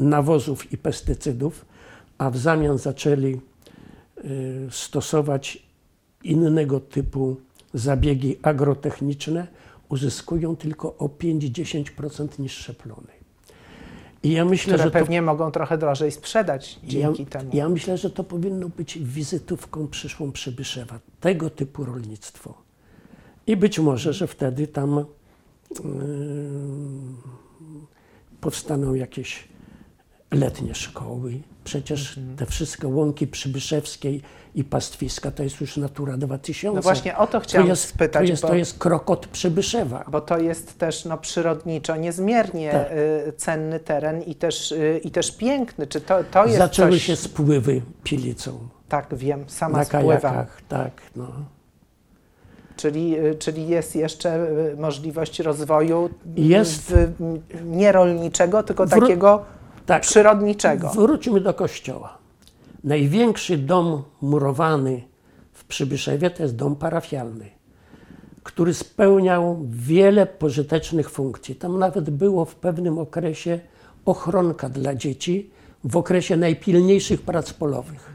nawozów 0.01 0.73
i 0.73 0.79
pestycydów, 0.79 1.65
a 2.19 2.31
w 2.31 2.37
zamian 2.37 2.79
zaczęli 2.79 3.41
y, 4.25 4.69
stosować 4.71 5.63
innego 6.25 6.81
typu 6.81 7.37
zabiegi 7.75 8.37
agrotechniczne, 8.43 9.47
uzyskują 9.89 10.57
tylko 10.57 10.97
o 10.97 11.07
5-10% 11.07 12.39
niższe 12.39 12.75
plony. 12.75 13.21
I 14.23 14.33
ja 14.33 14.45
myślę, 14.45 14.75
które 14.75 14.85
że 14.85 14.91
to, 14.91 14.99
pewnie 14.99 15.23
mogą 15.23 15.51
trochę 15.51 15.79
drożej 15.79 16.13
sprzedać 16.13 16.81
ja, 16.83 16.89
dzięki 16.91 17.27
temu. 17.27 17.51
ja 17.55 17.69
myślę, 17.69 17.99
że 17.99 18.11
to 18.11 18.25
powinno 18.25 18.69
być 18.69 18.99
wizytówką 18.99 19.89
przyszłą 19.89 20.33
Przybyszewa, 20.33 21.01
tego 21.21 21.51
typu 21.51 21.85
rolnictwo. 21.85 22.55
I 23.47 23.57
być 23.57 23.79
może, 23.79 24.13
że 24.13 24.27
wtedy 24.27 24.67
tam 24.67 25.05
yy, 25.71 25.85
powstaną 28.41 28.95
jakieś 28.95 29.50
letnie 30.33 30.75
szkoły. 30.75 31.33
Przecież 31.65 32.19
Mhm. 32.19 32.37
te 32.37 32.47
wszystkie 32.47 32.89
łąki 32.89 33.27
przybyszewskiej 33.27 34.23
i 34.55 34.65
pastwiska 34.65 35.31
to 35.31 35.43
jest 35.43 35.61
już 35.61 35.77
Natura 35.77 36.17
2000. 36.17 36.77
No 36.77 36.83
właśnie 36.83 37.17
o 37.17 37.27
to 37.27 37.33
to 37.33 37.41
chciałam 37.41 37.69
jest, 37.69 37.83
spytać, 37.85 38.27
to 38.27 38.31
jest, 38.31 38.43
bo, 38.43 38.49
to 38.49 38.55
jest 38.55 38.79
krokot 38.79 39.27
Przybyszewa. 39.27 40.05
bo 40.09 40.21
to 40.21 40.39
jest 40.39 40.79
też 40.79 41.05
no, 41.05 41.19
przyrodniczo 41.19 41.97
niezmiernie 41.97 42.71
Tak. 42.73 42.93
y, 43.29 43.33
cenny 43.37 43.81
teren 43.81 44.23
i 44.23 44.35
też, 44.35 44.73
y, 44.73 45.01
i 45.05 45.11
też 45.11 45.37
piękny. 45.37 45.87
Czy 45.87 46.01
to, 46.01 46.25
to 46.31 46.45
jest 46.47 46.59
Zaczęły 46.59 46.91
coś... 46.91 47.03
się 47.03 47.17
spływy 47.17 47.83
pilicą 48.05 48.59
Tak, 48.89 49.15
wiem, 49.15 49.45
sama 49.49 49.79
na 49.79 49.85
spływam. 49.85 50.07
kajakach. 50.21 50.61
Tak, 50.69 50.93
no. 51.17 51.27
Czyli, 52.77 53.19
y, 53.19 53.35
czyli 53.35 53.69
jest 53.69 53.97
jeszcze 53.97 54.47
możliwość 54.77 55.39
rozwoju 55.41 56.11
Jest. 56.37 56.83
w, 56.95 57.13
nie 57.65 57.93
rolniczego, 57.93 58.63
tylko 58.63 58.87
takiego 58.87 59.45
tak. 59.87 60.03
przyrodniczego. 60.03 60.89
Wróćmy 60.89 61.41
do 61.41 61.55
kościoła. 61.55 62.19
Największy 62.85 63.59
dom 63.59 64.03
murowany 64.21 65.03
w 65.53 65.65
Przybyszewie 65.65 66.31
to 66.31 66.43
jest 66.43 66.57
dom 66.57 66.77
parafialny, 66.77 67.51
który 68.43 68.75
spełniał 68.75 69.59
wiele 69.71 70.27
pożytecznych 70.27 71.11
funkcji. 71.11 71.55
Tam 71.55 71.79
nawet 71.79 72.11
było 72.11 72.45
w 72.45 72.55
pewnym 72.55 72.99
okresie 72.99 73.61
ochronka 74.05 74.69
dla 74.69 74.95
dzieci 74.95 75.51
w 75.85 75.97
okresie 75.97 76.37
najpilniejszych 76.37 77.23
prac 77.23 77.53
polowych. 77.53 78.13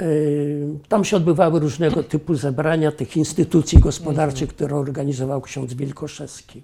Yy, 0.00 0.78
Tam 0.88 1.04
się 1.04 1.16
odbywały 1.16 1.60
różnego 1.60 2.02
typu 2.02 2.34
zebrania 2.34 2.92
tych 2.92 3.16
instytucji 3.16 3.78
gospodarczych, 3.78 4.48
które 4.48 4.76
organizował 4.76 5.40
ksiądz 5.40 5.74
Wilkoszewski. 5.74 6.62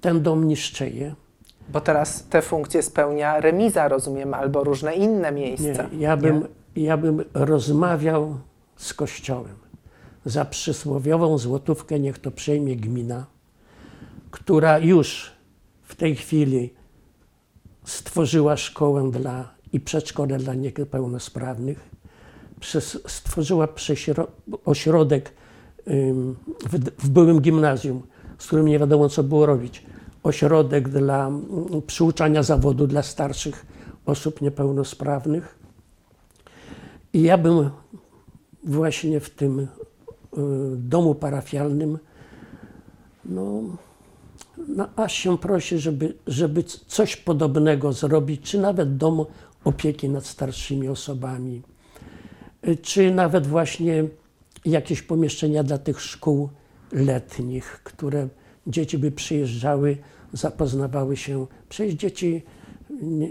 Ten 0.00 0.22
dom 0.22 0.48
niszczeje. 0.48 1.14
Bo 1.72 1.80
teraz 1.80 2.24
te 2.30 2.42
funkcje 2.42 2.82
spełnia 2.82 3.40
remiza, 3.40 3.88
rozumiem, 3.88 4.34
albo 4.34 4.64
różne 4.64 4.94
inne 4.94 5.32
miejsca. 5.32 5.88
Nie, 5.92 5.98
ja 5.98 6.16
bym, 6.16 6.48
ja 6.76 6.96
bym 6.96 7.24
rozmawiał 7.34 8.36
z 8.76 8.94
Kościołem. 8.94 9.54
Za 10.24 10.44
przysłowiową 10.44 11.38
złotówkę 11.38 12.00
niech 12.00 12.18
to 12.18 12.30
przejmie 12.30 12.76
gmina, 12.76 13.26
która 14.30 14.78
już 14.78 15.32
w 15.82 15.94
tej 15.94 16.16
chwili 16.16 16.74
stworzyła 17.84 18.56
szkołę 18.56 19.10
dla, 19.10 19.54
i 19.72 19.80
przedszkole 19.80 20.38
dla 20.38 20.54
niepełnosprawnych, 20.54 21.90
stworzyła 23.06 23.68
ośrodek 24.64 25.32
w, 26.70 26.78
w 26.98 27.08
byłym 27.08 27.40
gimnazjum, 27.40 28.02
z 28.38 28.46
którym 28.46 28.66
nie 28.66 28.78
wiadomo 28.78 29.08
co 29.08 29.22
było 29.22 29.46
robić. 29.46 29.86
Ośrodek 30.22 30.88
dla 30.88 31.26
mm, 31.26 31.82
przyuczania 31.86 32.42
zawodu 32.42 32.86
dla 32.86 33.02
starszych 33.02 33.66
osób 34.06 34.40
niepełnosprawnych. 34.40 35.58
I 37.12 37.22
ja 37.22 37.38
bym 37.38 37.70
właśnie 38.64 39.20
w 39.20 39.30
tym 39.30 39.58
y, 39.60 39.66
domu 40.76 41.14
parafialnym, 41.14 41.98
no, 43.24 43.62
no 44.68 44.88
aż 44.96 45.12
się 45.12 45.38
prosi, 45.38 45.78
żeby, 45.78 46.14
żeby 46.26 46.64
coś 46.86 47.16
podobnego 47.16 47.92
zrobić, 47.92 48.40
czy 48.40 48.58
nawet 48.58 48.96
dom 48.96 49.24
opieki 49.64 50.08
nad 50.08 50.26
starszymi 50.26 50.88
osobami, 50.88 51.62
y, 52.68 52.76
czy 52.76 53.14
nawet 53.14 53.46
właśnie 53.46 54.04
jakieś 54.64 55.02
pomieszczenia 55.02 55.62
dla 55.62 55.78
tych 55.78 56.00
szkół 56.00 56.48
letnich, 56.92 57.80
które 57.84 58.28
dzieci 58.66 58.98
by 58.98 59.10
przyjeżdżały, 59.10 59.96
zapoznawały 60.32 61.16
się. 61.16 61.46
Przecież 61.68 61.94
dzieci 61.94 62.42
nie, 63.02 63.28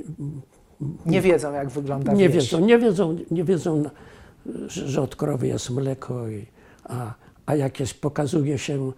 Nie 1.06 1.22
wiedzą, 1.22 1.54
jak 1.54 1.70
wygląda 1.70 2.14
nie 2.14 2.30
wieś. 2.30 2.44
wiedzą, 2.44 2.66
nie 2.66 2.78
wiedzą, 2.80 3.18
nie 3.32 3.44
wiedzą, 3.44 3.84
że, 4.68 5.02
od 5.02 5.16
krowy 5.16 5.48
jest 5.48 5.70
mleko, 5.70 6.28
i, 6.30 6.46
a, 6.84 7.14
a 7.46 7.56
jak 7.56 7.80
jest, 7.80 8.02
pokazuje 8.02 8.58
się 8.58 8.92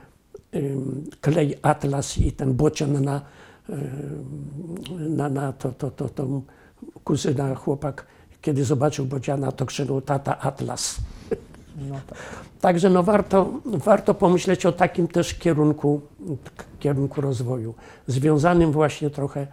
ym, 0.56 1.04
klej 1.22 1.56
atlas 1.62 2.18
i 2.18 2.32
ten 2.32 2.54
bocian 2.54 3.04
na, 3.04 3.22
na, 5.00 5.30
na 5.30 5.54
to, 5.54 5.72
to, 5.72 5.92
to, 5.92 6.10
to 6.10 6.42
kuzyna, 7.04 7.56
chłopak, 7.56 8.06
kiedy 8.42 8.66
zobaczył 8.66 9.06
Bodziana, 9.06 9.52
to 9.52 9.66
krzyknął 9.66 10.02
tata 10.02 10.40
Atlas. 10.40 10.96
No 11.90 11.96
tak. 12.08 12.18
Także 12.62 12.90
no 12.90 13.04
warto, 13.04 13.50
warto 13.66 14.14
pomyśleć 14.14 14.66
o 14.66 14.72
takim 14.72 15.08
też 15.08 15.34
kierunku, 15.34 16.02
kierunku 16.80 17.22
rozwoju, 17.22 17.74
związanym 18.08 18.72
właśnie 18.72 19.10
trochę 19.10 19.48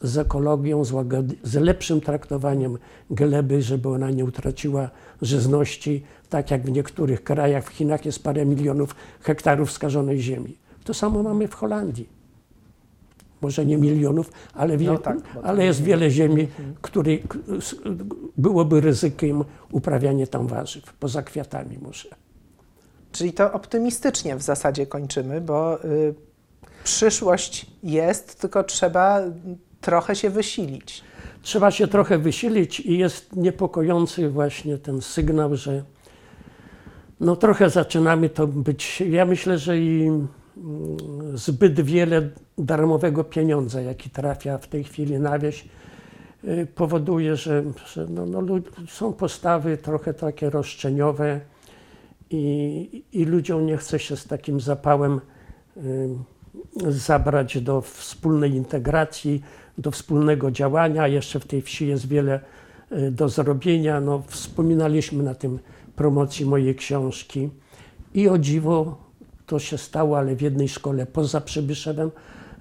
z 0.00 0.18
ekologią, 0.18 0.84
z, 0.84 0.92
łagody, 0.92 1.36
z 1.42 1.54
lepszym 1.54 2.00
traktowaniem 2.00 2.78
gleby, 3.10 3.62
żeby 3.62 3.88
ona 3.88 4.10
nie 4.10 4.24
utraciła 4.24 4.90
żyzności, 5.22 6.04
tak 6.28 6.50
jak 6.50 6.62
w 6.62 6.70
niektórych 6.70 7.24
krajach, 7.24 7.64
w 7.64 7.68
Chinach 7.68 8.04
jest 8.04 8.22
parę 8.22 8.46
milionów 8.46 8.94
hektarów 9.20 9.72
skażonej 9.72 10.20
ziemi. 10.20 10.56
To 10.84 10.94
samo 10.94 11.22
mamy 11.22 11.48
w 11.48 11.54
Holandii. 11.54 12.08
Może 13.44 13.66
nie 13.66 13.76
milionów, 13.78 14.32
ale, 14.54 14.76
wie, 14.76 14.86
No 14.92 14.98
tak, 14.98 15.16
ale 15.42 15.64
jest 15.64 15.80
nie- 15.80 15.86
wiele 15.86 16.10
ziemi, 16.10 16.48
której 16.82 17.18
k- 17.28 17.38
s- 17.58 17.76
byłoby 18.36 18.80
ryzykiem 18.80 19.44
uprawianie 19.72 20.26
tam 20.26 20.46
warzyw, 20.46 20.92
poza 20.92 21.22
kwiatami 21.22 21.78
może. 21.82 22.08
Czyli 23.12 23.32
to 23.32 23.52
optymistycznie 23.52 24.36
w 24.36 24.42
zasadzie 24.42 24.86
kończymy, 24.86 25.40
bo 25.40 25.84
y, 25.84 26.14
przyszłość 26.84 27.66
jest, 27.82 28.40
tylko 28.40 28.64
trzeba 28.64 29.20
trochę 29.80 30.16
się 30.16 30.30
wysilić. 30.30 31.02
Trzeba 31.42 31.70
się 31.70 31.88
trochę 31.88 32.18
wysilić 32.18 32.80
i 32.80 32.98
jest 32.98 33.36
niepokojący 33.36 34.30
właśnie 34.30 34.78
ten 34.78 35.00
sygnał, 35.02 35.56
że 35.56 35.82
no 37.20 37.36
trochę 37.36 37.70
zaczynamy 37.70 38.28
to 38.28 38.46
być. 38.46 39.00
Ja 39.10 39.24
myślę, 39.26 39.58
że 39.58 39.78
i 39.78 40.10
zbyt 41.34 41.80
wiele 41.80 42.30
darmowego 42.58 43.24
pieniądza, 43.24 43.80
jaki 43.80 44.10
trafia 44.10 44.58
w 44.58 44.68
tej 44.68 44.84
chwili 44.84 45.18
na 45.18 45.38
wieś, 45.38 45.68
y, 46.44 46.66
powoduje, 46.74 47.36
że, 47.36 47.64
że 47.86 48.06
no, 48.06 48.26
no, 48.26 48.42
są 48.88 49.12
postawy 49.12 49.76
trochę 49.76 50.14
takie 50.14 50.50
roszczeniowe 50.50 51.40
i, 52.30 53.04
i 53.12 53.24
ludziom 53.24 53.66
nie 53.66 53.76
chce 53.76 53.98
się 53.98 54.16
z 54.16 54.26
takim 54.26 54.60
zapałem 54.60 55.20
y, 55.76 56.08
zabrać 56.88 57.60
do 57.60 57.80
wspólnej 57.80 58.54
integracji, 58.54 59.42
do 59.78 59.90
wspólnego 59.90 60.50
działania. 60.50 61.08
Jeszcze 61.08 61.40
w 61.40 61.46
tej 61.46 61.62
wsi 61.62 61.88
jest 61.88 62.08
wiele 62.08 62.40
y, 62.92 63.10
do 63.10 63.28
zrobienia. 63.28 64.00
No, 64.00 64.22
wspominaliśmy 64.26 65.22
na 65.22 65.34
tym 65.34 65.58
promocji 65.96 66.46
mojej 66.46 66.74
książki 66.74 67.50
i 68.14 68.28
o 68.28 68.38
dziwo 68.38 69.03
to 69.46 69.58
się 69.58 69.78
stało, 69.78 70.18
ale 70.18 70.36
w 70.36 70.42
jednej 70.42 70.68
szkole 70.68 71.06
poza 71.06 71.40
Przybyszewem, 71.40 72.10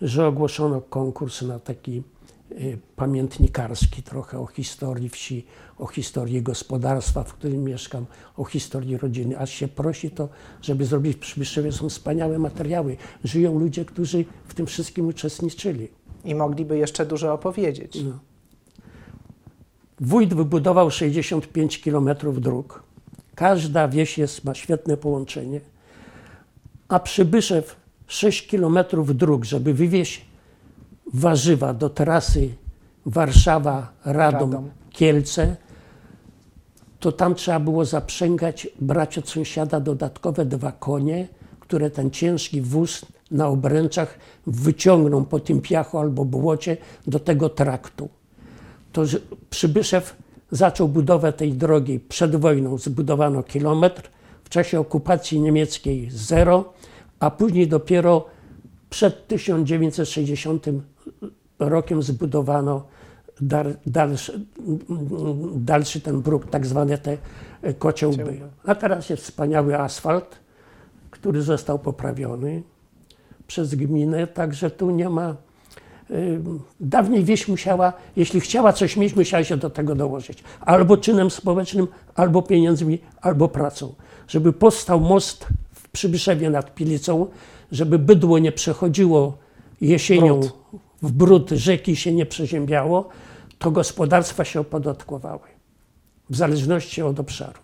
że 0.01 0.27
ogłoszono 0.27 0.81
konkurs 0.81 1.41
na 1.41 1.59
taki 1.59 2.03
y, 2.51 2.77
pamiętnikarski 2.95 4.03
trochę 4.03 4.39
o 4.39 4.45
historii 4.45 5.09
wsi, 5.09 5.45
o 5.77 5.88
historii 5.88 6.41
gospodarstwa, 6.41 7.23
w 7.23 7.34
którym 7.34 7.63
mieszkam, 7.63 8.05
o 8.38 8.43
historii 8.43 8.97
rodziny. 8.97 9.39
Aż 9.39 9.49
się 9.49 9.67
prosi 9.67 10.11
to, 10.11 10.29
żeby 10.61 10.86
zrobić 10.86 11.17
w 11.17 11.19
Przybyszewie. 11.19 11.71
Są 11.71 11.89
wspaniałe 11.89 12.39
materiały. 12.39 12.97
Żyją 13.23 13.59
ludzie, 13.59 13.86
którzy 13.86 14.25
w 14.47 14.53
tym 14.53 14.65
wszystkim 14.65 15.07
uczestniczyli. 15.07 15.88
I 16.25 16.36
mogliby 16.36 16.77
jeszcze 16.77 17.05
dużo 17.05 17.34
opowiedzieć. 17.34 18.03
No. 18.03 18.19
Wójt 19.99 20.34
wybudował 20.34 20.91
65 20.91 21.79
km 21.79 22.09
dróg. 22.38 22.84
Każda 23.36 23.88
wieś 23.88 24.17
jest, 24.17 24.43
ma 24.43 24.53
świetne 24.53 24.97
połączenie. 24.97 25.61
A 26.88 26.99
Przybyszew 26.99 27.75
6 28.07 28.47
km 28.47 28.79
dróg, 29.13 29.45
żeby 29.45 29.73
wywieźć 29.73 30.25
warzywa 31.13 31.73
do 31.73 31.89
trasy 31.89 32.49
Warszawa, 33.05 33.91
Radom, 34.05 34.51
Radom. 34.51 34.69
Kielce, 34.89 35.55
to 36.99 37.11
tam 37.11 37.36
trzeba 37.36 37.59
było 37.59 37.86
zaprzęgać, 37.86 38.67
brać 38.81 39.17
od 39.17 39.29
sąsiada 39.29 39.79
dodatkowe 39.79 40.45
dwa 40.45 40.71
konie, 40.71 41.27
które 41.59 41.89
ten 41.89 42.11
ciężki 42.11 42.61
wóz 42.61 43.05
na 43.31 43.47
obręczach 43.47 44.19
wyciągną 44.47 45.25
po 45.25 45.39
tym 45.39 45.61
piachu 45.61 45.97
albo 45.97 46.25
błocie 46.25 46.77
do 47.07 47.19
tego 47.19 47.49
traktu. 47.49 48.09
To 48.91 49.03
Przybyszew 49.49 50.15
zaczął 50.51 50.88
budowę 50.88 51.34
tej 51.34 51.53
drogi 51.53 51.99
przed 51.99 52.36
wojną, 52.36 52.77
zbudowano 52.77 53.43
kilometr, 53.43 54.09
czasie 54.54 54.80
okupacji 54.80 55.41
niemieckiej 55.41 56.10
zero, 56.12 56.74
a 57.20 57.32
później 57.32 57.68
dopiero 57.68 58.26
przed 58.89 59.28
1960 59.28 60.66
rokiem 61.60 62.04
zbudowano 62.04 62.84
dalszy, 63.86 64.45
dalszy 65.56 66.01
ten 66.01 66.22
bruk, 66.22 66.49
tak 66.49 66.66
zwane 66.66 66.97
te 66.97 67.18
kociołby. 67.80 68.24
Kociołby. 68.24 68.39
A 68.66 68.76
teraz 68.76 69.10
jest 69.10 69.24
wspaniały 69.24 69.80
asfalt, 69.80 70.39
który 71.12 71.41
został 71.41 71.80
poprawiony 71.80 72.64
przez 73.47 73.76
gminę, 73.76 74.28
także 74.28 74.72
tu 74.72 74.91
nie 74.91 75.10
ma. 75.10 75.36
y, 76.12 76.39
Dawniej 76.80 77.24
wieś 77.24 77.47
musiała, 77.47 77.93
jeśli 78.16 78.39
chciała 78.39 78.74
coś 78.74 78.97
mieć, 78.97 79.16
musiała 79.16 79.43
się 79.43 79.58
do 79.58 79.70
tego 79.70 79.95
dołożyć. 79.95 80.43
Albo 80.62 80.97
czynem 80.97 81.32
społecznym, 81.32 81.88
albo 82.16 82.41
pieniędzmi, 82.41 82.99
albo 83.22 83.47
pracą. 83.47 83.93
Żeby 84.34 84.53
powstał 84.53 84.99
most 84.99 85.47
w 85.73 85.89
Przybyszewie 85.89 86.49
nad 86.49 86.75
Pilicą, 86.75 87.27
żeby 87.71 87.99
bydło 87.99 88.39
nie 88.39 88.51
przechodziło 88.51 89.38
jesienią 89.81 90.39
Brud. 90.39 90.53
w 91.01 91.11
brud 91.11 91.49
rzeki 91.49 91.95
się 91.95 92.13
nie 92.13 92.25
przeziębiało, 92.25 93.09
to 93.59 93.71
gospodarstwa 93.71 94.45
się 94.45 94.59
opodatkowały. 94.59 95.47
W 96.29 96.36
zależności 96.36 97.01
od 97.01 97.19
obszaru. 97.19 97.59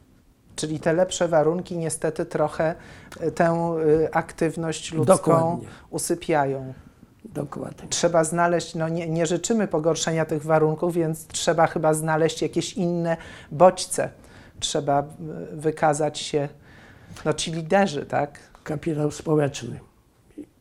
Czyli 0.55 0.79
te 0.79 0.93
lepsze 0.93 1.27
warunki 1.27 1.77
niestety 1.77 2.25
trochę 2.25 2.75
y, 3.23 3.31
tę 3.31 3.77
y, 4.05 4.13
aktywność 4.13 4.93
ludzką 4.93 5.15
Dokładnie. 5.15 5.67
usypiają. 5.89 6.73
Dokładnie. 7.25 7.89
Trzeba 7.89 8.23
znaleźć, 8.23 8.75
no 8.75 8.89
nie, 8.89 9.09
nie 9.09 9.25
życzymy 9.25 9.67
pogorszenia 9.67 10.25
tych 10.25 10.43
warunków, 10.43 10.93
więc 10.93 11.27
trzeba 11.27 11.67
chyba 11.67 11.93
znaleźć 11.93 12.41
jakieś 12.41 12.73
inne 12.73 13.17
bodźce. 13.51 14.09
Trzeba 14.59 15.03
y, 15.53 15.55
wykazać 15.55 16.19
się, 16.19 16.49
no 17.25 17.33
ci 17.33 17.51
liderzy, 17.51 18.05
tak? 18.05 18.39
Kapitał 18.63 19.11
społeczny. 19.11 19.79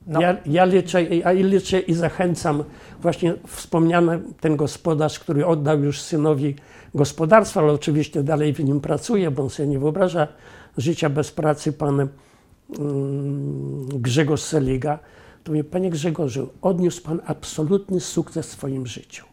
No. 0.07 0.21
Ja, 0.21 0.37
ja, 0.47 0.65
liczę, 0.65 1.03
ja 1.03 1.33
liczę 1.33 1.81
i 1.81 1.95
zachęcam 1.95 2.65
właśnie 3.01 3.35
wspomniany 3.47 4.21
ten 4.41 4.57
gospodarz, 4.57 5.19
który 5.19 5.47
oddał 5.47 5.83
już 5.83 6.01
synowi 6.01 6.55
gospodarstwo, 6.95 7.61
ale 7.61 7.73
oczywiście 7.73 8.23
dalej 8.23 8.53
w 8.53 8.65
nim 8.65 8.81
pracuje, 8.81 9.31
bo 9.31 9.43
on 9.43 9.51
sobie 9.51 9.69
nie 9.69 9.79
wyobraża 9.79 10.29
życia 10.77 11.11
bez 11.11 11.31
pracy, 11.31 11.73
pan 11.73 12.01
mm, 12.01 12.09
Grzegorz 13.89 14.43
Seliga. 14.43 14.99
To 15.45 15.53
mówię, 15.53 15.65
panie 15.65 15.91
Grzegorzu, 15.91 16.49
odniósł 16.63 17.03
pan 17.03 17.21
absolutny 17.27 18.01
sukces 18.01 18.47
w 18.47 18.53
swoim 18.53 18.87
życiu. 18.87 19.25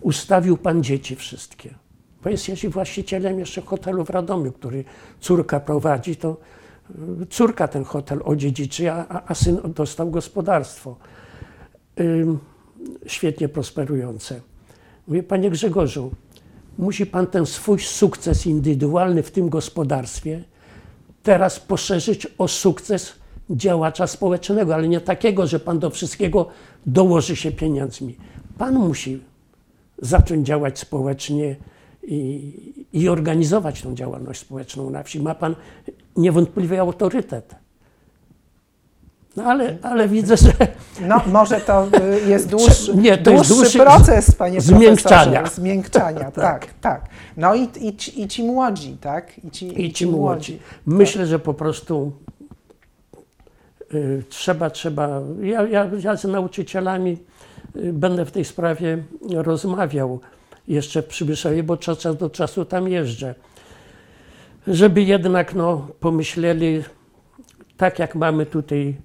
Ustawił 0.00 0.56
pan 0.56 0.82
dzieci 0.82 1.16
wszystkie. 1.16 1.74
Bo 2.24 2.30
jest 2.30 2.48
jeszcze 2.48 2.68
właścicielem 2.68 3.38
jeszcze 3.38 3.60
hotelu 3.60 4.04
w 4.04 4.10
Radomiu, 4.10 4.52
który 4.52 4.84
córka 5.20 5.60
prowadzi, 5.60 6.16
to 6.16 6.36
y, 7.22 7.26
córka 7.26 7.68
ten 7.68 7.84
hotel 7.84 8.20
odziedziczy, 8.24 8.92
a, 8.92 9.22
a- 9.26 9.34
syn 9.34 9.58
dostał 9.74 10.10
gospodarstwo. 10.10 10.96
Świetnie 13.06 13.48
prosperujące. 13.48 14.40
Mówię, 15.08 15.22
panie 15.22 15.50
Grzegorzu, 15.50 16.10
musi 16.78 17.06
pan 17.06 17.26
ten 17.26 17.46
swój 17.46 17.78
sukces 17.78 18.46
indywidualny 18.46 19.22
w 19.22 19.30
tym 19.30 19.48
gospodarstwie 19.48 20.44
teraz 21.22 21.60
poszerzyć 21.60 22.26
o 22.38 22.48
sukces 22.48 23.12
działacza 23.50 24.06
społecznego, 24.06 24.74
ale 24.74 24.88
nie 24.88 25.00
takiego, 25.00 25.46
że 25.46 25.60
pan 25.60 25.78
do 25.78 25.90
wszystkiego 25.90 26.48
dołoży 26.86 27.36
się 27.36 27.52
pieniędzmi. 27.52 28.16
Pan 28.58 28.74
musi 28.74 29.22
zacząć 29.98 30.46
działać 30.46 30.78
społecznie 30.78 31.56
i, 32.02 32.84
i 32.92 33.08
organizować 33.08 33.82
tą 33.82 33.94
działalność 33.94 34.40
społeczną 34.40 34.90
na 34.90 35.02
wsi. 35.02 35.20
Ma 35.20 35.34
pan 35.34 35.54
niewątpliwy 36.16 36.80
autorytet. 36.80 37.54
No 39.36 39.44
ale, 39.44 39.76
ale 39.82 40.08
widzę, 40.08 40.36
że 40.36 40.52
No 41.00 41.20
może 41.26 41.60
to 41.60 41.86
y, 41.86 42.28
jest 42.28 42.48
dłuższy, 42.56 42.96
Nie, 42.96 43.18
to 43.18 43.30
dłuższy 43.30 43.54
dłuższy 43.54 43.78
proces, 43.78 44.34
panie 44.34 44.60
zmiękczania. 44.60 45.46
Zmiękczania. 45.46 46.30
tak, 46.50 46.66
tak. 46.80 47.08
No 47.36 47.54
i, 47.54 47.68
i, 47.80 47.96
ci, 47.96 48.22
i 48.22 48.28
ci 48.28 48.44
młodzi, 48.44 48.96
tak? 49.00 49.44
I 49.44 49.50
ci, 49.50 49.82
i 49.82 49.92
ci 49.92 50.06
młodzi. 50.06 50.58
Myślę, 50.86 51.26
że 51.26 51.38
po 51.38 51.54
prostu 51.54 52.12
y, 53.94 54.22
trzeba, 54.28 54.70
trzeba. 54.70 55.20
Ja, 55.42 55.62
ja, 55.66 55.90
ja 55.98 56.16
z 56.16 56.24
nauczycielami 56.24 57.18
y, 57.76 57.92
będę 57.92 58.24
w 58.24 58.30
tej 58.30 58.44
sprawie 58.44 59.02
rozmawiał 59.30 60.20
jeszcze 60.68 61.02
w 61.02 61.06
Przybyszewie, 61.06 61.62
bo 61.62 61.76
czas 61.76 61.98
czas 61.98 62.16
do 62.16 62.30
czasu 62.30 62.64
tam 62.64 62.88
jeżdżę. 62.88 63.34
Żeby 64.66 65.02
jednak 65.02 65.54
no, 65.54 65.88
pomyśleli, 66.00 66.82
tak 67.76 67.98
jak 67.98 68.14
mamy 68.14 68.46
tutaj 68.46 68.96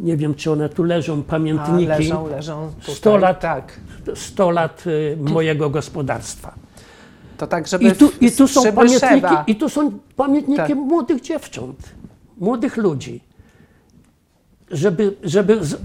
Nie 0.00 0.16
wiem, 0.16 0.34
czy 0.34 0.52
one 0.52 0.68
tu 0.68 0.82
leżą, 0.84 1.20
A, 1.20 1.30
pamiętniki. 1.30 1.86
leżą, 1.86 2.26
leżą 2.26 2.72
tutaj. 2.80 2.94
100 2.94 3.16
lat. 3.16 3.40
Tak. 3.40 3.80
100 4.14 4.50
lat 4.50 4.84
y, 4.86 5.16
mojego 5.20 5.70
gospodarstwa. 5.70 6.54
To 7.38 7.46
tak, 7.46 7.66
żeby 7.66 7.84
I 7.84 7.92
tu, 7.92 8.12
i 8.20 8.32
tu 8.32 8.48
są 8.48 8.72
pamiętniki, 8.72 9.34
i 9.46 9.56
tu 9.56 9.68
są 9.68 9.98
pamiętniki 10.16 10.56
Tak. 10.56 10.74
młodych 10.74 11.20
dziewcząt, 11.20 11.94
młodych 12.38 12.76
ludzi. 12.76 13.20
Żeby, 14.70 15.16
żeby, 15.22 15.64
z, 15.64 15.76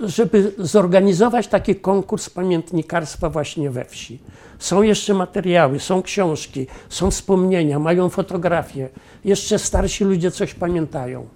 żeby 0.00 0.52
zorganizować 0.58 1.48
taki 1.48 1.76
konkurs 1.76 2.30
pamiętnikarstwa 2.30 3.30
właśnie 3.30 3.70
we 3.70 3.84
wsi. 3.84 4.18
Są 4.58 4.82
jeszcze 4.82 5.14
materiały, 5.14 5.80
są 5.80 6.02
książki, 6.02 6.66
są 6.88 7.10
wspomnienia, 7.10 7.78
mają 7.78 8.08
fotografie. 8.08 8.88
Jeszcze 9.24 9.58
starsi 9.58 10.04
ludzie 10.04 10.30
coś 10.30 10.54
pamiętają. 10.54 11.28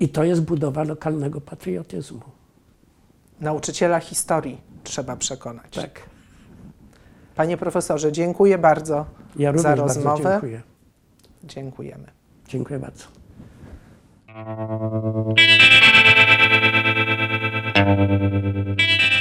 I 0.00 0.08
to 0.08 0.24
jest 0.24 0.42
budowa 0.42 0.84
lokalnego 0.84 1.40
patriotyzmu. 1.40 2.20
Nauczyciela 3.40 4.00
historii 4.00 4.60
trzeba 4.84 5.16
przekonać. 5.16 5.74
Tak. 5.74 6.00
Panie 7.34 7.56
profesorze, 7.56 8.12
dziękuję 8.12 8.58
bardzo 8.58 9.06
Ja 9.36 9.50
również 9.50 9.62
za 9.62 9.68
bardzo 9.68 9.82
rozmowę. 9.82 10.30
dziękuję. 10.32 10.62
Dziękujemy. 11.44 12.06
Dziękuję 12.48 12.78
bardzo. 12.78 13.04
Thank 17.84 19.02
you. 19.02 19.11